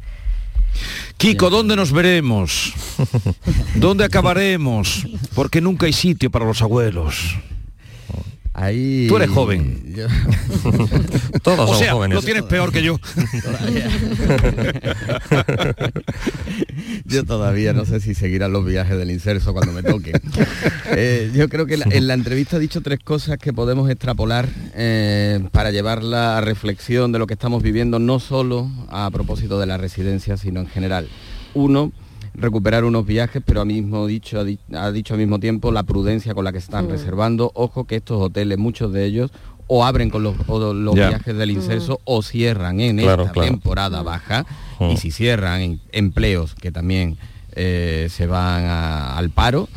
Kiko, 1.16 1.50
¿dónde 1.50 1.76
nos 1.76 1.92
veremos? 1.92 2.72
¿Dónde 3.74 4.04
acabaremos? 4.04 5.06
Porque 5.34 5.60
nunca 5.60 5.86
hay 5.86 5.92
sitio 5.92 6.30
para 6.30 6.44
los 6.44 6.62
abuelos. 6.62 7.36
Tú 9.08 9.16
eres 9.16 9.30
joven. 9.30 9.94
Todos 11.42 11.78
son 11.78 11.88
jóvenes. 11.88 12.16
Lo 12.16 12.22
tienes 12.22 12.42
peor 12.42 12.72
que 12.72 12.82
yo. 12.82 12.98
yo 17.04 17.24
todavía 17.24 17.72
no 17.72 17.84
sé 17.84 18.00
si 18.00 18.14
seguirán 18.14 18.52
los 18.52 18.64
viajes 18.64 18.98
del 18.98 19.12
inserso 19.12 19.52
cuando 19.52 19.72
me 19.72 19.82
toque. 19.82 20.12
Eh, 20.90 21.30
yo 21.34 21.48
creo 21.48 21.66
que 21.66 21.74
en 21.74 22.06
la 22.06 22.14
entrevista 22.14 22.56
ha 22.56 22.58
dicho 22.58 22.80
tres 22.80 22.98
cosas 23.04 23.36
que 23.38 23.52
podemos 23.52 23.90
extrapolar 23.90 24.48
eh, 24.74 25.38
para 25.52 25.70
llevarla 25.70 26.38
a 26.38 26.40
reflexión 26.40 27.12
de 27.12 27.18
lo 27.18 27.26
que 27.26 27.34
estamos 27.34 27.62
viviendo, 27.62 27.98
no 27.98 28.20
solo 28.20 28.70
a 28.88 29.10
propósito 29.10 29.60
de 29.60 29.66
la 29.66 29.76
residencia, 29.76 30.38
sino 30.38 30.60
en 30.60 30.66
general. 30.66 31.08
Uno, 31.52 31.92
recuperar 32.38 32.84
unos 32.84 33.06
viajes, 33.06 33.42
pero 33.44 33.60
ha, 33.60 33.64
mismo 33.64 34.06
dicho, 34.06 34.40
ha, 34.74 34.92
dicho 34.92 35.14
al 35.14 35.20
mismo 35.20 35.40
tiempo 35.40 35.72
la 35.72 35.82
prudencia 35.82 36.34
con 36.34 36.44
la 36.44 36.52
que 36.52 36.58
están 36.58 36.86
mm. 36.86 36.90
reservando. 36.90 37.50
Ojo 37.54 37.84
que 37.84 37.96
estos 37.96 38.20
hoteles, 38.20 38.58
muchos 38.58 38.92
de 38.92 39.04
ellos, 39.04 39.30
o 39.66 39.84
abren 39.84 40.08
con 40.10 40.22
los, 40.22 40.36
viajes 40.94 41.36
del 41.36 41.50
incenso 41.50 41.94
mm. 41.94 42.02
o 42.04 42.22
cierran 42.22 42.80
en 42.80 43.00
esta 43.00 43.32
temporada 43.32 44.02
baja. 44.02 44.46
Y 44.80 44.94
mm. 44.94 44.96
si 44.96 45.10
cierran 45.10 45.80
empleos, 45.92 46.54
que 46.54 46.72
también 46.72 47.18
eh, 47.52 48.08
se 48.10 48.26
van 48.26 48.64
al 48.64 49.30
paro, 49.30 49.68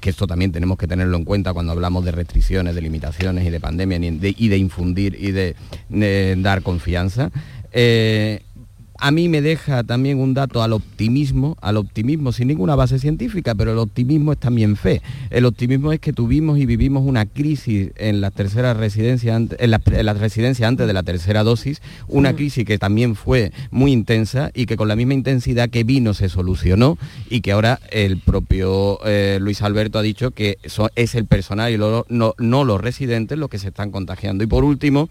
que 0.00 0.10
esto 0.10 0.26
también 0.26 0.52
tenemos 0.52 0.76
que 0.76 0.86
tenerlo 0.86 1.16
en 1.16 1.24
cuenta 1.24 1.52
cuando 1.52 1.72
hablamos 1.72 2.04
de 2.04 2.12
restricciones, 2.12 2.74
de 2.74 2.82
limitaciones 2.82 3.46
y 3.46 3.50
de 3.50 3.60
pandemia 3.60 3.98
y 3.98 4.48
de, 4.48 4.56
infundir 4.56 5.16
y 5.18 5.30
de, 5.30 6.36
dar 6.38 6.62
confianza. 6.62 7.30
Eh, 7.72 8.42
a 9.00 9.10
mí 9.10 9.28
me 9.28 9.40
deja 9.40 9.82
también 9.82 10.18
un 10.18 10.34
dato 10.34 10.62
al 10.62 10.74
optimismo, 10.74 11.56
al 11.62 11.78
optimismo 11.78 12.32
sin 12.32 12.48
ninguna 12.48 12.74
base 12.76 12.98
científica, 12.98 13.54
pero 13.54 13.72
el 13.72 13.78
optimismo 13.78 14.32
es 14.32 14.38
también 14.38 14.76
fe. 14.76 15.00
El 15.30 15.46
optimismo 15.46 15.92
es 15.92 16.00
que 16.00 16.12
tuvimos 16.12 16.58
y 16.58 16.66
vivimos 16.66 17.02
una 17.06 17.24
crisis 17.24 17.92
en 17.96 18.20
la 18.20 18.30
tercera 18.30 18.74
residencia, 18.74 19.36
en 19.36 19.70
la, 19.70 20.12
residencia 20.12 20.68
antes 20.68 20.86
de 20.86 20.92
la 20.92 21.02
tercera 21.02 21.42
dosis, 21.42 21.80
una 22.08 22.34
crisis 22.34 22.66
que 22.66 22.78
también 22.78 23.14
fue 23.14 23.52
muy 23.70 23.92
intensa 23.92 24.50
y 24.54 24.66
que 24.66 24.76
con 24.76 24.88
la 24.88 24.96
misma 24.96 25.14
intensidad 25.14 25.70
que 25.70 25.82
vino 25.82 26.12
se 26.12 26.28
solucionó 26.28 26.98
y 27.30 27.40
que 27.40 27.52
ahora 27.52 27.80
el 27.90 28.18
propio 28.18 28.98
eh, 29.06 29.38
Luis 29.40 29.62
Alberto 29.62 29.98
ha 29.98 30.02
dicho 30.02 30.32
que 30.32 30.58
es 30.94 31.14
el 31.14 31.24
personal 31.24 31.72
y 31.72 31.78
no, 31.78 32.04
no 32.38 32.64
los 32.64 32.80
residentes 32.80 33.38
los 33.38 33.48
que 33.48 33.58
se 33.58 33.68
están 33.68 33.90
contagiando. 33.90 34.44
Y 34.44 34.46
por 34.46 34.64
último, 34.64 35.08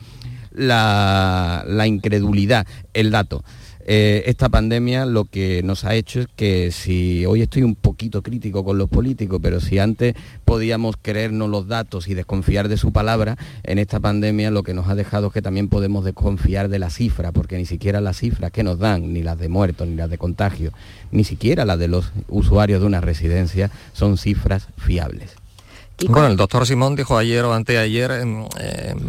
la, 0.51 1.63
la 1.67 1.87
incredulidad, 1.87 2.67
el 2.93 3.11
dato. 3.11 3.43
Eh, 3.91 4.29
esta 4.29 4.49
pandemia 4.49 5.07
lo 5.07 5.25
que 5.25 5.63
nos 5.63 5.83
ha 5.83 5.95
hecho 5.95 6.19
es 6.19 6.27
que 6.35 6.69
si 6.69 7.25
hoy 7.25 7.41
estoy 7.41 7.63
un 7.63 7.73
poquito 7.73 8.21
crítico 8.21 8.63
con 8.63 8.77
los 8.77 8.87
políticos, 8.87 9.39
pero 9.41 9.59
si 9.59 9.79
antes 9.79 10.13
podíamos 10.45 10.95
creernos 11.01 11.49
los 11.49 11.67
datos 11.67 12.07
y 12.07 12.13
desconfiar 12.13 12.67
de 12.67 12.77
su 12.77 12.91
palabra, 12.91 13.35
en 13.63 13.79
esta 13.79 13.99
pandemia 13.99 14.51
lo 14.51 14.61
que 14.61 14.75
nos 14.75 14.89
ha 14.89 14.93
dejado 14.93 15.25
es 15.27 15.33
que 15.33 15.41
también 15.41 15.69
podemos 15.69 16.05
desconfiar 16.05 16.69
de 16.69 16.77
la 16.77 16.91
cifra, 16.91 17.31
porque 17.31 17.57
ni 17.57 17.65
siquiera 17.65 17.99
las 17.99 18.17
cifras 18.17 18.51
que 18.51 18.61
nos 18.61 18.77
dan, 18.77 19.11
ni 19.11 19.23
las 19.23 19.39
de 19.39 19.49
muertos, 19.49 19.87
ni 19.87 19.95
las 19.95 20.11
de 20.11 20.19
contagio, 20.19 20.71
ni 21.11 21.23
siquiera 21.23 21.65
las 21.65 21.79
de 21.79 21.87
los 21.87 22.11
usuarios 22.27 22.81
de 22.81 22.85
una 22.85 23.01
residencia, 23.01 23.71
son 23.93 24.19
cifras 24.19 24.67
fiables. 24.77 25.38
Bueno, 26.07 26.27
el 26.27 26.37
doctor 26.37 26.65
Simón 26.65 26.95
dijo 26.95 27.17
ayer 27.17 27.43
o 27.43 27.53
anteayer, 27.53 28.11
em, 28.11 28.43
em, 28.43 28.47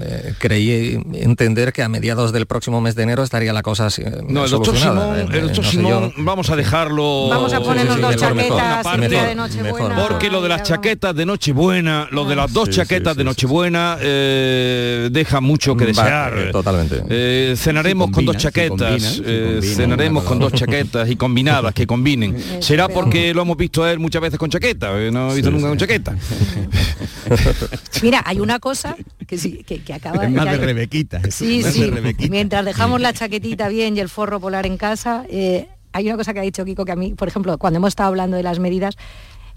eh, 0.03 0.35
creí 0.39 1.01
entender 1.15 1.73
que 1.73 1.83
a 1.83 1.89
mediados 1.89 2.33
del 2.33 2.47
próximo 2.47 2.81
mes 2.81 2.95
de 2.95 3.05
enero 3.05 3.23
estaría 3.23 3.53
la 3.53 3.63
cosa 3.63 3.87
así. 3.87 4.03
Em, 4.03 4.27
no, 4.29 4.45
el 4.45 4.51
doctor 4.51 4.77
Simón, 4.77 5.19
el 5.19 5.35
eh, 5.35 5.41
doctor 5.43 5.65
Simón 5.65 6.13
vamos 6.17 6.51
a 6.51 6.57
dejarlo... 6.57 7.29
Vamos 7.29 7.53
a 7.53 7.61
ponernos 7.61 8.01
dos 8.01 8.17
chaquetas 8.17 9.01
de 9.01 9.35
Nochebuena. 9.35 10.09
Porque 10.09 10.31
lo 10.31 10.43
de 10.43 10.49
las 10.49 10.63
chaquetas 10.63 11.15
de 11.15 11.27
Nochebuena, 11.27 12.09
lo 12.11 12.25
de 12.25 12.37
las 12.37 12.53
dos 12.53 12.71
chaquetas 12.71 13.17
de 13.17 13.25
Nochebuena 13.25 13.97
eh, 14.01 15.09
deja 15.13 15.41
mucho 15.41 15.77
que 15.77 15.87
desear. 15.87 16.51
totalmente. 16.51 17.57
cenaremos 17.57 18.11
con 18.11 18.25
dos 18.25 18.37
chaquetas, 18.37 19.23
cenaremos 19.63 20.25
con 20.25 20.39
dos 20.39 20.53
chaquetas 20.53 21.09
y 21.09 21.17
combinadas, 21.17 21.73
que 21.73 21.87
combinen. 21.87 22.37
Será 22.61 22.89
porque 22.89 23.33
lo 23.33 23.43
hemos 23.43 23.57
visto 23.57 23.85
a 23.85 23.93
él 23.93 23.99
muchas 23.99 24.23
veces 24.23 24.39
con 24.39 24.51
chaqueta, 24.51 24.91
no 25.11 25.31
he 25.31 25.35
visto 25.35 25.51
nunca 25.51 25.69
con 25.69 25.79
chaqueta. 25.79 26.17
Mira, 28.03 28.23
hay 28.25 28.41
una 28.41 28.59
cosa 28.59 28.97
que 29.27 29.39
sí, 29.39 29.65
que, 29.65 29.93
acaba 29.93 30.25
es 30.25 30.31
más 30.31 30.45
de 30.45 30.57
Rebequita. 30.59 31.21
Sí, 31.31 31.63
sí. 31.63 31.91
Mientras 32.29 32.65
dejamos 32.65 33.01
la 33.01 33.13
chaquetita 33.13 33.69
bien 33.69 33.97
y 33.97 34.01
el 34.01 34.09
forro 34.09 34.41
polar 34.41 34.67
en 34.67 34.77
casa, 34.77 35.25
eh, 35.29 35.69
hay 35.93 36.07
una 36.07 36.17
cosa 36.17 36.33
que 36.33 36.41
ha 36.41 36.43
dicho 36.43 36.65
Kiko 36.65 36.85
que 36.85 36.93
a 36.93 36.97
mí, 36.97 37.15
por 37.15 37.29
ejemplo, 37.29 37.57
cuando 37.59 37.79
hemos 37.79 37.89
estado 37.89 38.09
hablando 38.09 38.37
de 38.37 38.43
las 38.43 38.59
medidas, 38.59 38.97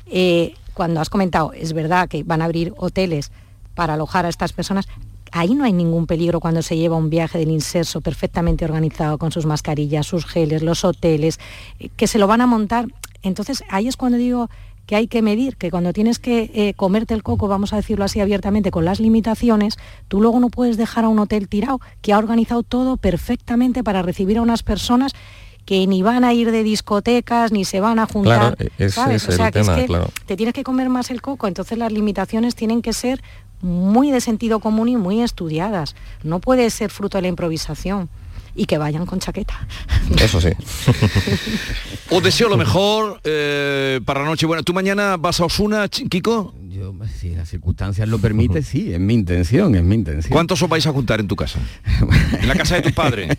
eh, 0.08 0.56
cuando 0.74 1.00
has 1.02 1.10
comentado, 1.10 1.54
es 1.54 1.74
verdad 1.74 2.08
que 2.08 2.24
van 2.24 2.42
a 2.42 2.46
abrir 2.46 2.74
hoteles 2.78 3.32
para 3.76 3.94
alojar 3.94 4.26
a 4.26 4.30
estas 4.30 4.54
personas, 4.54 4.88
ahí 5.32 5.56
no 5.56 5.64
hay 5.64 5.74
ningún 5.74 6.06
peligro 6.06 6.40
cuando 6.40 6.62
se 6.62 6.78
lleva 6.78 6.96
un 6.96 7.10
viaje 7.10 7.40
del 7.40 7.50
inserso 7.50 8.02
perfectamente 8.02 8.66
organizado 8.66 9.18
con 9.18 9.32
sus 9.32 9.46
mascarillas, 9.46 10.06
sus 10.06 10.26
geles, 10.26 10.62
los 10.62 10.84
hoteles, 10.84 11.40
eh, 11.80 11.90
que 11.96 12.08
se 12.08 12.20
lo 12.20 12.28
van 12.28 12.42
a 12.42 12.48
montar. 12.48 12.88
Entonces 13.22 13.64
ahí 13.70 13.88
es 13.88 13.98
cuando 13.98 14.18
digo 14.18 14.50
que 14.86 14.96
hay 14.96 15.08
que 15.08 15.22
medir, 15.22 15.56
que 15.56 15.72
cuando 15.72 15.94
tienes 15.94 16.20
que 16.20 16.52
eh, 16.54 16.74
comerte 16.76 17.14
el 17.14 17.24
coco, 17.24 17.48
vamos 17.48 17.74
a 17.74 17.78
decirlo 17.78 18.06
así 18.06 18.20
abiertamente, 18.20 18.72
con 18.72 18.86
las 18.86 19.00
limitaciones, 19.00 19.78
tú 20.08 20.22
luego 20.22 20.40
no 20.40 20.50
puedes 20.50 20.78
dejar 20.78 21.06
a 21.06 21.10
un 21.10 21.20
hotel 21.20 21.48
tirado 21.48 21.80
que 22.02 22.14
ha 22.14 22.18
organizado 22.18 22.64
todo 22.64 22.98
perfectamente 22.98 23.84
para 23.84 24.02
recibir 24.02 24.38
a 24.38 24.42
unas 24.42 24.64
personas 24.64 25.14
que 25.66 25.88
ni 25.88 26.02
van 26.02 26.26
a 26.26 26.34
ir 26.34 26.52
de 26.52 26.64
discotecas 26.64 27.54
ni 27.54 27.64
se 27.64 27.80
van 27.80 28.00
a 28.00 28.06
juntar. 28.06 28.58
Claro, 28.58 28.72
es, 28.78 28.98
o 29.30 29.32
sea, 29.32 29.52
que, 29.52 29.62
es 29.62 29.70
que 29.70 29.88
te 30.26 30.36
tienes 30.36 30.54
que 30.54 30.64
comer 30.64 30.90
más 30.90 31.10
el 31.10 31.22
coco, 31.22 31.48
entonces 31.48 31.78
las 31.78 31.92
limitaciones 31.92 32.56
tienen 32.56 32.82
que 32.82 32.92
ser 32.92 33.22
muy 33.62 34.12
de 34.12 34.20
sentido 34.20 34.60
común 34.60 34.90
y 34.90 34.98
muy 34.98 35.22
estudiadas. 35.22 35.96
No 36.24 36.40
puede 36.40 36.70
ser 36.70 36.90
fruto 36.90 37.18
de 37.18 37.22
la 37.22 37.28
improvisación 37.30 38.10
y 38.56 38.66
que 38.66 38.78
vayan 38.78 39.06
con 39.06 39.20
chaqueta. 39.20 39.68
Eso 40.20 40.40
sí. 40.42 40.50
Os 42.10 42.24
deseo 42.24 42.50
lo 42.50 42.58
mejor 42.58 43.20
eh, 43.24 44.00
para 44.06 44.22
la 44.22 44.28
noche. 44.28 44.46
Bueno, 44.46 44.64
¿tú 44.64 44.74
mañana 44.74 45.18
vas 45.18 45.40
a 45.40 45.46
Osuna, 45.46 45.88
Kiko? 45.88 46.54
Yo, 46.74 46.92
si 47.20 47.36
las 47.36 47.50
circunstancias 47.50 48.10
lo 48.10 48.18
permiten, 48.18 48.64
sí, 48.64 48.92
es 48.94 49.00
mi 49.00 49.14
intención, 49.14 49.76
es 49.76 49.84
mi 49.84 49.94
intención. 49.94 50.32
¿Cuántos 50.32 50.60
os 50.64 50.70
vais 50.70 50.86
a 50.88 50.92
juntar 50.92 51.20
en 51.20 51.28
tu 51.28 51.36
casa? 51.36 51.60
¿En 52.40 52.48
la 52.48 52.56
casa 52.56 52.76
de 52.76 52.82
tu 52.82 52.92
padre? 52.94 53.38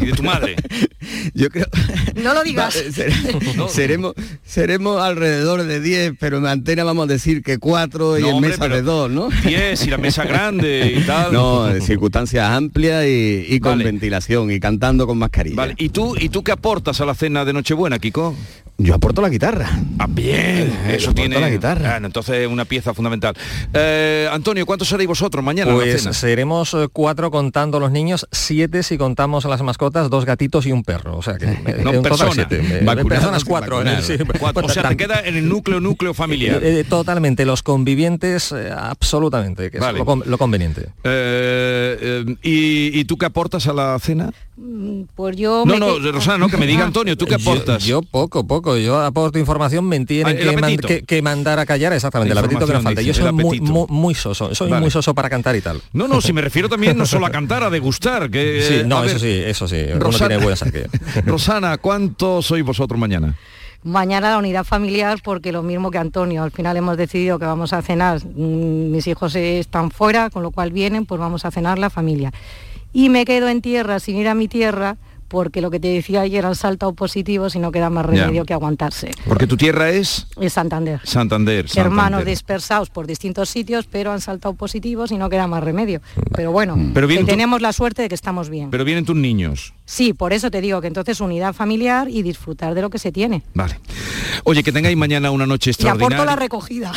¿Y 0.00 0.06
de 0.06 0.12
tu 0.12 0.22
madre? 0.22 0.54
Yo 1.34 1.50
creo... 1.50 1.66
No 2.22 2.34
lo 2.34 2.44
digas. 2.44 2.80
seremos, 3.68 4.14
seremos 4.44 5.02
alrededor 5.02 5.64
de 5.64 5.80
10, 5.80 6.12
pero 6.20 6.38
en 6.38 6.46
antena 6.46 6.84
vamos 6.84 7.04
a 7.04 7.12
decir 7.12 7.42
que 7.42 7.58
4 7.58 8.18
y 8.20 8.28
en 8.28 8.40
mesa 8.40 8.68
de 8.68 8.82
2, 8.82 9.10
¿no? 9.10 9.28
10 9.44 9.84
y 9.84 9.90
la 9.90 9.98
mesa 9.98 10.24
grande 10.24 10.94
y 10.96 11.02
tal. 11.02 11.32
No, 11.32 11.68
circunstancias 11.80 12.48
amplias 12.48 13.04
y, 13.08 13.58
con 13.58 13.78
ventilación 13.78 14.52
y 14.52 14.60
cantando 14.60 15.06
con 15.06 15.18
mascarilla. 15.18 15.56
Vale, 15.56 15.74
¿y 15.78 15.88
tú, 15.88 16.16
¿y 16.16 16.28
tú 16.28 16.44
qué 16.44 16.52
aportas 16.52 17.00
a 17.00 17.06
la 17.06 17.14
cena 17.14 17.44
de 17.44 17.52
Nochebuena, 17.52 17.98
Kiko? 17.98 18.36
Yo 18.78 18.94
aporto 18.94 19.22
la 19.22 19.30
guitarra. 19.30 19.70
Ah, 19.98 20.06
bien, 20.06 20.70
eh, 20.86 20.96
eso 20.96 21.14
tiene 21.14 21.40
la 21.40 21.48
guitarra. 21.48 21.96
entonces 21.96 22.46
una 22.46 22.66
pieza 22.66 22.92
fundamental. 22.92 23.34
Eh, 23.72 24.28
Antonio, 24.30 24.66
¿cuántos 24.66 24.88
seréis 24.88 25.08
vosotros 25.08 25.42
mañana? 25.42 25.72
Pues 25.72 26.02
seremos 26.12 26.74
eh, 26.74 26.88
cuatro 26.92 27.30
contando 27.30 27.80
los 27.80 27.90
niños, 27.90 28.26
siete 28.30 28.82
si 28.82 28.98
contamos 28.98 29.46
a 29.46 29.48
las 29.48 29.62
mascotas, 29.62 30.10
dos 30.10 30.26
gatitos 30.26 30.66
y 30.66 30.72
un 30.72 30.84
perro. 30.84 31.16
O 31.16 31.22
sea 31.22 31.38
que 31.38 31.46
no, 31.82 32.02
personas, 32.02 32.34
siete. 32.34 32.58
personas 33.08 33.44
cuatro. 33.46 33.78
O 34.62 34.68
sea, 34.68 34.90
te 34.90 34.96
queda 34.98 35.20
en 35.20 35.36
el 35.36 35.48
núcleo 35.48 35.80
núcleo 35.80 36.12
familiar. 36.12 36.60
totalmente, 36.86 37.46
los 37.46 37.62
convivientes, 37.62 38.52
absolutamente, 38.52 39.70
que 39.70 39.78
es 39.78 39.84
lo, 40.26 40.38
conveniente. 40.38 40.90
¿y, 42.42 43.00
¿y, 43.00 43.04
tú 43.06 43.16
qué 43.16 43.24
aportas 43.24 43.66
a 43.68 43.72
la 43.72 43.98
cena? 43.98 44.32
Mm, 44.56 45.02
pues 45.14 45.36
yo... 45.36 45.64
No, 45.66 45.78
no, 45.78 45.98
Rosana, 45.98 46.38
no, 46.38 46.48
que 46.48 46.56
me 46.56 46.66
diga 46.66 46.84
Antonio, 46.86 47.16
¿tú 47.16 47.26
qué 47.26 47.34
aportas? 47.34 47.84
Yo, 47.84 48.02
poco, 48.02 48.46
poco, 48.46 48.65
yo 48.76 49.00
aporto 49.00 49.38
información, 49.38 49.84
me 49.84 50.04
tienen 50.04 50.36
ah, 50.36 50.76
que, 51.06 51.22
mandar 51.22 51.58
a 51.58 51.66
callar 51.66 51.92
exactamente, 51.92 52.32
el 52.32 52.38
apetito 52.38 52.66
que 52.66 52.72
nos 52.72 52.82
falta. 52.82 53.02
Yo 53.02 53.14
soy 53.14 53.32
muy, 53.32 53.60
muy, 53.60 54.14
soso, 54.14 54.54
soy 54.54 54.72
muy 54.72 54.90
soso 54.90 55.14
para 55.14 55.30
cantar 55.30 55.54
y 55.56 55.60
tal. 55.60 55.80
No, 55.92 56.08
no, 56.08 56.20
si 56.20 56.32
me 56.32 56.40
refiero 56.40 56.68
también 56.68 56.98
no 56.98 57.06
solo 57.06 57.26
a 57.26 57.30
cantar, 57.36 57.62
a 57.62 57.70
degustar, 57.70 58.30
que... 58.30 58.62
Sí, 58.62 58.82
no, 58.86 59.04
eso 59.04 59.18
sí, 59.18 59.42
eso 59.44 59.68
sí, 59.68 59.86
Rosana, 59.94 60.38
tiene 60.38 60.86
Rosana, 61.26 61.78
¿cuántos 61.78 62.46
sois 62.46 62.64
vosotros 62.64 62.98
mañana? 62.98 63.36
mañana 63.86 64.30
la 64.30 64.38
unidad 64.38 64.64
familiar 64.64 65.18
porque 65.22 65.52
lo 65.52 65.62
mismo 65.62 65.90
que 65.90 65.98
Antonio, 65.98 66.42
al 66.42 66.50
final 66.50 66.76
hemos 66.76 66.96
decidido 66.96 67.38
que 67.38 67.46
vamos 67.46 67.72
a 67.72 67.82
cenar, 67.82 68.20
mm, 68.24 68.90
mis 68.90 69.06
hijos 69.06 69.34
están 69.36 69.90
fuera, 69.90 70.28
con 70.28 70.42
lo 70.42 70.50
cual 70.50 70.72
vienen, 70.72 71.06
pues 71.06 71.20
vamos 71.20 71.44
a 71.44 71.50
cenar 71.50 71.78
la 71.78 71.88
familia. 71.88 72.32
Y 72.92 73.08
me 73.08 73.24
quedo 73.24 73.48
en 73.48 73.62
tierra 73.62 74.00
sin 74.00 74.16
ir 74.16 74.28
a 74.28 74.34
mi 74.34 74.48
tierra 74.48 74.96
porque 75.28 75.60
lo 75.60 75.70
que 75.70 75.80
te 75.80 75.88
decía 75.88 76.22
ayer 76.22 76.44
han 76.46 76.54
saltado 76.54 76.94
positivos 76.94 77.54
y 77.54 77.58
no 77.58 77.72
queda 77.72 77.90
más 77.90 78.06
remedio 78.06 78.44
que 78.44 78.52
aguantarse. 78.52 79.10
Porque 79.26 79.46
tu 79.46 79.56
tierra 79.56 79.90
es... 79.90 80.26
Es 80.40 80.52
Santander. 80.52 81.00
Santander. 81.04 81.66
Hermanos 81.74 82.24
dispersados 82.24 82.90
por 82.90 83.06
distintos 83.06 83.48
sitios, 83.48 83.86
pero 83.90 84.12
han 84.12 84.20
saltado 84.20 84.54
positivos 84.54 85.10
y 85.12 85.18
no 85.18 85.28
queda 85.28 85.46
más 85.46 85.62
remedio. 85.62 86.00
Pero 86.34 86.52
bueno, 86.52 86.76
pero 86.94 87.08
tenemos 87.24 87.60
la 87.60 87.72
suerte 87.72 88.02
de 88.02 88.08
que 88.08 88.14
estamos 88.14 88.50
bien. 88.50 88.70
Pero 88.70 88.84
vienen 88.84 89.04
tus 89.04 89.16
niños. 89.16 89.74
Sí, 89.84 90.12
por 90.12 90.32
eso 90.32 90.50
te 90.50 90.60
digo 90.60 90.80
que 90.80 90.88
entonces 90.88 91.20
unidad 91.20 91.54
familiar 91.54 92.08
y 92.08 92.22
disfrutar 92.22 92.74
de 92.74 92.82
lo 92.82 92.90
que 92.90 92.98
se 92.98 93.12
tiene. 93.12 93.42
Vale. 93.54 93.78
Oye, 94.44 94.62
que 94.64 94.72
tengáis 94.72 94.96
mañana 94.96 95.30
una 95.30 95.46
noche 95.46 95.70
extraordinaria. 95.70 96.16
Y 96.16 96.20
aporto 96.20 96.30
la 96.30 96.36
recogida. 96.36 96.92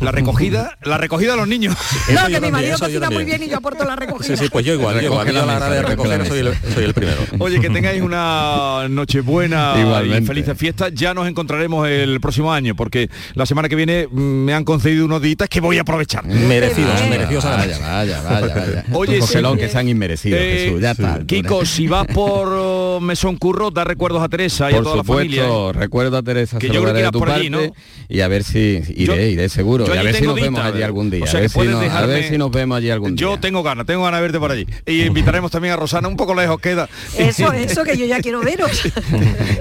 La, 0.00 0.12
recogida, 0.12 0.78
la 0.82 0.98
recogida 0.98 1.32
de 1.32 1.36
los 1.38 1.48
niños. 1.48 1.74
no, 2.12 2.26
que 2.26 2.40
mi 2.40 2.50
marido 2.50 2.78
cocina 2.78 3.10
muy 3.10 3.24
bien 3.24 3.42
y 3.42 3.48
yo 3.48 3.56
aporto 3.56 3.84
la 3.84 3.96
recogida. 3.96 4.36
Sí, 4.36 4.44
sí, 4.44 4.50
pues 4.50 4.64
yo 4.64 4.74
igual, 4.74 4.96
yo 5.00 5.06
igual. 5.06 5.26
Yo 5.26 5.46
la 5.46 5.70
de 5.70 5.82
recoger 5.82 6.26
soy 6.26 6.38
el, 6.40 6.54
soy 6.74 6.84
el 6.84 6.94
primero. 6.94 7.22
Oye, 7.38 7.57
que 7.60 7.70
tengáis 7.70 8.02
una 8.02 8.86
noche 8.88 9.20
buena 9.20 9.74
y 10.04 10.22
felices 10.24 10.56
fiestas. 10.56 10.92
Ya 10.94 11.14
nos 11.14 11.28
encontraremos 11.28 11.88
el 11.88 12.20
próximo 12.20 12.52
año, 12.52 12.74
porque 12.74 13.08
la 13.34 13.46
semana 13.46 13.68
que 13.68 13.76
viene 13.76 14.08
me 14.10 14.52
han 14.54 14.64
concedido 14.64 15.04
unos 15.04 15.22
días 15.22 15.48
que 15.48 15.60
voy 15.60 15.78
a 15.78 15.82
aprovechar. 15.82 16.24
Merecidos, 16.24 17.08
merecidos. 17.08 17.44
Vaya, 17.44 17.78
vaya, 17.78 18.22
vaya, 18.22 18.54
vaya. 18.54 18.84
Oye, 18.92 19.22
sí, 19.22 19.38
que 19.58 19.68
se 19.68 19.78
han 19.78 19.88
inmerecido, 19.88 20.36
eh, 20.36 20.64
Jesús, 20.64 20.80
ya 20.80 20.92
está. 20.92 21.20
Kiko, 21.24 21.64
si 21.64 21.86
vas 21.86 22.06
por 22.06 22.48
oh, 22.50 23.00
Mesón 23.00 23.36
Curro, 23.36 23.70
da 23.70 23.84
recuerdos 23.84 24.22
a 24.22 24.28
Teresa 24.28 24.70
y 24.70 24.74
a 24.74 24.82
toda 24.82 24.96
la 24.96 25.04
familia. 25.04 25.46
¿eh? 25.46 25.72
recuerdo 25.72 26.16
a 26.16 26.22
Teresa, 26.22 26.58
que 26.58 26.68
yo 26.68 26.82
creo 26.82 26.94
que 26.94 27.00
irás 27.00 27.12
por 27.12 27.30
allí, 27.30 27.50
¿no? 27.50 27.60
Y 28.08 28.20
a 28.20 28.28
ver 28.28 28.44
si 28.44 28.82
iré, 28.96 29.30
iré 29.30 29.48
seguro. 29.48 29.86
y 29.86 29.96
a 29.96 30.02
ver 30.02 30.14
si 30.14 30.24
nos 30.24 30.34
vemos 30.34 30.60
allí 30.60 30.82
algún 30.82 31.10
día. 31.10 31.24
a, 31.24 32.06
ver 32.06 32.24
si 32.24 32.38
nos, 32.38 32.50
vemos 32.50 32.78
allí 32.78 32.90
algún 32.90 33.14
día. 33.14 33.26
Yo 33.26 33.38
tengo 33.38 33.62
ganas, 33.62 33.86
tengo 33.86 34.04
ganas 34.04 34.18
de 34.18 34.22
verte 34.22 34.38
por 34.38 34.50
allí. 34.50 34.66
Y 34.86 35.02
invitaremos 35.02 35.50
también 35.50 35.74
a 35.74 35.76
Rosana, 35.76 36.08
un 36.08 36.16
poco 36.16 36.34
lejos 36.34 36.60
queda. 36.60 36.88
Eso 37.16 37.47
Por 37.48 37.56
eso 37.56 37.84
que 37.84 37.96
yo 37.96 38.06
ya 38.06 38.20
quiero 38.20 38.40
veros. 38.40 38.82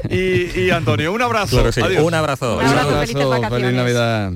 y, 0.10 0.70
Antonio, 0.70 1.14
un 1.14 1.22
abrazo. 1.22 1.58
Un 2.04 2.14
abrazo. 2.14 2.58
Un 2.58 2.66
abrazo, 2.66 3.50
feliz 3.50 3.74
Navidad. 3.74 4.34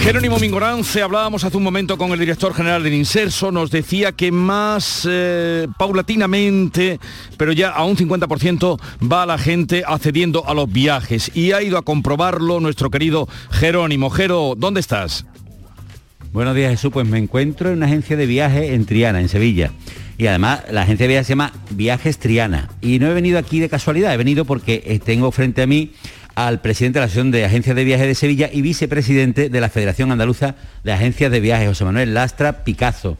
Jerónimo 0.00 0.38
Mingorán, 0.38 0.82
se 0.82 1.02
hablábamos 1.02 1.44
hace 1.44 1.58
un 1.58 1.62
momento 1.62 1.98
con 1.98 2.10
el 2.12 2.18
director 2.18 2.54
general 2.54 2.82
del 2.82 2.94
Inserso, 2.94 3.52
nos 3.52 3.70
decía 3.70 4.12
que 4.12 4.32
más 4.32 5.06
eh, 5.08 5.68
paulatinamente, 5.78 6.98
pero 7.36 7.52
ya 7.52 7.68
a 7.68 7.84
un 7.84 7.96
50% 7.96 8.80
va 9.00 9.26
la 9.26 9.36
gente 9.36 9.84
accediendo 9.86 10.48
a 10.48 10.54
los 10.54 10.72
viajes 10.72 11.30
y 11.34 11.52
ha 11.52 11.62
ido 11.62 11.76
a 11.76 11.82
comprobarlo 11.82 12.60
nuestro 12.60 12.90
querido 12.90 13.28
Jerónimo. 13.50 14.08
Jero, 14.08 14.54
¿dónde 14.56 14.80
estás? 14.80 15.26
Buenos 16.32 16.54
días 16.54 16.70
Jesús, 16.70 16.92
pues 16.92 17.08
me 17.08 17.18
encuentro 17.18 17.70
en 17.70 17.78
una 17.78 17.86
agencia 17.86 18.16
de 18.16 18.24
viajes 18.24 18.70
en 18.70 18.86
Triana, 18.86 19.20
en 19.20 19.28
Sevilla. 19.28 19.72
Y 20.16 20.28
además 20.28 20.62
la 20.70 20.82
agencia 20.82 21.04
de 21.04 21.08
viajes 21.08 21.26
se 21.26 21.32
llama 21.32 21.52
Viajes 21.70 22.18
Triana. 22.18 22.68
Y 22.80 23.00
no 23.00 23.08
he 23.10 23.14
venido 23.14 23.36
aquí 23.36 23.58
de 23.58 23.68
casualidad, 23.68 24.14
he 24.14 24.16
venido 24.16 24.44
porque 24.44 24.80
eh, 24.86 25.00
tengo 25.00 25.32
frente 25.32 25.62
a 25.62 25.66
mí 25.66 25.90
al 26.36 26.60
presidente 26.60 26.98
de 26.98 27.00
la 27.00 27.06
Asociación 27.06 27.32
de 27.32 27.44
Agencias 27.44 27.74
de 27.74 27.82
Viajes 27.82 28.06
de 28.06 28.14
Sevilla 28.14 28.48
y 28.52 28.62
vicepresidente 28.62 29.48
de 29.48 29.60
la 29.60 29.68
Federación 29.70 30.12
Andaluza 30.12 30.54
de 30.84 30.92
Agencias 30.92 31.32
de 31.32 31.40
Viajes, 31.40 31.66
José 31.66 31.84
Manuel 31.84 32.14
Lastra 32.14 32.62
Picazo. 32.62 33.18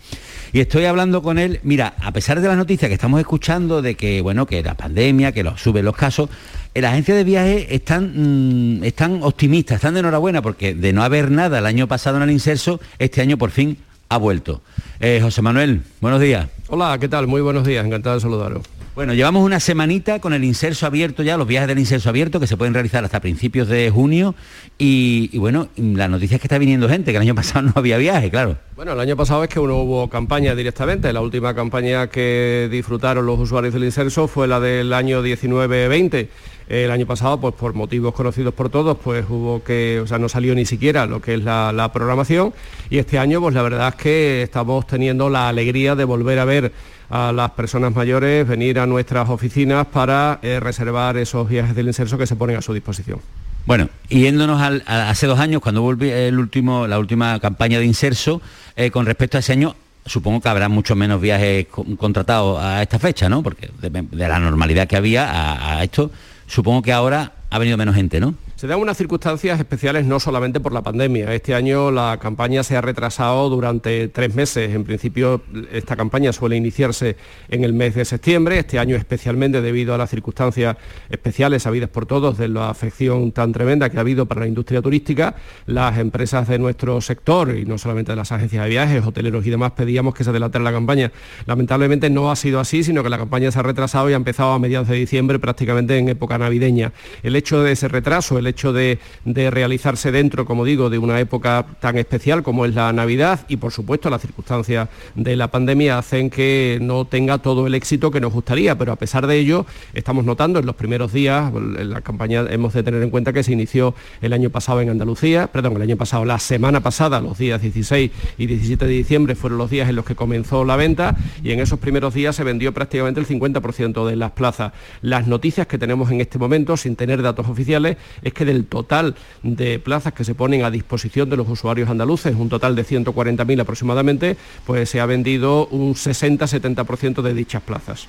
Y 0.52 0.60
estoy 0.60 0.84
hablando 0.84 1.20
con 1.20 1.38
él, 1.38 1.58
mira, 1.64 1.94
a 2.00 2.12
pesar 2.12 2.40
de 2.40 2.46
las 2.46 2.56
noticias 2.56 2.88
que 2.88 2.94
estamos 2.94 3.18
escuchando 3.18 3.82
de 3.82 3.96
que, 3.96 4.20
bueno, 4.20 4.46
que 4.46 4.62
la 4.62 4.74
pandemia, 4.74 5.32
que 5.32 5.44
suben 5.56 5.84
los 5.84 5.96
casos, 5.96 6.30
en 6.74 6.82
la 6.82 6.90
agencia 6.90 7.14
de 7.14 7.24
viajes 7.24 7.66
están, 7.70 8.78
mm, 8.78 8.84
están 8.84 9.22
optimistas, 9.22 9.76
están 9.76 9.94
de 9.94 10.00
enhorabuena, 10.00 10.42
porque 10.42 10.74
de 10.74 10.92
no 10.92 11.02
haber 11.02 11.30
nada 11.30 11.58
el 11.58 11.66
año 11.66 11.88
pasado 11.88 12.16
en 12.18 12.22
el 12.22 12.30
inserso, 12.30 12.80
este 12.98 13.20
año 13.20 13.36
por 13.38 13.50
fin 13.50 13.78
ha 14.08 14.18
vuelto. 14.18 14.62
Eh, 15.00 15.20
José 15.22 15.42
Manuel, 15.42 15.82
buenos 16.00 16.20
días. 16.20 16.48
Hola, 16.68 16.96
¿qué 17.00 17.08
tal? 17.08 17.26
Muy 17.26 17.40
buenos 17.40 17.66
días, 17.66 17.84
encantado 17.84 18.16
de 18.16 18.20
saludaros. 18.20 18.62
Bueno, 18.94 19.14
llevamos 19.14 19.44
una 19.44 19.60
semanita 19.60 20.18
con 20.18 20.34
el 20.34 20.42
inserso 20.42 20.84
abierto 20.84 21.22
ya, 21.22 21.36
los 21.36 21.46
viajes 21.46 21.68
del 21.68 21.78
inserso 21.78 22.08
abierto 22.08 22.40
que 22.40 22.48
se 22.48 22.56
pueden 22.56 22.74
realizar 22.74 23.04
hasta 23.04 23.20
principios 23.20 23.68
de 23.68 23.88
junio 23.88 24.34
y, 24.78 25.36
bueno, 25.38 25.68
la 25.76 26.08
noticia 26.08 26.34
es 26.34 26.40
que 26.40 26.48
está 26.48 26.58
viniendo 26.58 26.88
gente, 26.88 27.12
que 27.12 27.16
el 27.16 27.22
año 27.22 27.34
pasado 27.36 27.62
no 27.62 27.72
había 27.76 27.98
viaje, 27.98 28.30
claro. 28.30 28.58
Bueno, 28.74 28.92
el 28.92 29.00
año 29.00 29.16
pasado 29.16 29.44
es 29.44 29.48
que 29.48 29.60
no 29.60 29.76
hubo 29.76 30.10
campaña 30.10 30.54
directamente, 30.54 31.12
la 31.12 31.20
última 31.20 31.54
campaña 31.54 32.08
que 32.08 32.68
disfrutaron 32.70 33.26
los 33.26 33.38
usuarios 33.38 33.74
del 33.74 33.84
inserso 33.84 34.26
fue 34.26 34.48
la 34.48 34.58
del 34.58 34.92
año 34.92 35.22
19-20 35.24 36.28
el 36.70 36.90
año 36.92 37.04
pasado, 37.04 37.40
pues 37.40 37.52
por 37.54 37.74
motivos 37.74 38.14
conocidos 38.14 38.54
por 38.54 38.70
todos, 38.70 38.96
pues 39.02 39.26
hubo 39.28 39.62
que, 39.64 40.00
o 40.00 40.06
sea, 40.06 40.18
no 40.18 40.28
salió 40.28 40.54
ni 40.54 40.64
siquiera 40.64 41.04
lo 41.04 41.20
que 41.20 41.34
es 41.34 41.42
la, 41.42 41.90
programación 41.92 42.54
y 42.88 42.98
este 42.98 43.18
año, 43.18 43.40
pues 43.40 43.54
la 43.54 43.62
verdad 43.62 43.88
es 43.88 43.94
que 43.96 44.42
estamos 44.42 44.86
teniendo 44.86 45.28
la 45.28 45.48
alegría 45.48 45.96
de 45.96 46.04
volver 46.04 46.38
a 46.38 46.44
ver 46.44 46.72
a 47.10 47.32
las 47.32 47.50
personas 47.50 47.92
mayores 47.92 48.46
venir 48.46 48.78
a 48.78 48.86
nuestras 48.86 49.28
oficinas 49.28 49.84
para 49.88 50.38
eh, 50.42 50.60
reservar 50.60 51.16
esos 51.16 51.48
viajes 51.48 51.74
del 51.74 51.88
inserso 51.88 52.16
que 52.16 52.28
se 52.28 52.36
ponen 52.36 52.56
a 52.56 52.62
su 52.62 52.72
disposición. 52.72 53.18
Bueno, 53.66 53.88
yéndonos 54.08 54.62
al, 54.62 54.84
hace 54.86 55.26
dos 55.26 55.40
años, 55.40 55.60
cuando 55.60 55.82
volví 55.82 56.08
el 56.08 56.38
último, 56.38 56.86
la 56.86 57.00
última 57.00 57.40
campaña 57.40 57.80
de 57.80 57.84
inserso, 57.84 58.40
eh, 58.76 58.92
con 58.92 59.06
respecto 59.06 59.36
a 59.36 59.40
ese 59.40 59.52
año, 59.52 59.74
supongo 60.06 60.40
que 60.40 60.48
habrá 60.48 60.68
mucho 60.68 60.94
menos 60.94 61.20
viajes 61.20 61.66
contratados 61.98 62.62
a 62.62 62.80
esta 62.80 63.00
fecha, 63.00 63.28
¿no? 63.28 63.42
Porque 63.42 63.70
de, 63.80 64.06
la 64.12 64.38
normalidad 64.38 64.86
que 64.86 64.96
había 64.96 65.78
a 65.78 65.82
esto, 65.82 66.12
supongo 66.50 66.82
que 66.82 66.92
ahora 66.92 67.32
ha 67.48 67.58
venido 67.58 67.76
menos 67.78 67.94
gente, 67.94 68.20
¿no? 68.20 68.34
Se 68.60 68.66
dan 68.66 68.78
unas 68.78 68.98
circunstancias 68.98 69.58
especiales 69.58 70.04
no 70.04 70.20
solamente 70.20 70.60
por 70.60 70.74
la 70.74 70.82
pandemia. 70.82 71.32
Este 71.32 71.54
año 71.54 71.90
la 71.90 72.18
campaña 72.20 72.62
se 72.62 72.76
ha 72.76 72.82
retrasado 72.82 73.48
durante 73.48 74.08
tres 74.08 74.34
meses. 74.34 74.74
En 74.74 74.84
principio 74.84 75.40
esta 75.72 75.96
campaña 75.96 76.30
suele 76.30 76.56
iniciarse 76.56 77.16
en 77.48 77.64
el 77.64 77.72
mes 77.72 77.94
de 77.94 78.04
septiembre. 78.04 78.58
Este 78.58 78.78
año 78.78 78.96
especialmente 78.96 79.62
debido 79.62 79.94
a 79.94 79.96
las 79.96 80.10
circunstancias 80.10 80.76
especiales 81.08 81.66
habidas 81.66 81.88
por 81.88 82.04
todos 82.04 82.36
de 82.36 82.48
la 82.48 82.68
afección 82.68 83.32
tan 83.32 83.50
tremenda 83.52 83.88
que 83.88 83.96
ha 83.96 84.00
habido 84.00 84.26
para 84.26 84.42
la 84.42 84.46
industria 84.46 84.82
turística, 84.82 85.36
las 85.64 85.96
empresas 85.96 86.46
de 86.46 86.58
nuestro 86.58 87.00
sector 87.00 87.56
y 87.56 87.64
no 87.64 87.78
solamente 87.78 88.12
de 88.12 88.16
las 88.16 88.30
agencias 88.30 88.64
de 88.64 88.68
viajes, 88.68 89.06
hoteleros 89.06 89.46
y 89.46 89.48
demás 89.48 89.72
pedíamos 89.72 90.14
que 90.14 90.22
se 90.22 90.28
adelantara 90.28 90.62
la 90.64 90.72
campaña. 90.72 91.12
Lamentablemente 91.46 92.10
no 92.10 92.30
ha 92.30 92.36
sido 92.36 92.60
así, 92.60 92.84
sino 92.84 93.02
que 93.02 93.08
la 93.08 93.16
campaña 93.16 93.50
se 93.50 93.58
ha 93.58 93.62
retrasado 93.62 94.10
y 94.10 94.12
ha 94.12 94.16
empezado 94.16 94.52
a 94.52 94.58
mediados 94.58 94.88
de 94.88 94.96
diciembre 94.96 95.38
prácticamente 95.38 95.96
en 95.96 96.10
época 96.10 96.36
navideña. 96.36 96.92
El 97.22 97.36
hecho 97.36 97.62
de 97.62 97.72
ese 97.72 97.88
retraso, 97.88 98.38
el 98.38 98.49
hecho 98.50 98.72
de, 98.72 98.98
realizarse 99.24 100.12
dentro, 100.12 100.44
como 100.44 100.64
digo, 100.64 100.90
de 100.90 100.98
una 100.98 101.18
época 101.18 101.66
tan 101.80 101.96
especial 101.98 102.42
como 102.42 102.66
es 102.66 102.74
la 102.74 102.92
Navidad 102.92 103.40
y 103.48 103.56
por 103.56 103.72
supuesto 103.72 104.10
las 104.10 104.20
circunstancias 104.20 104.88
de 105.14 105.36
la 105.36 105.48
pandemia 105.48 105.98
hacen 105.98 106.30
que 106.30 106.78
no 106.82 107.06
tenga 107.06 107.38
todo 107.38 107.66
el 107.66 107.74
éxito 107.74 108.10
que 108.10 108.20
nos 108.20 108.32
gustaría, 108.32 108.76
pero 108.76 108.92
a 108.92 108.96
pesar 108.96 109.26
de 109.26 109.38
ello 109.38 109.66
estamos 109.94 110.24
notando 110.24 110.58
en 110.58 110.66
los 110.66 110.76
primeros 110.76 111.12
días, 111.12 111.52
en 111.54 111.90
la 111.90 112.00
campaña 112.02 112.44
hemos 112.50 112.74
de 112.74 112.82
tener 112.82 113.02
en 113.02 113.10
cuenta 113.10 113.32
que 113.32 113.42
se 113.42 113.52
inició 113.52 113.94
el 114.20 114.32
año 114.32 114.50
pasado 114.50 114.80
en 114.80 114.90
Andalucía, 114.90 115.46
perdón, 115.46 115.76
el 115.76 115.82
año 115.82 115.96
pasado, 115.96 116.24
la 116.24 116.38
semana 116.38 116.80
pasada, 116.80 117.20
los 117.20 117.38
días 117.38 117.62
16 117.62 118.10
y 118.38 118.46
17 118.46 118.84
de 118.84 118.92
diciembre 118.92 119.34
fueron 119.34 119.58
los 119.58 119.70
días 119.70 119.88
en 119.88 119.96
los 119.96 120.04
que 120.04 120.14
comenzó 120.14 120.64
la 120.64 120.76
venta 120.76 121.16
y 121.42 121.52
en 121.52 121.60
esos 121.60 121.78
primeros 121.78 122.14
días 122.14 122.36
se 122.36 122.44
vendió 122.44 122.72
prácticamente 122.72 123.20
el 123.20 123.26
50% 123.26 124.06
de 124.06 124.16
las 124.16 124.32
plazas. 124.32 124.72
Las 125.02 125.26
noticias 125.26 125.66
que 125.66 125.78
tenemos 125.78 126.10
en 126.10 126.20
este 126.20 126.38
momento, 126.38 126.76
sin 126.76 126.96
tener 126.96 127.22
datos 127.22 127.48
oficiales, 127.48 127.96
es 128.22 128.32
que 128.32 128.39
del 128.44 128.64
total 128.64 129.14
de 129.42 129.78
plazas 129.78 130.12
que 130.12 130.24
se 130.24 130.34
ponen 130.34 130.64
a 130.64 130.70
disposición 130.70 131.30
de 131.30 131.36
los 131.36 131.48
usuarios 131.48 131.88
andaluces, 131.88 132.34
un 132.34 132.48
total 132.48 132.76
de 132.76 132.84
140.000 132.84 133.60
aproximadamente, 133.60 134.36
pues 134.66 134.90
se 134.90 135.00
ha 135.00 135.06
vendido 135.06 135.66
un 135.68 135.94
60-70% 135.94 137.22
de 137.22 137.34
dichas 137.34 137.62
plazas. 137.62 138.08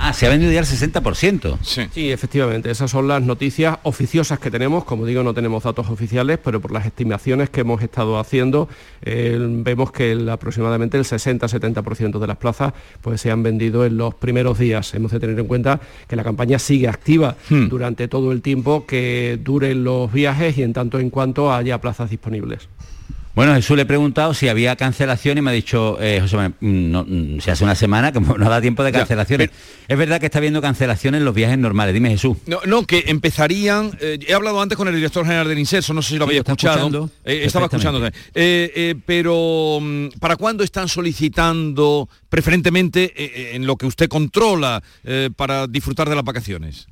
Ah, 0.00 0.12
se 0.12 0.26
ha 0.26 0.30
vendido 0.30 0.52
ya 0.52 0.60
el 0.60 0.66
60%. 0.66 1.58
Sí. 1.62 2.10
efectivamente. 2.10 2.70
Esas 2.70 2.90
son 2.90 3.08
las 3.08 3.22
noticias 3.22 3.78
oficiosas 3.82 4.38
que 4.38 4.50
tenemos. 4.50 4.84
Como 4.84 5.04
digo, 5.04 5.22
no 5.22 5.34
tenemos 5.34 5.64
datos 5.64 5.88
oficiales, 5.90 6.38
pero 6.42 6.60
por 6.60 6.72
las 6.72 6.86
estimaciones 6.86 7.50
que 7.50 7.62
hemos 7.62 7.82
estado 7.82 8.18
haciendo, 8.18 8.68
eh, 9.02 9.36
vemos 9.40 9.90
que 9.92 10.28
aproximadamente 10.30 10.96
el 10.96 11.04
60-70% 11.04 12.18
de 12.18 12.26
las 12.26 12.36
plazas 12.36 12.72
pues, 13.00 13.20
se 13.20 13.30
han 13.30 13.42
vendido 13.42 13.84
en 13.84 13.96
los 13.96 14.14
primeros 14.14 14.58
días. 14.58 14.94
Hemos 14.94 15.10
de 15.12 15.20
tener 15.20 15.38
en 15.38 15.46
cuenta 15.46 15.80
que 16.06 16.16
la 16.16 16.24
campaña 16.24 16.58
sigue 16.58 16.88
activa 16.88 17.36
hmm. 17.50 17.68
durante 17.68 18.08
todo 18.08 18.32
el 18.32 18.40
tiempo 18.40 18.86
que 18.86 19.38
duren 19.42 19.84
los 19.84 20.12
viajes 20.12 20.58
y 20.58 20.62
en 20.62 20.72
tanto 20.72 20.98
en 20.98 21.10
cuanto 21.10 21.52
haya 21.52 21.80
plazas 21.80 22.10
disponibles. 22.10 22.68
Bueno, 23.38 23.54
Jesús 23.54 23.76
le 23.76 23.82
he 23.82 23.86
preguntado 23.86 24.34
si 24.34 24.48
había 24.48 24.74
cancelación 24.74 25.38
y 25.38 25.42
me 25.42 25.50
ha 25.50 25.52
dicho, 25.52 25.96
eh, 26.00 26.18
José, 26.20 26.48
mm, 26.48 26.52
no, 26.58 27.04
mm, 27.06 27.38
se 27.38 27.52
hace 27.52 27.62
una 27.62 27.76
semana 27.76 28.10
que 28.12 28.18
no 28.18 28.36
da 28.36 28.60
tiempo 28.60 28.82
de 28.82 28.90
cancelaciones. 28.90 29.50
es 29.86 29.96
verdad 29.96 30.18
que 30.18 30.26
está 30.26 30.38
habiendo 30.38 30.60
cancelaciones 30.60 31.20
en 31.20 31.24
los 31.24 31.36
viajes 31.36 31.56
normales. 31.56 31.94
Dime, 31.94 32.10
Jesús. 32.10 32.36
No, 32.46 32.58
no 32.66 32.84
que 32.84 33.04
empezarían, 33.06 33.96
eh, 34.00 34.18
he 34.26 34.34
hablado 34.34 34.60
antes 34.60 34.76
con 34.76 34.88
el 34.88 34.96
director 34.96 35.24
general 35.24 35.46
del 35.46 35.56
INSERSO, 35.56 35.94
no 35.94 36.02
sé 36.02 36.14
si 36.14 36.18
lo 36.18 36.24
había 36.24 36.38
escuchado. 36.38 37.10
Eh, 37.24 37.42
estaba 37.44 37.66
escuchando. 37.66 38.00
pero, 39.06 39.78
mm, 39.82 40.08
¿para 40.18 40.34
cuándo 40.34 40.64
están 40.64 40.88
solicitando 40.88 42.08
preferentemente 42.28 43.54
en 43.54 43.64
lo 43.66 43.76
que 43.76 43.86
usted 43.86 44.08
controla 44.08 44.82
para 45.36 45.68
disfrutar 45.68 46.08
de 46.08 46.16
las 46.16 46.24
vacaciones? 46.24 46.88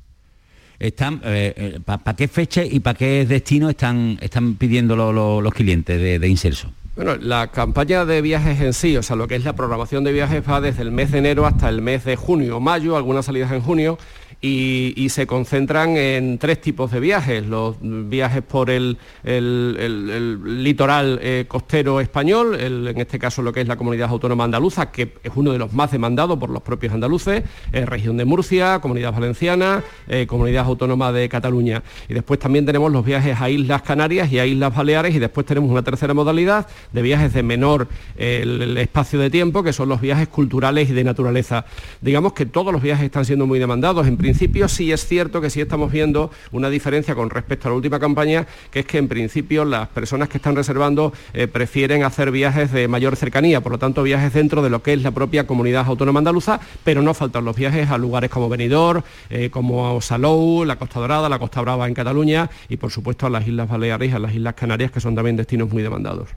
Están 0.79 1.21
eh, 1.23 1.53
eh, 1.55 1.79
¿para 1.83 2.15
qué 2.15 2.27
fecha 2.27 2.63
y 2.63 2.79
para 2.79 2.97
qué 2.97 3.25
destino 3.25 3.69
están, 3.69 4.17
están 4.21 4.55
pidiendo 4.55 4.95
los 4.95 5.53
clientes 5.53 5.99
de, 5.99 6.19
de 6.19 6.27
Inserso? 6.27 6.71
Bueno, 6.95 7.15
la 7.15 7.51
campaña 7.51 8.05
de 8.05 8.21
viajes 8.23 8.59
en 8.59 8.73
sí, 8.73 8.97
o 8.97 9.03
sea, 9.03 9.15
lo 9.15 9.27
que 9.27 9.35
es 9.35 9.43
la 9.43 9.53
programación 9.53 10.03
de 10.03 10.11
viajes 10.11 10.41
va 10.49 10.61
desde 10.61 10.81
el 10.81 10.91
mes 10.91 11.11
de 11.11 11.19
enero 11.19 11.45
hasta 11.45 11.69
el 11.69 11.81
mes 11.81 12.03
de 12.05 12.15
junio, 12.15 12.59
mayo, 12.59 12.97
algunas 12.97 13.25
salidas 13.25 13.51
en 13.51 13.61
junio 13.61 13.99
y, 14.39 15.07
se 15.09 15.25
concentran 15.25 15.97
en 15.97 16.37
tres 16.37 16.61
tipos 16.61 16.91
de 16.91 16.99
viajes. 16.99 17.45
Los 17.45 17.77
viajes 17.81 18.43
por 18.43 18.69
el, 18.69 18.97
litoral 19.23 21.19
eh, 21.21 21.45
costero 21.47 21.99
español, 21.99 22.59
en 22.59 22.97
este 22.99 23.17
caso 23.17 23.41
lo 23.41 23.51
que 23.51 23.61
es 23.61 23.67
la 23.67 23.77
comunidad 23.77 24.09
autónoma 24.09 24.43
andaluza, 24.43 24.91
que 24.91 25.13
es 25.23 25.31
uno 25.35 25.53
de 25.53 25.59
los 25.59 25.73
más 25.73 25.91
demandados 25.91 26.37
por 26.37 26.49
los 26.49 26.61
propios 26.61 26.93
andaluces, 26.93 27.43
eh, 27.71 27.85
región 27.85 28.17
de 28.17 28.25
Murcia, 28.25 28.79
comunidad 28.79 29.13
valenciana, 29.13 29.83
eh, 30.07 30.27
comunidad 30.27 30.65
autónoma 30.65 31.11
de 31.11 31.29
Cataluña. 31.29 31.81
Y 32.07 32.13
después 32.13 32.39
también 32.39 32.65
tenemos 32.65 32.91
los 32.91 33.03
viajes 33.03 33.39
a 33.39 33.49
Islas 33.49 33.81
Canarias 33.81 34.31
y 34.31 34.39
a 34.39 34.45
Islas 34.45 34.75
Baleares 34.75 35.15
y 35.15 35.19
después 35.19 35.47
tenemos 35.47 35.71
una 35.71 35.81
tercera 35.81 36.13
modalidad 36.13 36.67
de 36.91 37.01
viajes 37.01 37.33
de 37.33 37.43
menor 37.43 37.87
espacio 38.17 39.19
de 39.19 39.29
tiempo, 39.29 39.63
que 39.63 39.73
son 39.73 39.89
los 39.89 40.01
viajes 40.01 40.27
culturales 40.27 40.89
y 40.89 40.93
de 40.93 41.03
naturaleza. 41.03 41.65
Digamos 42.01 42.33
que 42.33 42.45
todos 42.45 42.71
los 42.71 42.81
viajes 42.81 43.05
están 43.05 43.25
siendo 43.25 43.47
muy 43.47 43.59
demandados. 43.59 44.05
Principio 44.27 44.67
sí 44.67 44.91
es 44.91 45.05
cierto 45.07 45.39
que 45.39 45.49
sí 45.49 45.61
estamos 45.61 45.89
viendo 45.89 46.31
una 46.51 46.69
diferencia 46.69 47.15
con 47.15 47.29
respecto 47.29 47.69
a 47.69 47.71
la 47.71 47.77
última 47.77 47.97
campaña, 47.97 48.45
que 48.71 48.81
es 48.81 48.85
que 48.85 48.97
en 48.97 49.07
principio 49.07 49.63
las 49.63 49.87
personas 49.87 50.27
que 50.27 50.35
están 50.35 50.53
reservando 50.53 51.13
eh, 51.33 51.47
prefieren 51.47 52.03
hacer 52.03 52.29
viajes 52.29 52.73
de 52.73 52.89
mayor 52.89 53.15
cercanía, 53.15 53.61
por 53.61 53.71
lo 53.71 53.79
tanto 53.79 54.03
viajes 54.03 54.33
dentro 54.33 54.61
de 54.61 54.69
lo 54.69 54.83
que 54.83 54.91
es 54.91 55.01
la 55.01 55.11
propia 55.11 55.47
comunidad 55.47 55.85
autónoma 55.87 56.17
andaluza, 56.17 56.59
pero 56.83 57.01
no 57.01 57.13
faltan 57.13 57.45
los 57.45 57.55
viajes 57.55 57.89
a 57.89 57.97
lugares 57.97 58.29
como 58.29 58.49
Benidorm, 58.49 59.01
eh, 59.29 59.49
como 59.49 60.01
Salou, 60.01 60.65
la 60.65 60.75
Costa 60.75 60.99
Dorada, 60.99 61.29
la 61.29 61.39
Costa 61.39 61.61
Brava 61.61 61.87
en 61.87 61.93
Cataluña 61.93 62.49
y 62.67 62.75
por 62.75 62.91
supuesto 62.91 63.27
a 63.27 63.29
las 63.29 63.47
Islas 63.47 63.69
Baleares, 63.69 64.13
a 64.13 64.19
las 64.19 64.35
Islas 64.35 64.55
Canarias, 64.55 64.91
que 64.91 64.99
son 64.99 65.15
también 65.15 65.37
destinos 65.37 65.69
muy 65.69 65.83
demandados. 65.83 66.27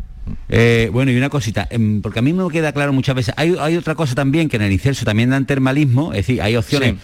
Eh, 0.48 0.90
bueno, 0.92 1.10
y 1.10 1.16
una 1.16 1.30
cosita, 1.30 1.66
em, 1.70 2.02
porque 2.02 2.18
a 2.18 2.22
mí 2.22 2.32
me 2.32 2.48
queda 2.50 2.72
claro 2.72 2.92
muchas 2.92 3.14
veces, 3.14 3.34
hay, 3.36 3.76
otra 3.76 3.94
cosa 3.94 4.14
también 4.14 4.48
que 4.48 4.56
en 4.56 4.62
el 4.62 4.72
incenso 4.72 5.04
también 5.04 5.30
dan 5.30 5.46
termalismo, 5.46 6.12
es 6.12 6.26
decir, 6.26 6.42
hay 6.42 6.56
opciones, 6.56 6.96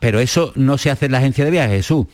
pero 0.00 0.20
eso 0.20 0.52
no 0.56 0.78
se 0.78 0.90
hace 0.90 1.06
en 1.06 1.12
la 1.12 1.18
agencia 1.18 1.44
de 1.44 1.50
viajes, 1.50 1.76
Jesús. 1.76 2.06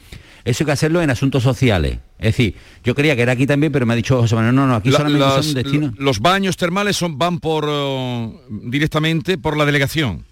Eso 0.46 0.62
hay 0.62 0.66
que 0.66 0.72
hacerlo 0.72 1.02
en 1.02 1.10
asuntos 1.10 1.42
sociales. 1.42 1.98
Es 2.18 2.36
decir, 2.36 2.54
yo 2.84 2.94
creía 2.94 3.16
que 3.16 3.22
era 3.22 3.32
aquí 3.32 3.48
también, 3.48 3.72
pero 3.72 3.84
me 3.84 3.94
ha 3.94 3.96
dicho 3.96 4.20
José 4.20 4.36
Manuel, 4.36 4.54
no, 4.54 4.66
no, 4.68 4.76
aquí 4.76 4.92
solamente 4.92 5.42
son 5.42 5.54
destinos. 5.54 5.94
Los 5.98 6.20
baños 6.20 6.56
termales 6.56 6.96
son, 6.96 7.18
van 7.18 7.40
por 7.40 7.66
oh, 7.68 8.40
directamente 8.48 9.38
por 9.38 9.56
la 9.56 9.66
delegación. 9.66 10.24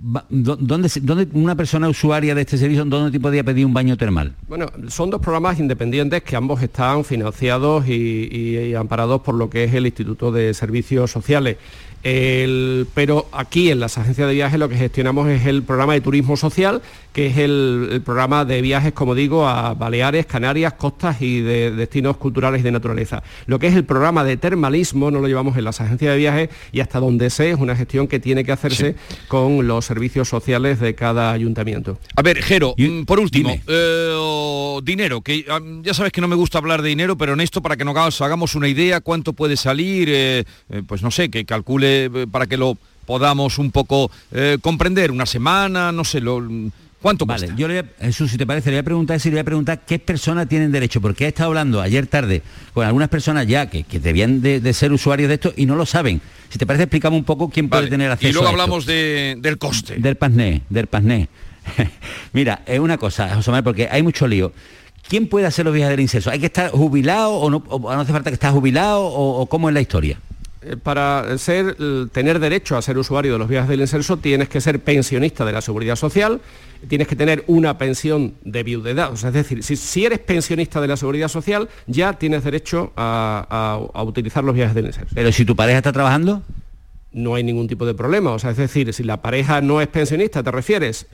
¿Dónde, 0.00 0.88
¿Dónde, 1.02 1.28
una 1.32 1.56
persona 1.56 1.88
usuaria 1.88 2.32
de 2.32 2.42
este 2.42 2.56
servicio, 2.56 2.84
dónde 2.84 3.18
podría 3.18 3.42
pedir 3.42 3.66
un 3.66 3.74
baño 3.74 3.96
termal? 3.96 4.32
Bueno, 4.46 4.66
son 4.86 5.10
dos 5.10 5.20
programas 5.20 5.58
independientes 5.58 6.22
que 6.22 6.36
ambos 6.36 6.62
están 6.62 7.04
financiados 7.04 7.88
y 7.88 8.74
amparados 8.74 9.22
por 9.22 9.34
lo 9.34 9.50
que 9.50 9.64
es 9.64 9.74
el 9.74 9.86
Instituto 9.86 10.30
de 10.30 10.54
Servicios 10.54 11.10
Sociales 11.10 11.56
pero 12.02 13.28
aquí 13.32 13.70
en 13.70 13.80
las 13.80 13.98
agencias 13.98 14.28
de 14.28 14.34
viajes 14.34 14.58
lo 14.58 14.68
que 14.68 14.76
gestionamos 14.76 15.28
es 15.28 15.46
el 15.46 15.62
programa 15.62 15.94
de 15.94 16.00
turismo 16.00 16.36
social, 16.36 16.80
que 17.12 17.26
es 17.26 17.38
el, 17.38 18.00
programa 18.04 18.44
de 18.44 18.62
viajes, 18.62 18.92
como 18.92 19.14
digo, 19.14 19.48
a 19.48 19.74
Baleares, 19.74 20.26
Canarias, 20.26 20.74
costas 20.74 21.20
y 21.20 21.40
de 21.40 21.72
destinos 21.72 22.16
culturales 22.16 22.60
y 22.60 22.64
de 22.64 22.70
naturaleza. 22.70 23.22
Lo 23.46 23.58
que 23.58 23.66
es 23.66 23.74
el 23.74 23.84
programa 23.84 24.24
de 24.24 24.36
termalismo 24.36 25.10
no 25.10 25.20
lo 25.20 25.26
llevamos 25.26 25.56
en 25.56 25.64
las 25.64 25.80
agencias 25.80 26.12
de 26.12 26.18
viajes 26.18 26.48
y 26.72 26.80
hasta 26.80 27.00
donde 27.00 27.30
sé 27.30 27.50
es 27.50 27.58
una 27.58 27.74
gestión 27.74 28.06
que 28.06 28.20
tiene 28.20 28.44
que 28.44 28.52
hacerse 28.52 28.94
con 29.26 29.66
los 29.66 29.84
servicios 29.84 30.28
sociales 30.28 30.80
de 30.80 30.94
cada 30.94 31.32
ayuntamiento. 31.32 31.98
A 32.14 32.22
ver, 32.22 32.42
Jero, 32.42 32.74
mm, 32.76 33.02
por 33.02 33.18
último, 33.18 33.54
eh, 33.66 34.80
dinero, 34.82 35.20
que 35.20 35.44
ya 35.82 35.94
sabes 35.94 36.12
que 36.12 36.20
no 36.20 36.28
me 36.28 36.36
gusta 36.36 36.58
hablar 36.58 36.82
de 36.82 36.88
dinero, 36.88 37.18
pero 37.18 37.32
en 37.32 37.40
esto 37.40 37.60
para 37.62 37.76
que 37.76 37.84
nos 37.84 38.20
hagamos 38.20 38.54
una 38.54 38.68
idea, 38.68 39.00
cuánto 39.00 39.32
puede 39.32 39.56
salir, 39.56 40.08
eh, 40.10 40.44
eh, 40.70 40.82
pues 40.86 41.02
no 41.02 41.10
sé, 41.10 41.30
que 41.30 41.44
calcule 41.44 41.87
eh, 41.88 42.26
para 42.30 42.46
que 42.46 42.56
lo 42.56 42.76
podamos 43.06 43.58
un 43.58 43.70
poco 43.70 44.10
eh, 44.32 44.58
comprender, 44.60 45.10
una 45.10 45.26
semana, 45.26 45.92
no 45.92 46.04
sé, 46.04 46.20
lo, 46.20 46.42
¿Cuánto 47.00 47.26
vale, 47.26 47.50
Yo 47.56 47.68
le, 47.68 47.84
Jesús, 48.00 48.32
si 48.32 48.36
te 48.36 48.44
parece, 48.44 48.70
le 48.70 48.76
voy 48.76 48.80
a 48.80 48.84
preguntar 48.84 49.20
si 49.20 49.28
le 49.28 49.34
voy 49.34 49.40
a 49.40 49.44
preguntar 49.44 49.84
qué 49.86 50.00
personas 50.00 50.48
tienen 50.48 50.72
derecho, 50.72 51.00
porque 51.00 51.26
he 51.26 51.28
estado 51.28 51.50
hablando 51.50 51.80
ayer 51.80 52.08
tarde 52.08 52.42
con 52.74 52.84
algunas 52.84 53.08
personas 53.08 53.46
ya 53.46 53.66
que, 53.70 53.84
debían 54.00 54.42
de, 54.42 54.72
ser 54.72 54.92
usuarios 54.92 55.28
de 55.28 55.34
esto 55.34 55.52
y 55.56 55.66
no 55.66 55.76
lo 55.76 55.86
saben. 55.86 56.20
Si 56.48 56.58
te 56.58 56.66
parece, 56.66 56.84
explicamos 56.84 57.18
un 57.18 57.24
poco 57.24 57.50
quién 57.50 57.68
puede 57.68 57.86
tener 57.86 58.10
acceso. 58.10 58.30
Y 58.30 58.32
luego 58.32 58.48
hablamos 58.48 58.84
del 58.84 59.58
coste. 59.58 59.96
Del 59.96 60.16
PASNE, 60.16 60.62
del 60.68 60.88
PASNE. 60.88 61.28
Mira, 62.32 62.62
es 62.66 62.80
una 62.80 62.98
cosa, 62.98 63.32
José 63.34 63.50
Manuel, 63.50 63.64
porque 63.64 63.88
hay 63.88 64.02
mucho 64.02 64.26
lío. 64.26 64.52
¿Quién 65.08 65.28
puede 65.28 65.46
hacer 65.46 65.64
los 65.64 65.74
viajes 65.74 65.90
del 65.92 66.00
incenso? 66.00 66.30
¿Hay 66.30 66.40
que 66.40 66.46
estar 66.46 66.70
jubilado 66.70 67.34
o 67.34 67.48
no, 67.48 67.62
no 67.68 67.90
hace 67.90 68.12
falta 68.12 68.30
que 68.30 68.34
estar 68.34 68.52
jubilado 68.52 69.04
o 69.04 69.46
cómo 69.46 69.68
es 69.68 69.74
la 69.74 69.80
historia? 69.80 70.18
Eh, 70.68 70.76
para 70.76 71.38
ser, 71.38 71.76
tener 72.12 72.38
derecho 72.38 72.76
a 72.76 72.82
ser 72.82 72.98
usuario 72.98 73.32
de 73.32 73.38
los 73.38 73.48
viajes 73.48 73.68
del 73.68 73.80
incenso 73.80 74.18
tienes 74.18 74.48
que 74.48 74.60
ser 74.60 74.80
pensionista 74.80 75.44
de 75.44 75.52
la 75.52 75.60
seguridad 75.60 75.96
social, 75.96 76.40
tienes 76.88 77.08
que 77.08 77.16
tener 77.16 77.44
una 77.46 77.78
pensión 77.78 78.34
de 78.42 78.62
viudedad. 78.62 79.12
O 79.12 79.16
sea, 79.16 79.28
es 79.28 79.34
decir, 79.34 79.62
si, 79.62 80.04
eres 80.04 80.18
pensionista 80.18 80.80
de 80.80 80.88
la 80.88 80.96
seguridad 80.96 81.28
social, 81.28 81.68
ya 81.86 82.12
tienes 82.12 82.44
derecho 82.44 82.92
a, 82.96 83.86
a 83.94 84.02
utilizar 84.02 84.44
los 84.44 84.54
viajes 84.54 84.74
del 84.74 84.86
incenso. 84.86 85.14
Pero 85.14 85.32
si 85.32 85.44
tu 85.44 85.56
pareja 85.56 85.78
está 85.78 85.92
trabajando 85.92 86.42
no 87.12 87.34
hay 87.34 87.42
ningún 87.42 87.68
tipo 87.68 87.86
de 87.86 87.94
problema. 87.94 88.32
O 88.32 88.38
sea, 88.38 88.50
es 88.50 88.56
decir, 88.56 88.92
si 88.92 89.02
la 89.02 89.22
pareja 89.22 89.60
no 89.60 89.80
es 89.80 89.88
pensionista, 89.88 90.42
¿te 90.42 90.50
refieres? 90.50 91.06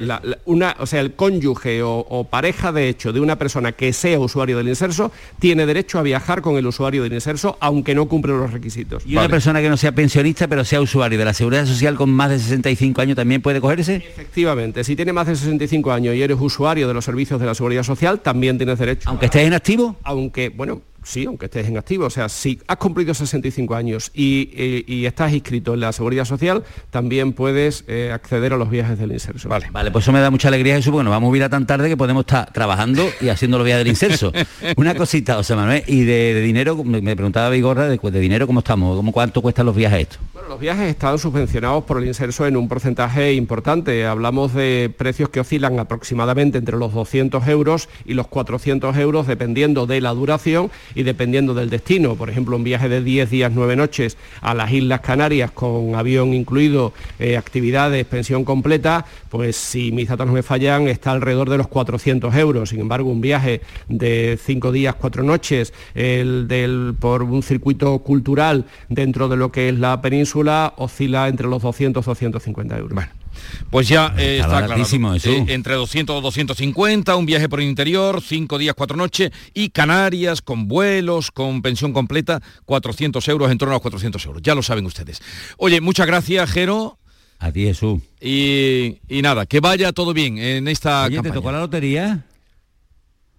una, 0.45 0.76
o 0.78 0.86
sea, 0.86 1.01
el 1.01 1.14
cónyuge 1.14 1.82
o, 1.82 2.26
pareja 2.30 2.72
de 2.72 2.88
hecho 2.88 3.12
de 3.12 3.20
una 3.20 3.36
persona 3.36 3.72
que 3.72 3.92
sea 3.92 4.18
usuario 4.18 4.57
del 4.57 4.68
inserso 4.68 5.12
tiene 5.38 5.66
derecho 5.66 5.99
a 5.99 6.03
viajar 6.03 6.42
con 6.42 6.57
el 6.57 6.66
usuario 6.66 7.03
del 7.03 7.12
inserso, 7.12 7.57
aunque 7.61 7.95
no 7.95 8.07
cumple 8.07 8.32
los 8.32 8.53
requisitos. 8.53 9.05
¿Y 9.07 9.16
una 9.16 9.28
persona 9.28 9.61
que 9.61 9.68
no 9.68 9.76
sea 9.76 9.92
pensionista, 9.92 10.49
pero 10.49 10.64
sea 10.64 10.80
usuario 10.80 11.18
de 11.18 11.24
la 11.24 11.34
Seguridad 11.34 11.66
Social 11.66 11.95
con 11.97 12.11
más 12.11 12.30
de 12.30 12.38
65 12.38 13.01
años 13.01 13.16
también 13.16 13.42
puede 13.42 13.61
cogerse? 13.61 13.97
Efectivamente, 13.97 14.84
si 14.84 14.97
tiene 14.97 15.12
más 15.12 15.26
de 15.26 15.36
65 15.36 15.92
años 15.92 16.14
y 16.14 16.22
eres 16.22 16.38
usuario 16.40 16.88
de 16.88 16.95
los 16.95 17.05
servicios 17.05 17.40
de 17.40 17.47
la 17.47 17.55
Seguridad 17.55 17.82
Social, 17.82 18.20
también 18.20 18.57
tienes 18.57 18.78
derecho. 18.78 19.09
¿Aunque 19.09 19.26
estés 19.26 19.47
en 19.47 19.55
activo? 19.55 19.97
Aunque, 20.03 20.49
bueno, 20.49 20.82
Sí, 21.05 21.26
aunque 21.26 21.46
estés 21.46 21.68
en 21.68 21.76
activo. 21.76 22.07
O 22.07 22.11
sea, 22.11 22.28
si 22.28 22.59
has 22.66 22.76
cumplido 22.78 23.14
65 23.14 23.74
años 23.74 24.11
y, 24.14 25.05
estás 25.05 25.32
inscrito 25.32 25.74
en 25.74 25.80
la 25.80 25.92
Seguridad 25.92 26.24
Social, 26.24 26.64
también 26.90 27.34
puedes 27.34 27.84
eh, 27.86 28.11
acceder 28.12 28.55
a 28.55 28.57
los 28.57 28.70
viajes 28.70 28.98
del 28.98 29.12
inserso. 29.12 29.48
Vale, 29.48 29.68
vale, 29.70 29.90
pues 29.90 30.05
eso 30.05 30.12
me 30.12 30.20
da 30.20 30.30
mucha 30.30 30.48
alegría, 30.48 30.76
Jesús, 30.76 30.90
porque 30.90 31.05
nos 31.05 31.11
vamos 31.11 31.32
a 31.32 31.36
ir 31.36 31.42
a 31.44 31.50
tan 31.50 31.66
tarde 31.66 31.88
que 31.88 31.96
podemos 31.96 32.22
estar 32.22 32.50
trabajando 32.52 33.07
y 33.20 33.28
haciendo 33.28 33.59
los 33.59 33.66
viajes 33.66 33.84
del 33.84 33.88
inserso. 33.88 34.32
Una 34.76 34.94
cosita, 34.94 35.34
José 35.34 35.55
Manuel, 35.55 35.84
y 35.86 36.05
de, 36.05 36.40
dinero, 36.40 36.82
me, 36.82 37.14
preguntaba 37.14 37.50
Vigorra, 37.50 37.86
de, 37.86 37.98
de, 37.98 38.20
dinero, 38.20 38.46
¿cómo 38.46 38.61
estamos? 38.61 38.96
¿Cómo, 38.96 39.12
¿Cuánto 39.12 39.42
cuestan 39.42 39.66
los 39.66 39.76
viajes 39.76 40.00
estos? 40.00 40.18
Bueno, 40.32 40.48
los 40.48 40.61
viajes 40.61 40.88
están 40.88 41.18
subvencionados 41.18 41.84
por 41.84 41.98
el 41.98 42.07
inserso 42.07 42.46
en 42.46 42.57
un 42.57 42.66
porcentaje 42.66 43.34
importante. 43.34 44.07
Hablamos 44.07 44.55
de 44.55 44.92
precios 44.96 45.28
que 45.28 45.40
oscilan 45.40 45.78
aproximadamente 45.78 46.59
entre 46.59 46.78
los 46.78 46.94
200 46.94 47.46
euros 47.48 47.88
y 48.07 48.14
los 48.14 48.26
400 48.26 48.96
euros, 48.96 49.26
dependiendo 49.26 49.86
de 49.86 50.00
la 50.00 50.11
duración 50.14 50.70
y 50.95 51.03
dependiendo 51.03 51.55
del 51.55 51.70
destino. 51.70 52.16
Por 52.16 52.30
ejemplo, 52.30 52.57
un 52.57 52.64
viaje 52.64 52.88
de 52.88 53.03
10 53.03 53.30
días, 53.30 53.53
9 53.55 53.76
noches 53.76 54.16
a 54.40 54.55
las 54.55 54.72
Islas 54.72 55.01
Canarias 55.01 55.51
con 55.51 55.95
avión 55.95 56.34
incluido, 56.34 56.92
eh, 57.18 57.36
actividades, 57.36 58.05
pensión 58.07 58.45
completa, 58.45 59.07
pues 59.30 59.57
si 59.57 59.92
mis 59.92 60.09
datos 60.09 60.26
no 60.26 60.32
me 60.32 60.42
fallan, 60.42 60.88
está 60.88 61.12
alrededor 61.12 61.51
de 61.51 61.59
los 61.59 61.68
400 61.68 62.34
euros. 62.36 62.70
Sin 62.70 62.80
embargo, 62.80 63.11
un 63.11 63.20
viaje 63.20 63.61
de 63.88 64.38
5 64.42 64.72
días, 64.72 64.95
4 64.95 65.22
noches 65.22 65.72
el 65.95 66.49
del, 66.49 66.95
por 66.99 67.22
un 67.22 67.42
circuito 67.42 67.99
cultural 68.01 68.66
dentro 68.88 69.28
de 69.28 69.36
lo 69.36 69.51
que 69.53 69.68
es 69.68 69.78
la 69.78 70.01
península 70.01 70.74
oscila 70.76 71.28
entre 71.28 71.49
los 71.49 71.62
200 71.62 71.95
250 72.05 72.78
euros. 72.78 73.24
Pues 73.70 73.89
ya 73.89 74.14
eh, 74.16 74.39
está, 74.41 74.66
claro. 74.66 74.82
Eh, 74.82 75.45
entre 75.49 75.74
200 75.74 76.16
o 76.16 76.20
250, 76.20 77.16
un 77.16 77.26
viaje 77.26 77.49
por 77.49 77.61
el 77.61 77.68
interior, 77.68 78.22
5 78.22 78.59
días, 78.59 78.74
4 78.76 78.97
noches, 78.97 79.30
y 79.53 79.70
Canarias 79.70 80.43
con 80.43 80.68
vuelos, 80.68 81.30
con 81.30 81.62
pensión 81.62 81.93
completa, 81.93 82.41
400 82.64 83.26
euros, 83.28 83.51
en 83.51 83.59
torno 83.59 83.72
a 83.72 83.76
los 83.76 83.82
400 83.82 84.24
euros. 84.26 84.43
Ya 84.43 84.55
lo 84.55 84.62
saben 84.62 84.87
ustedes. 84.87 85.20
Oye, 85.57 85.80
muchas 85.80 86.07
gracias, 86.07 86.51
Jero. 86.51 86.99
A 87.39 87.53
ti, 87.53 87.64
Jesús. 87.64 88.01
Y, 88.20 88.99
nada, 89.09 89.47
que 89.47 89.61
vaya 89.61 89.93
todo 89.93 90.14
bien 90.14 90.39
en 90.39 90.68
esta 90.68 91.05
Oye, 91.05 91.20
¿te 91.20 91.30
tocó 91.30 91.53
la 91.53 91.61
lotería? 91.61 92.24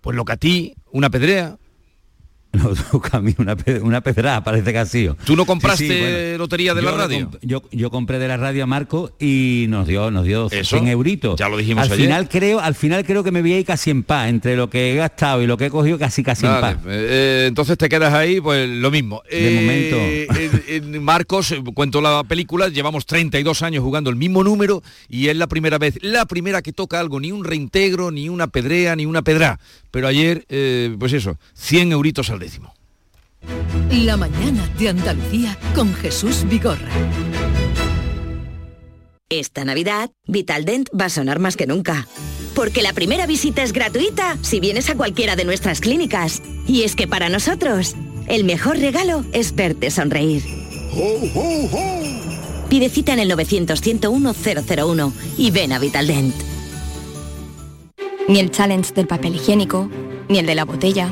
Pues 0.02 0.16
lo 0.16 0.26
que 0.26 0.34
a 0.34 0.38
ti, 0.38 0.76
una 0.92 1.10
pedrea. 1.10 1.58
No, 2.66 2.74
toca 2.92 3.18
a 3.18 3.22
mí 3.22 3.36
una, 3.38 3.56
una 3.82 4.02
pedrada, 4.02 4.44
parece 4.44 4.72
que 4.72 4.80
ha 4.80 4.86
sido. 4.86 5.18
¿Tú 5.26 5.36
no 5.36 5.46
compraste 5.46 6.38
lotería 6.38 6.74
de 6.74 6.82
la 6.82 6.92
radio? 6.92 7.30
yo, 7.42 7.64
yo 7.72 7.92
compré 7.92 8.18
de 8.18 8.28
la 8.28 8.38
radio 8.38 8.64
a 8.64 8.68
Marco 8.68 9.12
y 9.20 9.66
nos 9.70 9.88
dio, 9.88 10.10
nos 10.12 10.26
dio 10.26 10.50
100 10.50 10.88
euritos. 10.88 11.38
Ya 11.38 11.50
lo 11.50 11.58
dijimos 11.58 11.90
al 11.90 11.98
Final 11.98 12.30
creo, 12.30 12.60
al 12.60 12.76
final 12.76 13.06
creo 13.06 13.24
que 13.24 13.32
me 13.32 13.42
voy 13.42 13.54
a 13.54 13.60
ir 13.60 13.66
casi 13.66 13.92
en 13.92 14.04
paz. 14.04 14.30
Entre 14.30 14.56
lo 14.56 14.70
que 14.70 14.92
he 14.92 14.96
gastado 14.96 15.42
y 15.42 15.48
lo 15.48 15.58
que 15.58 15.66
he 15.66 15.70
cogido, 15.70 15.98
casi 15.98 16.24
casi 16.24 16.46
en 16.46 16.54
paz. 16.60 16.78
Eh, 16.88 17.46
entonces 17.48 17.78
te 17.78 17.90
quedas 17.90 18.14
ahí, 18.14 18.40
pues 18.42 18.68
lo 18.70 18.92
mismo. 18.92 19.22
De 19.30 19.52
momento. 19.52 21.00
Marcos, 21.02 21.52
eh, 21.52 21.62
cuento 21.74 22.02
la 22.02 22.24
película, 22.24 22.70
llevamos 22.70 23.06
32 23.06 23.62
años 23.62 23.84
jugando 23.84 24.10
el 24.10 24.16
mismo 24.16 24.44
número 24.44 24.82
y 25.10 25.28
es 25.28 25.36
la 25.36 25.48
primera 25.48 25.78
vez, 25.78 25.98
la 26.02 26.26
primera 26.26 26.62
que 26.62 26.74
toca 26.74 27.00
algo, 27.00 27.20
ni 27.20 27.32
un 27.32 27.44
reintegro, 27.44 28.12
ni 28.12 28.30
una 28.30 28.48
pedrea, 28.48 28.96
ni 28.96 29.06
una 29.06 29.22
pedra. 29.22 29.60
Pero 29.92 30.08
ayer, 30.08 30.46
eh, 30.50 30.96
pues 31.00 31.14
eso, 31.14 31.38
100 31.54 31.94
euritos 31.94 32.30
al 32.30 32.40
la 34.06 34.18
mañana 34.18 34.70
de 34.78 34.90
Andalucía 34.90 35.58
con 35.74 35.94
Jesús 35.94 36.46
Vigorra. 36.48 36.90
Esta 39.30 39.66
Navidad, 39.66 40.12
Vitaldent 40.28 40.90
va 40.90 41.06
a 41.06 41.10
sonar 41.10 41.40
más 41.40 41.58
que 41.58 41.66
nunca. 41.66 42.08
Porque 42.54 42.84
la 42.84 42.94
primera 42.94 43.26
visita 43.26 43.64
es 43.64 43.74
gratuita 43.74 44.38
si 44.42 44.60
vienes 44.60 44.90
a 44.90 44.96
cualquiera 44.96 45.36
de 45.36 45.46
nuestras 45.46 45.82
clínicas. 45.82 46.42
Y 46.68 46.84
es 46.84 46.96
que 46.96 47.08
para 47.08 47.30
nosotros, 47.30 47.96
el 48.28 48.44
mejor 48.44 48.78
regalo 48.78 49.26
es 49.34 49.56
verte 49.56 49.90
sonreír. 49.90 50.44
Pide 52.70 52.90
cita 52.90 53.14
en 53.14 53.20
el 53.20 53.32
900-101-001 53.32 55.12
y 55.38 55.52
ven 55.52 55.74
a 55.74 55.80
Vitaldent. 55.80 56.36
Ni 58.28 58.40
el 58.40 58.52
challenge 58.52 58.94
del 58.94 59.08
papel 59.08 59.36
higiénico, 59.36 59.90
ni 60.30 60.40
el 60.40 60.46
de 60.46 60.56
la 60.56 60.66
botella 60.66 61.12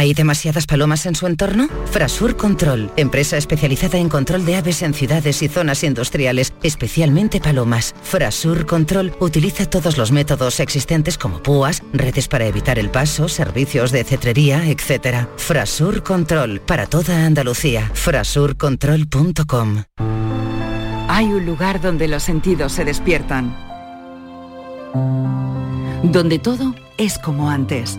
¿Hay 0.00 0.14
demasiadas 0.14 0.64
palomas 0.66 1.04
en 1.04 1.14
su 1.14 1.26
entorno? 1.26 1.68
Frasur 1.90 2.34
Control, 2.34 2.90
empresa 2.96 3.36
especializada 3.36 3.98
en 3.98 4.08
control 4.08 4.46
de 4.46 4.56
aves 4.56 4.80
en 4.80 4.94
ciudades 4.94 5.42
y 5.42 5.48
zonas 5.48 5.84
industriales, 5.84 6.54
especialmente 6.62 7.38
palomas. 7.38 7.94
Frasur 8.02 8.64
Control 8.64 9.12
utiliza 9.20 9.68
todos 9.68 9.98
los 9.98 10.10
métodos 10.10 10.58
existentes 10.60 11.18
como 11.18 11.42
púas, 11.42 11.82
redes 11.92 12.28
para 12.28 12.46
evitar 12.46 12.78
el 12.78 12.88
paso, 12.88 13.28
servicios 13.28 13.92
de 13.92 14.04
cetrería, 14.04 14.66
etc. 14.70 15.26
Frasur 15.36 16.02
Control, 16.02 16.62
para 16.62 16.86
toda 16.86 17.26
Andalucía. 17.26 17.90
Frasurcontrol.com 17.92 19.84
Hay 21.08 21.26
un 21.26 21.44
lugar 21.44 21.82
donde 21.82 22.08
los 22.08 22.22
sentidos 22.22 22.72
se 22.72 22.86
despiertan. 22.86 23.54
Donde 26.04 26.38
todo 26.38 26.74
es 26.96 27.18
como 27.18 27.50
antes 27.50 27.98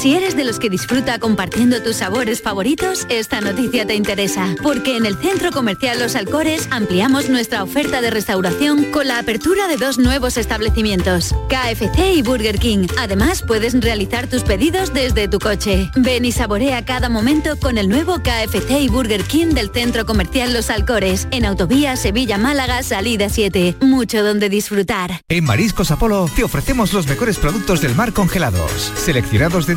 Si 0.00 0.16
eres 0.16 0.34
de 0.34 0.42
los 0.42 0.58
que 0.58 0.68
disfruta 0.68 1.20
compartiendo 1.20 1.80
tus 1.80 1.96
sabores 1.96 2.42
favoritos, 2.42 3.06
esta 3.08 3.40
noticia 3.40 3.86
te 3.86 3.94
interesa, 3.94 4.52
porque 4.60 4.96
en 4.96 5.06
el 5.06 5.16
Centro 5.16 5.52
Comercial 5.52 6.00
Los 6.00 6.16
Alcores 6.16 6.66
ampliamos 6.72 7.28
nuestra 7.28 7.62
oferta 7.62 8.00
de 8.00 8.10
restauración 8.10 8.90
con 8.90 9.06
la 9.06 9.20
apertura 9.20 9.68
de 9.68 9.76
dos 9.76 9.98
nuevos 9.98 10.38
establecimientos, 10.38 11.32
KFC 11.48 12.16
y 12.16 12.22
Burger 12.22 12.58
King. 12.58 12.88
Además, 12.98 13.44
puedes 13.46 13.80
realizar 13.80 14.26
tus 14.26 14.42
pedidos 14.42 14.92
desde 14.92 15.28
tu 15.28 15.38
coche. 15.38 15.88
Ven 15.94 16.24
y 16.24 16.32
saborea 16.32 16.84
cada 16.84 17.08
momento 17.08 17.56
con 17.56 17.78
el 17.78 17.88
nuevo 17.88 18.18
KFC 18.24 18.80
y 18.80 18.88
Burger 18.88 19.22
King 19.22 19.54
del 19.54 19.70
Centro 19.70 20.04
Comercial 20.04 20.52
Los 20.52 20.70
Alcores, 20.70 21.28
en 21.30 21.44
Autovía 21.44 21.94
Sevilla-Málaga, 21.94 22.82
salida 22.82 23.28
7. 23.28 23.76
Mucho 23.82 24.24
donde 24.24 24.48
disfrutar. 24.48 25.20
En 25.28 25.44
Mariscos 25.44 25.92
Apolo 25.92 26.28
te 26.34 26.42
ofrecemos 26.42 26.92
los 26.92 27.06
mejores 27.06 27.38
productos 27.38 27.80
del 27.80 27.94
mar 27.94 28.12
congelados, 28.12 28.92
seleccionados 28.96 29.68
de 29.68 29.76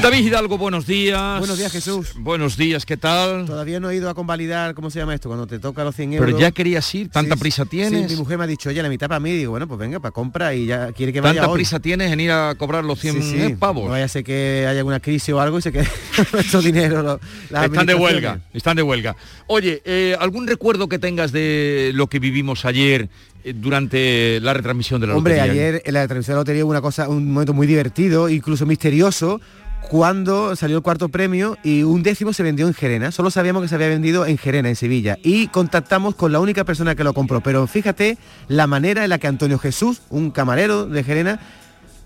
David 0.02 0.24
Hidalgo, 0.26 0.56
buenos 0.56 0.86
días. 0.86 1.38
Buenos 1.38 1.58
días, 1.58 1.70
Jesús. 1.72 2.12
Buenos 2.16 2.56
días, 2.56 2.86
¿qué 2.86 2.96
tal? 2.96 3.44
Todavía 3.44 3.80
no 3.80 3.90
he 3.90 3.96
ido 3.96 4.08
a 4.08 4.14
convalidar, 4.14 4.74
¿cómo 4.74 4.88
se 4.88 4.98
llama 4.98 5.14
esto? 5.14 5.28
Cuando 5.28 5.46
te 5.46 5.58
toca 5.58 5.84
los 5.84 5.94
100 5.94 6.14
euros. 6.14 6.26
Pero 6.26 6.38
ya 6.38 6.50
querías 6.52 6.94
ir, 6.94 7.10
tanta 7.10 7.34
Sí, 7.34 7.40
prisa 7.40 7.64
sí, 7.64 7.68
tienes. 7.70 8.10
mi 8.10 8.16
mujer 8.16 8.38
me 8.38 8.44
ha 8.44 8.46
dicho, 8.46 8.70
oye, 8.70 8.82
la 8.82 8.88
mitad 8.88 9.08
para 9.08 9.20
mí. 9.20 9.30
Digo, 9.32 9.50
bueno, 9.50 9.68
pues 9.68 9.78
venga, 9.78 10.00
para 10.00 10.12
compra 10.12 10.54
y 10.54 10.64
ya 10.66 10.92
quiere 10.92 11.12
que 11.12 11.20
vaya 11.20 11.40
Tanta 11.40 11.50
hoy. 11.50 11.58
prisa 11.58 11.80
tienes 11.80 12.10
en 12.12 12.20
ir 12.20 12.30
a 12.32 12.54
cobrar 12.56 12.82
los 12.84 12.98
100 12.98 13.22
Sí, 13.22 13.40
sí. 13.48 13.54
pavos. 13.58 13.84
No 13.84 13.90
vaya 13.90 14.06
a 14.06 14.08
ser 14.08 14.24
que 14.24 14.64
haya 14.66 14.78
alguna 14.78 15.00
crisis 15.00 15.34
o 15.34 15.40
algo 15.40 15.58
y 15.58 15.62
se 15.62 15.70
quede 15.70 15.86
nuestro 16.32 16.62
dinero. 16.62 17.02
lo- 17.02 17.20
Están 17.62 17.86
de 17.86 17.94
huelga, 17.94 18.40
están 18.54 18.76
de 18.76 18.82
huelga. 18.82 19.16
Oye, 19.48 19.82
eh, 19.84 20.16
¿algún 20.18 20.46
recuerdo 20.46 20.88
que 20.88 20.98
tengas 20.98 21.30
de 21.30 21.90
lo 21.94 22.06
que 22.06 22.18
vivimos 22.20 22.64
ayer 22.64 23.10
eh, 23.44 23.52
durante 23.54 24.40
la 24.40 24.54
retransmisión 24.54 24.98
de 25.00 25.08
la 25.08 25.14
Hombre, 25.16 25.36
lotería? 25.36 25.52
ayer 25.52 25.82
en 25.84 25.92
la 25.94 26.06
transmisión 26.08 26.32
de 26.32 26.36
la 26.36 26.40
lotería 26.40 26.64
hubo 26.64 26.70
una 26.70 26.80
cosa, 26.80 27.06
un 27.08 27.30
momento 27.30 27.52
muy 27.52 27.66
divertido, 27.66 28.30
incluso 28.30 28.64
misterioso, 28.64 29.40
cuando 29.88 30.54
salió 30.56 30.76
el 30.76 30.82
cuarto 30.82 31.08
premio 31.08 31.58
y 31.64 31.82
un 31.82 32.02
décimo 32.02 32.32
se 32.32 32.42
vendió 32.42 32.66
en 32.68 32.74
Gerena. 32.74 33.10
Solo 33.10 33.30
sabíamos 33.30 33.62
que 33.62 33.68
se 33.68 33.74
había 33.74 33.88
vendido 33.88 34.24
en 34.26 34.38
Gerena, 34.38 34.68
en 34.68 34.76
Sevilla. 34.76 35.18
Y 35.22 35.48
contactamos 35.48 36.14
con 36.14 36.32
la 36.32 36.38
única 36.40 36.64
persona 36.64 36.94
que 36.94 37.02
lo 37.04 37.12
compró. 37.12 37.40
Pero 37.40 37.66
fíjate 37.66 38.16
la 38.48 38.66
manera 38.66 39.02
en 39.04 39.10
la 39.10 39.18
que 39.18 39.26
Antonio 39.26 39.58
Jesús, 39.58 40.02
un 40.10 40.30
camarero 40.30 40.86
de 40.86 41.02
Gerena, 41.02 41.40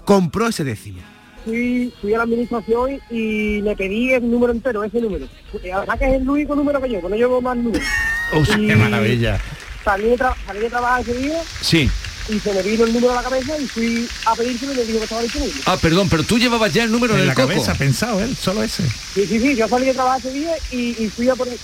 compró 0.05 0.49
ese 0.49 0.65
décimo. 0.65 1.01
fui, 1.45 1.93
fui 2.01 2.15
a 2.15 2.19
la 2.19 2.25
administración 2.25 2.99
y 3.11 3.61
le 3.61 3.77
pedí 3.77 4.13
el 4.13 4.31
número 4.31 4.53
entero, 4.53 4.83
ese 4.83 5.01
número. 5.01 5.27
Y 5.63 5.69
Además 5.71 5.99
que 5.99 6.07
es 6.07 6.15
el 6.23 6.29
único 6.29 6.55
número 6.55 6.81
que 6.81 6.89
llevo, 6.89 7.09
no 7.11 7.17
llevo 7.17 7.43
más 7.43 7.57
números. 7.57 7.87
¡Qué 8.57 8.77
maravilla! 8.77 9.39
salí 9.85 10.05
de, 10.09 10.17
tra- 10.17 10.35
salí 10.47 10.61
de 10.61 10.71
trabajar 10.71 11.03
ese 11.03 11.13
día 11.13 11.39
Sí. 11.61 11.91
Y 12.29 12.39
se 12.41 12.53
me 12.55 12.63
vino 12.63 12.85
el 12.85 12.93
número 12.93 13.13
a 13.13 13.17
la 13.17 13.23
cabeza 13.23 13.59
y 13.59 13.67
fui 13.67 14.09
a 14.27 14.35
pedírselo 14.35 14.73
y 14.73 14.77
me 14.77 14.83
dijo 14.85 14.99
que 14.99 15.05
estaba 15.05 15.23
disponible. 15.23 15.55
Ah, 15.67 15.77
perdón, 15.81 16.09
pero 16.09 16.23
tú 16.23 16.39
llevabas 16.39 16.73
ya 16.73 16.85
el 16.85 16.91
número 16.93 17.13
en, 17.15 17.19
En 17.19 17.23
el 17.23 17.29
la 17.29 17.35
coco. 17.35 17.49
cabeza, 17.49 17.75
pensado 17.75 18.21
él, 18.21 18.35
solo 18.37 18.63
ese. 18.63 18.83
Sí, 19.15 19.27
sí, 19.27 19.41
sí, 19.41 19.55
yo 19.57 19.69
salí 19.69 19.87
de 19.87 19.95
trabajar 19.95 20.19
ese 20.21 20.33
día 20.33 20.53
y, 20.71 21.03
y 21.05 21.09
fui, 21.15 21.29
a 21.29 21.35
poner, 21.35 21.55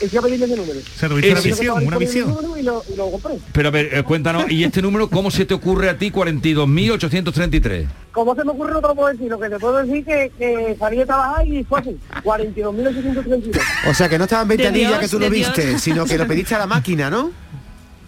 y 0.00 0.06
fui 0.08 0.18
a 0.18 0.22
pedirle 0.22 0.46
ese 0.46 0.56
número. 0.56 0.80
Se 0.98 1.08
tuviste 1.08 1.30
una 1.32 1.40
visión, 1.40 1.86
una 1.86 1.98
visión. 1.98 2.28
número 2.30 2.56
Y 2.56 2.62
lo, 2.62 2.84
y 2.92 2.96
lo 2.96 3.10
compré. 3.10 3.38
Pero 3.52 3.68
a 3.68 3.70
ver, 3.70 3.90
eh, 3.92 4.02
cuéntanos, 4.02 4.50
¿y 4.50 4.64
este 4.64 4.80
número 4.82 5.08
cómo 5.10 5.30
se 5.30 5.44
te 5.44 5.54
ocurre 5.54 5.90
a 5.90 5.98
ti 5.98 6.10
42.833? 6.10 7.86
¿Cómo 8.12 8.34
se 8.34 8.44
me 8.44 8.50
ocurre 8.52 8.72
no 8.72 8.80
te 8.80 8.88
lo 8.88 8.94
puedo 8.94 9.08
decir? 9.12 9.28
Lo 9.30 9.38
que 9.38 9.50
te 9.50 9.58
puedo 9.58 9.76
decir 9.84 10.04
que, 10.04 10.32
que 10.38 10.76
salí 10.78 10.96
de 10.96 11.06
trabajar 11.06 11.46
y 11.46 11.62
fue 11.64 11.80
así, 11.80 11.98
42.832. 12.24 13.60
O 13.90 13.94
sea, 13.94 14.08
que 14.08 14.16
no 14.18 14.24
estaba 14.24 14.42
en 14.42 14.48
De 14.48 14.56
ventanilla 14.56 14.98
que 14.98 15.08
tú 15.08 15.18
lo 15.18 15.28
viste, 15.28 15.66
Dios. 15.66 15.82
sino 15.82 16.04
que 16.06 16.16
lo 16.16 16.26
pediste 16.26 16.54
a 16.54 16.58
la 16.58 16.66
máquina, 16.66 17.10
¿no? 17.10 17.30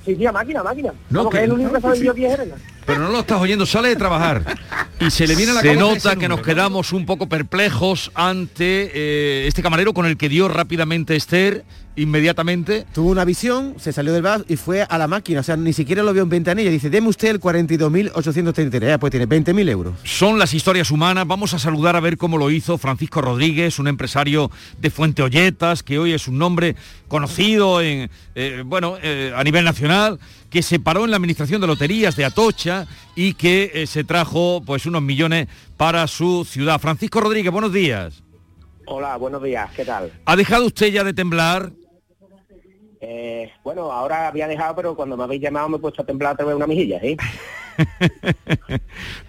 Sí, 0.08 0.16
sí, 0.16 0.24
a 0.26 0.32
máquina, 0.32 0.60
a 0.60 0.64
máquina. 0.64 0.92
No, 1.10 1.18
Como 1.20 1.30
que- 1.30 1.36
que 1.36 1.42
es 1.44 1.48
el 1.50 1.52
único 1.52 1.68
que 1.70 1.74
no, 1.74 1.80
sabe 1.82 1.96
sí. 1.98 2.04
yo 2.06 2.14
10 2.14 2.32
herenas. 2.32 2.58
Pero 2.86 3.00
no 3.00 3.08
lo 3.10 3.20
estás 3.20 3.38
oyendo, 3.38 3.66
sale 3.66 3.90
de 3.90 3.96
trabajar. 3.96 4.42
Y 5.00 5.10
se 5.10 5.26
le 5.26 5.34
viene 5.36 5.52
a 5.52 5.56
la 5.56 5.60
Se 5.60 5.76
nota 5.76 6.16
que 6.16 6.28
nos 6.28 6.40
quedamos 6.40 6.92
un 6.94 7.04
poco 7.04 7.28
perplejos 7.28 8.10
ante 8.14 8.90
eh, 8.94 9.46
este 9.46 9.62
camarero 9.62 9.92
con 9.92 10.06
el 10.06 10.16
que 10.16 10.30
dio 10.30 10.48
rápidamente 10.48 11.14
Esther 11.14 11.64
inmediatamente. 11.98 12.86
Tuvo 12.94 13.10
una 13.10 13.24
visión, 13.24 13.74
se 13.78 13.92
salió 13.92 14.12
del 14.12 14.22
bar 14.22 14.44
y 14.48 14.56
fue 14.56 14.82
a 14.82 14.98
la 14.98 15.08
máquina. 15.08 15.40
O 15.40 15.42
sea, 15.42 15.56
ni 15.56 15.72
siquiera 15.72 16.02
lo 16.02 16.12
vio 16.12 16.22
en 16.22 16.28
ventanilla. 16.28 16.70
Dice, 16.70 16.90
deme 16.90 17.08
usted 17.08 17.28
el 17.28 17.40
42.833. 17.40 18.86
Ya, 18.86 18.98
pues 18.98 19.10
tiene 19.10 19.28
20.000 19.28 19.68
euros. 19.68 19.94
Son 20.04 20.38
las 20.38 20.54
historias 20.54 20.90
humanas. 20.90 21.26
Vamos 21.26 21.54
a 21.54 21.58
saludar 21.58 21.96
a 21.96 22.00
ver 22.00 22.16
cómo 22.16 22.38
lo 22.38 22.50
hizo 22.50 22.78
Francisco 22.78 23.20
Rodríguez, 23.20 23.78
un 23.78 23.88
empresario 23.88 24.50
de 24.80 24.90
Fuente 24.90 25.22
Olletas, 25.22 25.82
que 25.82 25.98
hoy 25.98 26.12
es 26.12 26.28
un 26.28 26.38
nombre 26.38 26.76
conocido 27.08 27.80
en, 27.80 28.10
eh, 28.34 28.62
bueno, 28.64 28.96
eh, 29.02 29.32
a 29.34 29.42
nivel 29.42 29.64
nacional, 29.64 30.18
que 30.50 30.62
se 30.62 30.78
paró 30.78 31.04
en 31.04 31.10
la 31.10 31.16
administración 31.16 31.60
de 31.60 31.66
loterías 31.66 32.16
de 32.16 32.24
Atocha 32.24 32.86
y 33.14 33.34
que 33.34 33.72
eh, 33.74 33.86
se 33.86 34.04
trajo 34.04 34.62
pues 34.64 34.86
unos 34.86 35.02
millones 35.02 35.48
para 35.76 36.06
su 36.06 36.44
ciudad. 36.44 36.80
Francisco 36.80 37.20
Rodríguez, 37.20 37.52
buenos 37.52 37.72
días. 37.72 38.22
Hola, 38.86 39.16
buenos 39.16 39.42
días, 39.42 39.70
¿qué 39.76 39.84
tal? 39.84 40.10
¿Ha 40.24 40.36
dejado 40.36 40.64
usted 40.64 40.90
ya 40.90 41.04
de 41.04 41.12
temblar? 41.12 41.72
Eh, 43.00 43.50
bueno, 43.62 43.92
ahora 43.92 44.28
había 44.28 44.48
dejado, 44.48 44.74
pero 44.74 44.94
cuando 44.96 45.16
me 45.16 45.24
habéis 45.24 45.42
llamado 45.42 45.68
me 45.68 45.76
he 45.76 45.80
puesto 45.80 46.02
a 46.02 46.06
temblar 46.06 46.32
otra 46.34 46.46
vez 46.46 46.56
una 46.56 46.66
mejilla, 46.66 47.00
¿sí? 47.00 47.16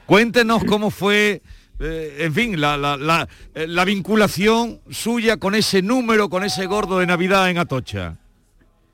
Cuéntenos 0.06 0.64
cómo 0.64 0.90
fue, 0.90 1.42
eh, 1.80 2.16
en 2.20 2.34
fin, 2.34 2.60
la, 2.60 2.78
la- 2.78 2.98
la- 2.98 3.28
eh, 3.54 3.68
la 3.68 3.86
vinculación 3.86 4.80
suya 4.90 5.38
con 5.38 5.56
ese 5.56 5.82
número, 5.82 6.30
con 6.30 6.44
ese 6.44 6.66
gordo 6.66 7.00
de 7.00 7.06
Navidad 7.08 7.50
en 7.50 7.58
Atocha. 7.60 8.16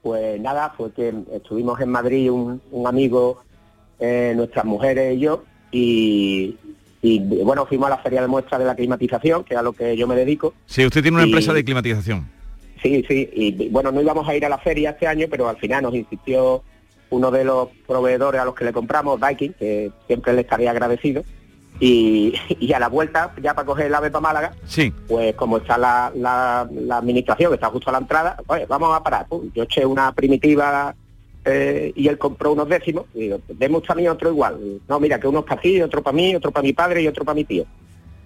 Pues 0.02 0.40
nada, 0.40 0.74
fue 0.78 0.92
que 0.92 1.14
estuvimos 1.34 1.80
en 1.82 1.90
Madrid 1.90 2.30
un, 2.30 2.62
un 2.72 2.88
amigo, 2.88 3.42
eh, 4.00 4.34
nuestras 4.36 4.66
mujeres 4.66 5.16
y 5.16 5.20
yo, 5.20 5.44
y, 5.72 6.56
y, 7.02 7.20
bueno, 7.44 7.66
fuimos 7.66 7.88
a 7.88 7.92
la 7.92 7.98
feria 8.00 8.22
de 8.22 8.28
muestras 8.28 8.60
de 8.60 8.66
la 8.66 8.76
climatización, 8.76 9.44
que 9.44 9.54
es 9.56 9.60
a 9.60 9.64
lo 9.64 9.74
que 9.74 9.96
yo 9.98 10.06
me 10.08 10.16
dedico. 10.16 10.54
Sí, 10.66 10.86
usted 10.86 11.02
tiene 11.02 11.16
una 11.18 11.26
Y- 11.26 11.30
empresa 11.30 11.54
de 11.54 11.64
climatización. 11.64 12.30
Sí, 12.86 13.04
sí, 13.08 13.28
y 13.34 13.70
bueno, 13.70 13.92
no 13.92 14.00
íbamos 14.00 14.28
a 14.30 14.36
ir 14.36 14.46
a 14.46 14.50
la 14.50 14.60
feria 14.60 14.92
este 14.92 15.08
año, 15.08 15.26
pero 15.28 15.50
al 15.50 15.58
final 15.58 15.82
nos 15.82 15.96
insistió 15.96 16.62
uno 17.10 17.32
de 17.32 17.44
los 17.44 17.70
proveedores 17.88 18.40
a 18.40 18.46
los 18.46 18.54
que 18.54 18.64
le 18.64 18.74
compramos, 18.74 19.20
Viking, 19.20 19.54
que 19.54 19.90
siempre 20.06 20.34
le 20.34 20.42
estaría 20.42 20.70
agradecido. 20.70 21.24
Y, 21.80 22.36
y 22.60 22.74
a 22.74 22.80
la 22.80 22.88
vuelta, 22.88 23.34
ya 23.42 23.56
para 23.56 23.66
coger 23.66 23.88
el 23.88 23.96
ave 23.96 24.12
para 24.12 24.22
Málaga, 24.22 24.54
Sí. 24.68 24.94
pues 25.08 25.34
como 25.34 25.58
está 25.58 25.80
la, 25.80 26.12
la- 26.16 26.70
la 26.72 26.98
administración, 26.98 27.50
que 27.50 27.56
está 27.56 27.70
justo 27.72 27.90
a 27.90 27.94
la 27.94 27.98
entrada, 28.00 28.38
pues 28.46 28.68
vamos 28.68 28.96
a 28.96 29.02
parar. 29.02 29.26
Pum, 29.28 29.50
Yo 29.56 29.64
eché 29.64 29.84
una 29.84 30.12
primitiva 30.14 30.94
eh, 31.44 31.92
y 31.96 32.08
él 32.08 32.20
compró 32.20 32.52
unos 32.54 32.70
décimos. 32.70 33.06
Y 33.16 33.22
digo, 33.22 33.40
a 33.88 33.96
mí 33.96 34.08
otro 34.08 34.30
igual. 34.30 34.60
Y, 34.64 34.80
no, 34.88 35.00
mira, 35.00 35.20
que 35.20 35.28
uno 35.28 35.40
es 35.40 35.46
para 35.46 35.60
ti, 35.60 35.82
otro 35.82 36.04
para 36.04 36.16
mí, 36.16 36.36
otro 36.36 36.52
para 36.52 36.62
mi 36.64 36.74
padre 36.74 37.02
y 37.02 37.08
otro 37.08 37.26
para 37.26 37.36
mi 37.36 37.46
tío. 37.46 37.66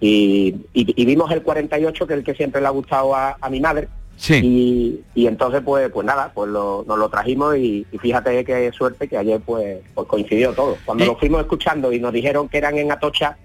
Y, 0.00 0.54
y- 0.74 1.02
y 1.02 1.04
vimos 1.06 1.30
el 1.32 1.42
48, 1.42 2.06
que 2.06 2.12
es 2.12 2.18
el 2.18 2.24
que 2.24 2.34
siempre 2.34 2.60
le 2.60 2.66
ha 2.66 2.70
gustado 2.70 3.14
a, 3.16 3.38
a 3.40 3.48
mi 3.48 3.58
madre. 3.60 3.88
Y, 4.28 5.00
y 5.14 5.26
entonces, 5.26 5.62
pues 5.64 5.90
pues 5.90 6.06
nada, 6.06 6.30
pues 6.34 6.50
lo- 6.50 6.84
nos 6.86 6.98
lo 6.98 7.08
trajimos 7.08 7.56
y, 7.56 7.86
y 7.90 7.98
fíjate 7.98 8.44
qué 8.44 8.70
suerte 8.72 9.08
que 9.08 9.16
ayer 9.16 9.40
pues, 9.40 9.78
pues 9.94 10.06
coincidió 10.06 10.52
todo. 10.52 10.76
Cuando 10.84 11.06
lo 11.06 11.16
fuimos 11.16 11.40
escuchando 11.40 11.92
y 11.92 11.98
nos 12.00 12.12
dijeron 12.12 12.48
que 12.48 12.58
eran 12.58 12.76
en 12.76 12.92
Atocha, 12.92 13.38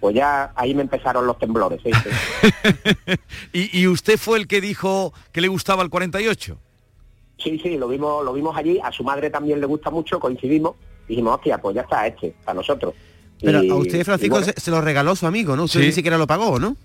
pues 0.00 0.14
ya 0.14 0.52
ahí 0.56 0.74
me 0.74 0.82
empezaron 0.82 1.26
los 1.26 1.38
temblores. 1.38 1.80
sí. 1.82 1.90
¿Y, 3.52 3.80
y 3.80 3.86
usted 3.86 4.18
fue 4.18 4.38
el 4.38 4.46
que 4.46 4.60
dijo 4.60 5.12
que 5.32 5.40
le 5.40 5.48
gustaba 5.48 5.82
el 5.82 5.90
48? 5.90 6.58
Sí, 7.38 7.58
sí, 7.62 7.76
lo 7.76 7.88
vimos, 7.88 8.24
lo 8.24 8.32
vimos 8.32 8.56
allí, 8.56 8.80
a 8.82 8.90
su 8.92 9.04
madre 9.04 9.28
también 9.30 9.60
le 9.60 9.66
gusta 9.66 9.90
mucho, 9.90 10.18
coincidimos, 10.20 10.76
dijimos, 11.08 11.34
hostia, 11.36 11.58
pues 11.58 11.74
ya 11.74 11.82
está 11.82 12.06
este, 12.06 12.34
para 12.44 12.56
nosotros. 12.56 12.94
Pero 13.42 13.62
Y- 13.62 13.70
a 13.70 13.74
usted, 13.74 14.04
Francisco, 14.04 14.26
y 14.36 14.38
bueno, 14.40 14.46
se, 14.54 14.60
se 14.60 14.70
lo 14.70 14.80
regaló 14.80 15.14
su 15.16 15.26
amigo, 15.26 15.54
¿no? 15.56 15.64
Usted 15.64 15.80
Sí. 15.80 15.86
ni 15.86 15.92
siquiera 15.92 16.16
lo 16.16 16.26
pagó, 16.26 16.58
¿no? 16.58 16.76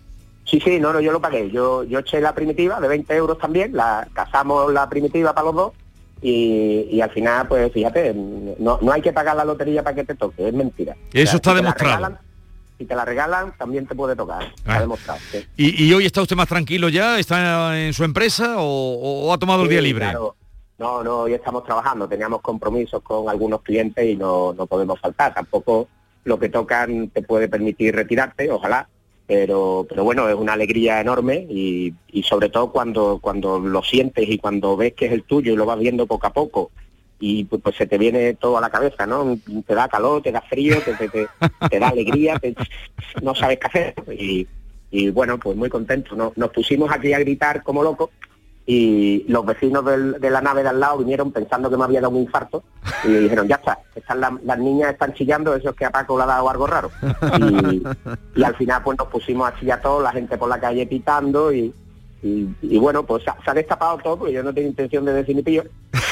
Sí, 0.50 0.60
sí, 0.60 0.80
no, 0.80 0.92
no, 0.94 1.00
yo 1.00 1.12
lo 1.12 1.22
pagué. 1.22 1.50
Yo, 1.52 1.84
yo 1.84 2.00
eché 2.00 2.20
la 2.22 2.34
primitiva 2.34 2.80
de 2.80 2.88
20 2.88 3.14
euros 3.16 3.38
también, 3.38 3.76
la 3.76 4.08
casamos 4.14 4.72
la 4.74 4.90
primitiva 4.90 5.34
para 5.34 5.46
los 5.46 5.56
dos 5.56 5.74
y, 6.22 6.88
y 6.92 7.02
al 7.02 7.12
final, 7.12 7.48
pues 7.48 7.72
fíjate, 7.72 8.14
no, 8.14 8.80
no 8.82 8.92
hay 8.92 9.02
que 9.02 9.14
pagar 9.14 9.36
la 9.36 9.46
lotería 9.46 9.84
para 9.84 9.96
que 9.96 10.04
te 10.06 10.16
toque, 10.16 10.48
es 10.48 10.54
mentira. 10.54 10.96
Eso 11.14 11.36
está 11.38 11.52
si 11.52 11.58
te 11.58 11.62
la 11.64 11.70
demostrado. 11.74 11.96
regalan- 11.98 12.20
si 12.80 12.86
te 12.86 12.96
la 12.96 13.04
regalan, 13.06 13.54
también 13.58 13.86
te 13.86 13.94
puede 13.94 14.16
tocar. 14.16 14.42
Está 14.44 14.78
Ah. 14.78 14.80
demostrado. 14.80 15.20
sí. 15.32 15.46
¿Y, 15.58 15.84
y 15.86 15.94
hoy 15.94 16.06
está 16.06 16.22
usted 16.22 16.36
más 16.38 16.48
tranquilo 16.48 16.88
ya? 16.90 17.20
¿Está 17.20 17.78
en 17.78 17.94
su 17.94 18.04
empresa 18.06 18.56
o, 18.58 19.28
o 19.28 19.34
ha 19.34 19.38
tomado 19.38 19.64
el 19.64 19.70
día 19.70 19.82
libre? 19.82 20.06
claro. 20.06 20.36
No, 20.78 21.04
no, 21.04 21.18
hoy 21.24 21.34
estamos 21.34 21.66
trabajando, 21.66 22.08
teníamos 22.08 22.40
compromisos 22.42 23.02
con 23.04 23.28
algunos 23.28 23.62
clientes 23.64 24.06
y 24.06 24.16
no, 24.16 24.54
no 24.54 24.66
podemos 24.66 24.98
faltar. 24.98 25.34
Tampoco 25.34 25.90
lo 26.24 26.40
que 26.40 26.48
tocan 26.48 27.10
te 27.10 27.22
puede 27.22 27.50
permitir 27.50 27.94
retirarte, 27.94 28.50
ojalá, 28.50 28.88
pero, 29.30 29.86
pero 29.88 30.04
bueno, 30.04 30.28
es 30.28 30.34
una 30.34 30.54
alegría 30.54 31.00
enorme 31.00 31.46
y, 31.48 31.94
sobre 32.24 32.50
todo 32.50 32.72
cuando, 32.72 33.20
cuando 33.22 33.60
lo 33.60 33.84
sientes 33.84 34.28
y 34.28 34.40
cuando 34.40 34.76
ves 34.76 34.94
que 34.96 35.06
es 35.06 35.12
el 35.12 35.22
tuyo 35.22 35.54
y 35.54 35.56
lo 35.56 35.68
vas 35.68 35.78
viendo 35.78 36.08
poco 36.08 36.26
a 36.26 36.34
poco 36.34 36.72
y 37.20 37.44
pues, 37.44 37.62
pues 37.62 37.76
se 37.76 37.86
te 37.86 38.00
viene 38.00 38.34
todo 38.34 38.58
a 38.58 38.62
la 38.62 38.72
cabeza, 38.72 39.06
¿no? 39.06 39.38
Te 39.68 39.76
da 39.76 39.88
calor, 39.88 40.24
te 40.24 40.32
da 40.32 40.42
frío, 40.42 40.78
te, 40.82 41.28
te, 41.70 41.80
da 41.80 41.90
alegría, 41.90 42.42
no 43.22 43.36
sabes 43.36 43.60
qué 43.60 43.68
hacer 43.68 43.94
y, 44.20 44.48
y 44.90 45.12
bueno, 45.12 45.38
pues 45.38 45.56
muy 45.56 45.70
contento. 45.70 46.16
Nos, 46.16 46.36
nos 46.36 46.50
pusimos 46.50 46.92
aquí 46.92 47.14
a 47.14 47.20
gritar 47.20 47.62
como 47.62 47.84
locos 47.84 48.10
y 48.72 49.26
los 49.28 49.44
vecinos 49.48 49.84
del- 49.84 50.20
de 50.20 50.30
la 50.30 50.42
nave 50.42 50.62
de 50.62 50.70
al 50.70 50.80
lado 50.80 51.00
vinieron 51.00 51.32
pensando 51.32 51.72
que 51.72 51.78
me 51.78 51.86
había 51.86 52.02
dado 52.02 52.14
un 52.16 52.22
infarto 52.22 52.62
y 53.04 53.08
dijeron, 53.08 53.48
ya 53.48 53.56
está, 53.56 53.80
están 53.96 54.22
las, 54.22 54.32
las 54.44 54.60
niñas 54.60 54.92
están 54.94 55.12
chillando, 55.16 55.56
eso 55.56 55.72
es 55.72 55.76
que 55.76 55.86
a 55.86 55.90
Paco 55.90 56.16
le 56.18 56.24
ha 56.26 56.28
dado 56.28 56.48
algo 56.48 56.68
raro. 56.68 56.92
Y, 57.40 57.82
y 58.36 58.44
al 58.44 58.56
final 58.56 58.84
pues 58.84 58.96
nos 59.00 59.08
pusimos 59.08 59.48
a 59.48 59.60
chillar 59.60 59.82
todos, 59.82 60.04
la 60.04 60.12
gente 60.12 60.38
por 60.38 60.50
la 60.50 60.60
calle 60.60 60.86
pitando 60.86 61.52
y, 61.52 61.74
y, 62.22 62.48
y 62.62 62.78
bueno, 62.78 63.04
pues 63.08 63.24
se 63.24 63.32
ha, 63.32 63.38
se 63.44 63.50
ha 63.50 63.54
destapado 63.56 63.98
todo, 64.04 64.18
porque 64.20 64.34
yo 64.34 64.44
no 64.44 64.54
tengo 64.54 64.68
intención 64.68 65.04
de 65.04 65.14
decir 65.14 65.36
ni 65.36 65.42
pillo, 65.42 65.64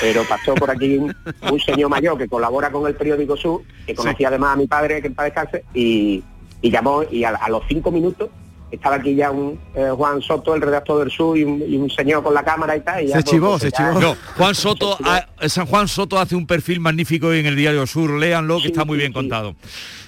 pero 0.01 0.23
pasó 0.27 0.55
por 0.55 0.71
aquí 0.71 0.97
un, 0.97 1.15
un 1.51 1.59
señor 1.59 1.91
mayor 1.91 2.17
que 2.17 2.27
colabora 2.27 2.71
con 2.71 2.87
el 2.87 2.95
periódico 2.95 3.37
Sur, 3.37 3.61
que 3.85 3.93
conocía 3.93 4.29
además 4.29 4.53
a 4.53 4.57
mi 4.57 4.65
padre, 4.65 4.99
que 5.01 5.07
en 5.09 5.13
paz 5.13 5.25
descanse, 5.25 5.63
y, 5.75 6.23
y 6.63 6.71
llamó 6.71 7.03
y 7.03 7.23
a, 7.23 7.29
a 7.35 7.49
los 7.49 7.61
cinco 7.67 7.91
minutos 7.91 8.29
estaba 8.71 8.95
aquí 8.97 9.15
ya 9.15 9.31
un 9.31 9.59
eh, 9.75 9.89
Juan 9.95 10.21
Soto, 10.21 10.53
el 10.55 10.61
redactor 10.61 10.99
del 10.99 11.11
Sur, 11.11 11.37
y 11.37 11.43
un, 11.43 11.61
y 11.67 11.77
un 11.77 11.89
señor 11.89 12.21
con 12.23 12.33
la 12.33 12.43
cámara 12.43 12.75
y 12.75 12.81
tal. 12.81 13.03
y 13.03 13.07
ya, 13.07 13.19
pues, 13.21 13.39
pues, 13.61 13.73
ya- 13.77 13.91
No, 13.93 14.15
Juan 14.37 14.55
Soto, 14.55 14.97
ha- 15.03 15.25
San 15.47 15.65
Juan 15.65 15.87
Soto 15.87 16.19
hace 16.19 16.35
un 16.35 16.45
perfil 16.47 16.79
magnífico 16.79 17.31
en 17.33 17.45
el 17.45 17.55
diario 17.55 17.85
Sur, 17.87 18.11
léanlo, 18.19 18.59
que 18.61 18.67
está 18.67 18.83
muy 18.85 18.97
bien 18.97 19.13
contado. 19.13 19.55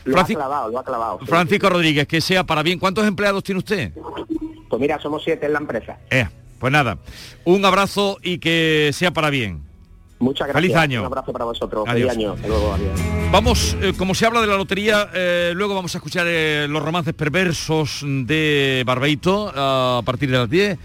Lo 0.06 0.20
ha 0.20 0.26
clavado, 0.26 0.70
lo 0.70 0.80
ha 0.80 0.84
clavado. 0.84 1.20
sí. 1.22 1.26
Francisco 1.28 1.70
Rodríguez, 1.70 2.08
que 2.08 2.20
sea 2.22 2.44
para 2.44 2.64
bien. 2.64 2.80
¿Cuántos 2.80 3.06
empleados 3.06 3.44
tiene 3.44 3.60
usted? 3.60 3.92
Pues 4.70 4.80
mira, 4.82 5.00
somos 5.00 5.24
siete 5.24 5.46
en 5.46 5.54
la 5.54 5.60
empresa. 5.60 5.98
Eh, 6.10 6.28
pues 6.60 6.72
nada, 6.74 6.98
un 7.46 7.64
abrazo 7.66 8.18
y 8.22 8.40
que 8.40 8.92
sea 8.94 9.12
para 9.12 9.30
bien. 9.30 9.69
Muchas 10.20 10.48
gracias. 10.48 10.62
Feliz 10.62 10.76
año. 10.76 11.00
Un 11.00 11.06
abrazo 11.08 11.32
para 11.32 11.46
vosotros. 11.46 11.86
Adiós. 11.88 12.12
Feliz 12.12 12.26
año. 12.26 12.34
Hasta 12.34 12.48
luego. 12.48 12.74
Adiós. 12.74 13.00
Vamos, 13.32 13.78
eh, 13.82 13.94
como 13.98 14.16
se 14.16 14.26
habla 14.26 14.42
de 14.42 14.48
la 14.48 14.58
lotería, 14.58 15.10
eh, 15.14 15.54
luego 15.56 15.76
vamos 15.76 15.96
a 15.96 16.00
escuchar 16.00 16.26
eh, 16.28 16.68
los 16.70 16.84
romances 16.84 17.14
perversos 17.14 18.04
de 18.04 18.84
Barbeito 18.86 19.52
a 19.56 20.02
partir 20.04 20.32
de 20.32 20.38
las 20.38 20.50
10. 20.50 20.80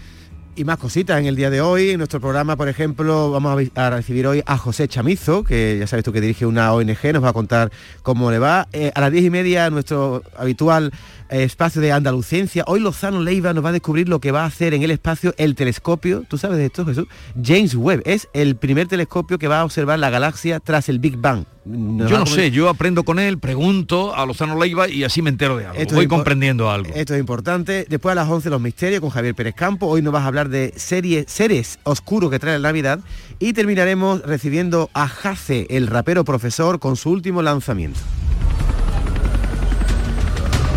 Y 0.57 0.63
más 0.63 0.77
cositas 0.77 1.19
en 1.19 1.25
el 1.25 1.35
día 1.35 1.49
de 1.49 1.59
hoy. 1.59 1.89
En 1.89 1.97
nuestro 1.97 2.21
programa, 2.21 2.55
por 2.55 2.69
ejemplo, 2.69 3.29
vamos 3.29 3.69
a 3.75 3.89
recibir 3.89 4.25
hoy 4.25 4.41
a 4.45 4.57
José 4.57 4.87
Chamizo, 4.87 5.43
que 5.43 5.75
ya 5.77 5.85
sabes 5.85 6.05
tú 6.05 6.13
que 6.13 6.21
dirige 6.21 6.45
una 6.45 6.71
ONG, 6.71 7.11
nos 7.11 7.21
va 7.21 7.29
a 7.29 7.33
contar 7.33 7.73
cómo 8.03 8.31
le 8.31 8.39
va. 8.39 8.69
Eh, 8.71 8.89
a 8.95 9.01
las 9.01 9.11
diez 9.11 9.25
y 9.25 9.29
media, 9.29 9.69
nuestro 9.69 10.23
habitual 10.37 10.93
eh, 11.29 11.43
espacio 11.43 11.81
de 11.81 11.91
Andalucencia. 11.91 12.63
Hoy 12.67 12.79
Lozano 12.79 13.21
Leiva 13.21 13.51
nos 13.51 13.65
va 13.65 13.69
a 13.69 13.73
descubrir 13.73 14.07
lo 14.07 14.21
que 14.21 14.31
va 14.31 14.43
a 14.43 14.45
hacer 14.45 14.73
en 14.73 14.81
el 14.81 14.91
espacio 14.91 15.33
el 15.37 15.55
telescopio. 15.55 16.23
¿Tú 16.25 16.37
sabes 16.37 16.57
de 16.57 16.67
esto, 16.67 16.85
Jesús? 16.85 17.07
James 17.43 17.75
Webb 17.75 18.03
es 18.05 18.29
el 18.31 18.55
primer 18.55 18.87
telescopio 18.87 19.37
que 19.37 19.49
va 19.49 19.59
a 19.59 19.65
observar 19.65 19.99
la 19.99 20.09
galaxia 20.09 20.61
tras 20.61 20.87
el 20.87 20.99
Big 20.99 21.17
Bang. 21.17 21.43
Yo 21.65 22.19
no 22.19 22.25
sé, 22.27 22.51
yo 22.51 22.69
aprendo 22.69 23.03
con 23.03 23.17
él, 23.17 23.39
pregunto 23.39 24.15
a 24.15 24.25
Lozano 24.27 24.59
Leiva 24.59 24.87
y 24.87 25.03
así 25.03 25.23
me 25.23 25.31
entero 25.31 25.57
de 25.57 25.65
algo. 25.65 25.83
Voy 25.93 26.07
comprendiendo 26.07 26.69
algo. 26.69 26.93
Esto 26.93 27.15
es 27.15 27.19
importante. 27.19 27.87
Después 27.89 28.11
a 28.11 28.15
las 28.15 28.29
11 28.29 28.51
los 28.51 28.61
misterios 28.61 29.01
con 29.01 29.09
Javier 29.09 29.33
Pérez 29.33 29.55
Campo. 29.55 29.87
Hoy 29.87 30.03
nos 30.03 30.13
vas 30.13 30.23
a 30.23 30.27
hablar 30.27 30.49
de 30.49 30.73
series, 30.75 31.25
seres 31.27 31.79
oscuros 31.83 32.29
que 32.29 32.37
trae 32.37 32.59
la 32.59 32.69
Navidad. 32.69 32.99
Y 33.39 33.53
terminaremos 33.53 34.21
recibiendo 34.21 34.91
a 34.93 35.07
Jace, 35.07 35.65
el 35.71 35.87
rapero 35.87 36.23
profesor, 36.23 36.79
con 36.79 36.95
su 36.97 37.09
último 37.09 37.41
lanzamiento. 37.41 37.99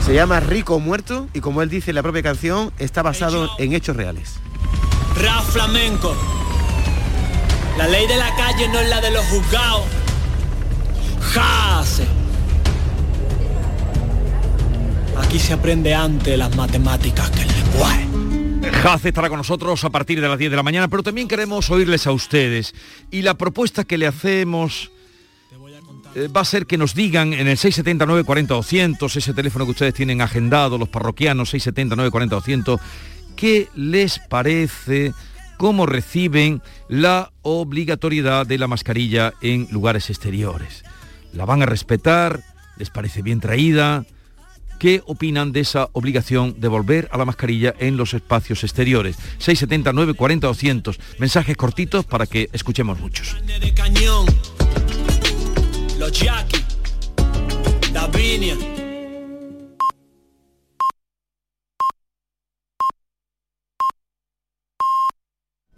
Se 0.07 0.15
llama 0.15 0.41
Rico 0.41 0.81
Muerto 0.81 1.29
y 1.35 1.41
como 1.41 1.61
él 1.61 1.69
dice 1.69 1.91
en 1.91 1.97
la 1.97 2.03
propia 2.03 2.23
canción, 2.23 2.73
está 2.79 3.03
basado 3.03 3.51
en 3.59 3.75
hechos 3.75 3.95
reales. 3.95 4.37
Rap 5.23 5.45
flamenco. 5.45 6.17
La 7.77 7.87
ley 7.89 8.07
de 8.07 8.17
la 8.17 8.35
calle 8.35 8.69
no 8.69 8.81
es 8.81 8.89
la 8.89 9.03
de 9.03 9.11
los 9.11 9.25
juzgados. 9.27 9.98
Jase. 11.21 12.07
Aquí 15.17 15.39
se 15.39 15.53
aprende 15.53 15.95
antes 15.95 16.39
las 16.39 16.55
matemáticas 16.57 17.31
que 17.31 17.43
el 17.43 17.49
lenguaje. 17.49 18.07
Jace 18.83 19.09
estará 19.09 19.29
con 19.29 19.39
nosotros 19.39 19.83
a 19.85 19.91
partir 19.91 20.21
de 20.21 20.29
las 20.29 20.39
10 20.39 20.51
de 20.51 20.57
la 20.57 20.63
mañana, 20.63 20.89
pero 20.89 21.03
también 21.03 21.29
queremos 21.29 21.71
oírles 21.71 22.07
a 22.07 22.13
ustedes. 22.13 22.75
Y 23.11 23.23
la 23.23 23.35
propuesta 23.35 23.85
que 23.85 23.99
le 23.99 24.07
hacemos 24.07 24.91
eh, 26.15 26.29
va 26.29 26.41
a 26.41 26.45
ser 26.45 26.67
que 26.67 26.79
nos 26.79 26.95
digan 26.95 27.33
en 27.33 27.49
el 27.49 27.57
679 27.57 28.25
40 28.25 28.55
200, 28.55 29.17
ese 29.17 29.35
teléfono 29.35 29.65
que 29.65 29.73
ustedes 29.73 29.95
tienen 29.95 30.21
agendado, 30.21 30.79
los 30.79 30.89
parroquianos, 30.89 31.51
679 31.51 32.11
40 32.11 32.35
200, 32.37 32.81
qué 33.37 33.69
les 33.75 34.19
parece, 34.19 35.13
cómo 35.59 35.87
reciben 35.87 36.63
la 36.89 37.33
obligatoriedad 37.43 38.47
de 38.47 38.59
la 38.59 38.67
mascarilla 38.67 39.35
en 39.43 39.69
lugares 39.71 40.09
exteriores. 40.11 40.85
¿La 41.33 41.45
van 41.45 41.63
a 41.63 41.67
respetar? 41.67 42.43
¿Les 42.77 42.91
parece 42.91 43.23
bien 43.23 43.41
traída? 43.41 44.05
¿Qué 44.79 45.03
opinan 45.07 45.51
de 45.51 45.61
esa 45.61 45.89
obligación 45.93 46.61
de 46.61 46.69
volver 46.69 47.09
a 47.11 47.19
la 47.19 47.25
mascarilla 47.25 47.75
en 47.79 47.97
los 47.97 48.15
espacios 48.15 48.63
exteriores? 48.63 49.17
679 49.39 50.15
40 50.15 50.47
200. 50.47 51.01
Mensajes 51.19 51.57
cortitos 51.57 52.05
para 52.05 52.27
que 52.27 52.49
escuchemos 52.53 53.01
muchos. 53.01 53.37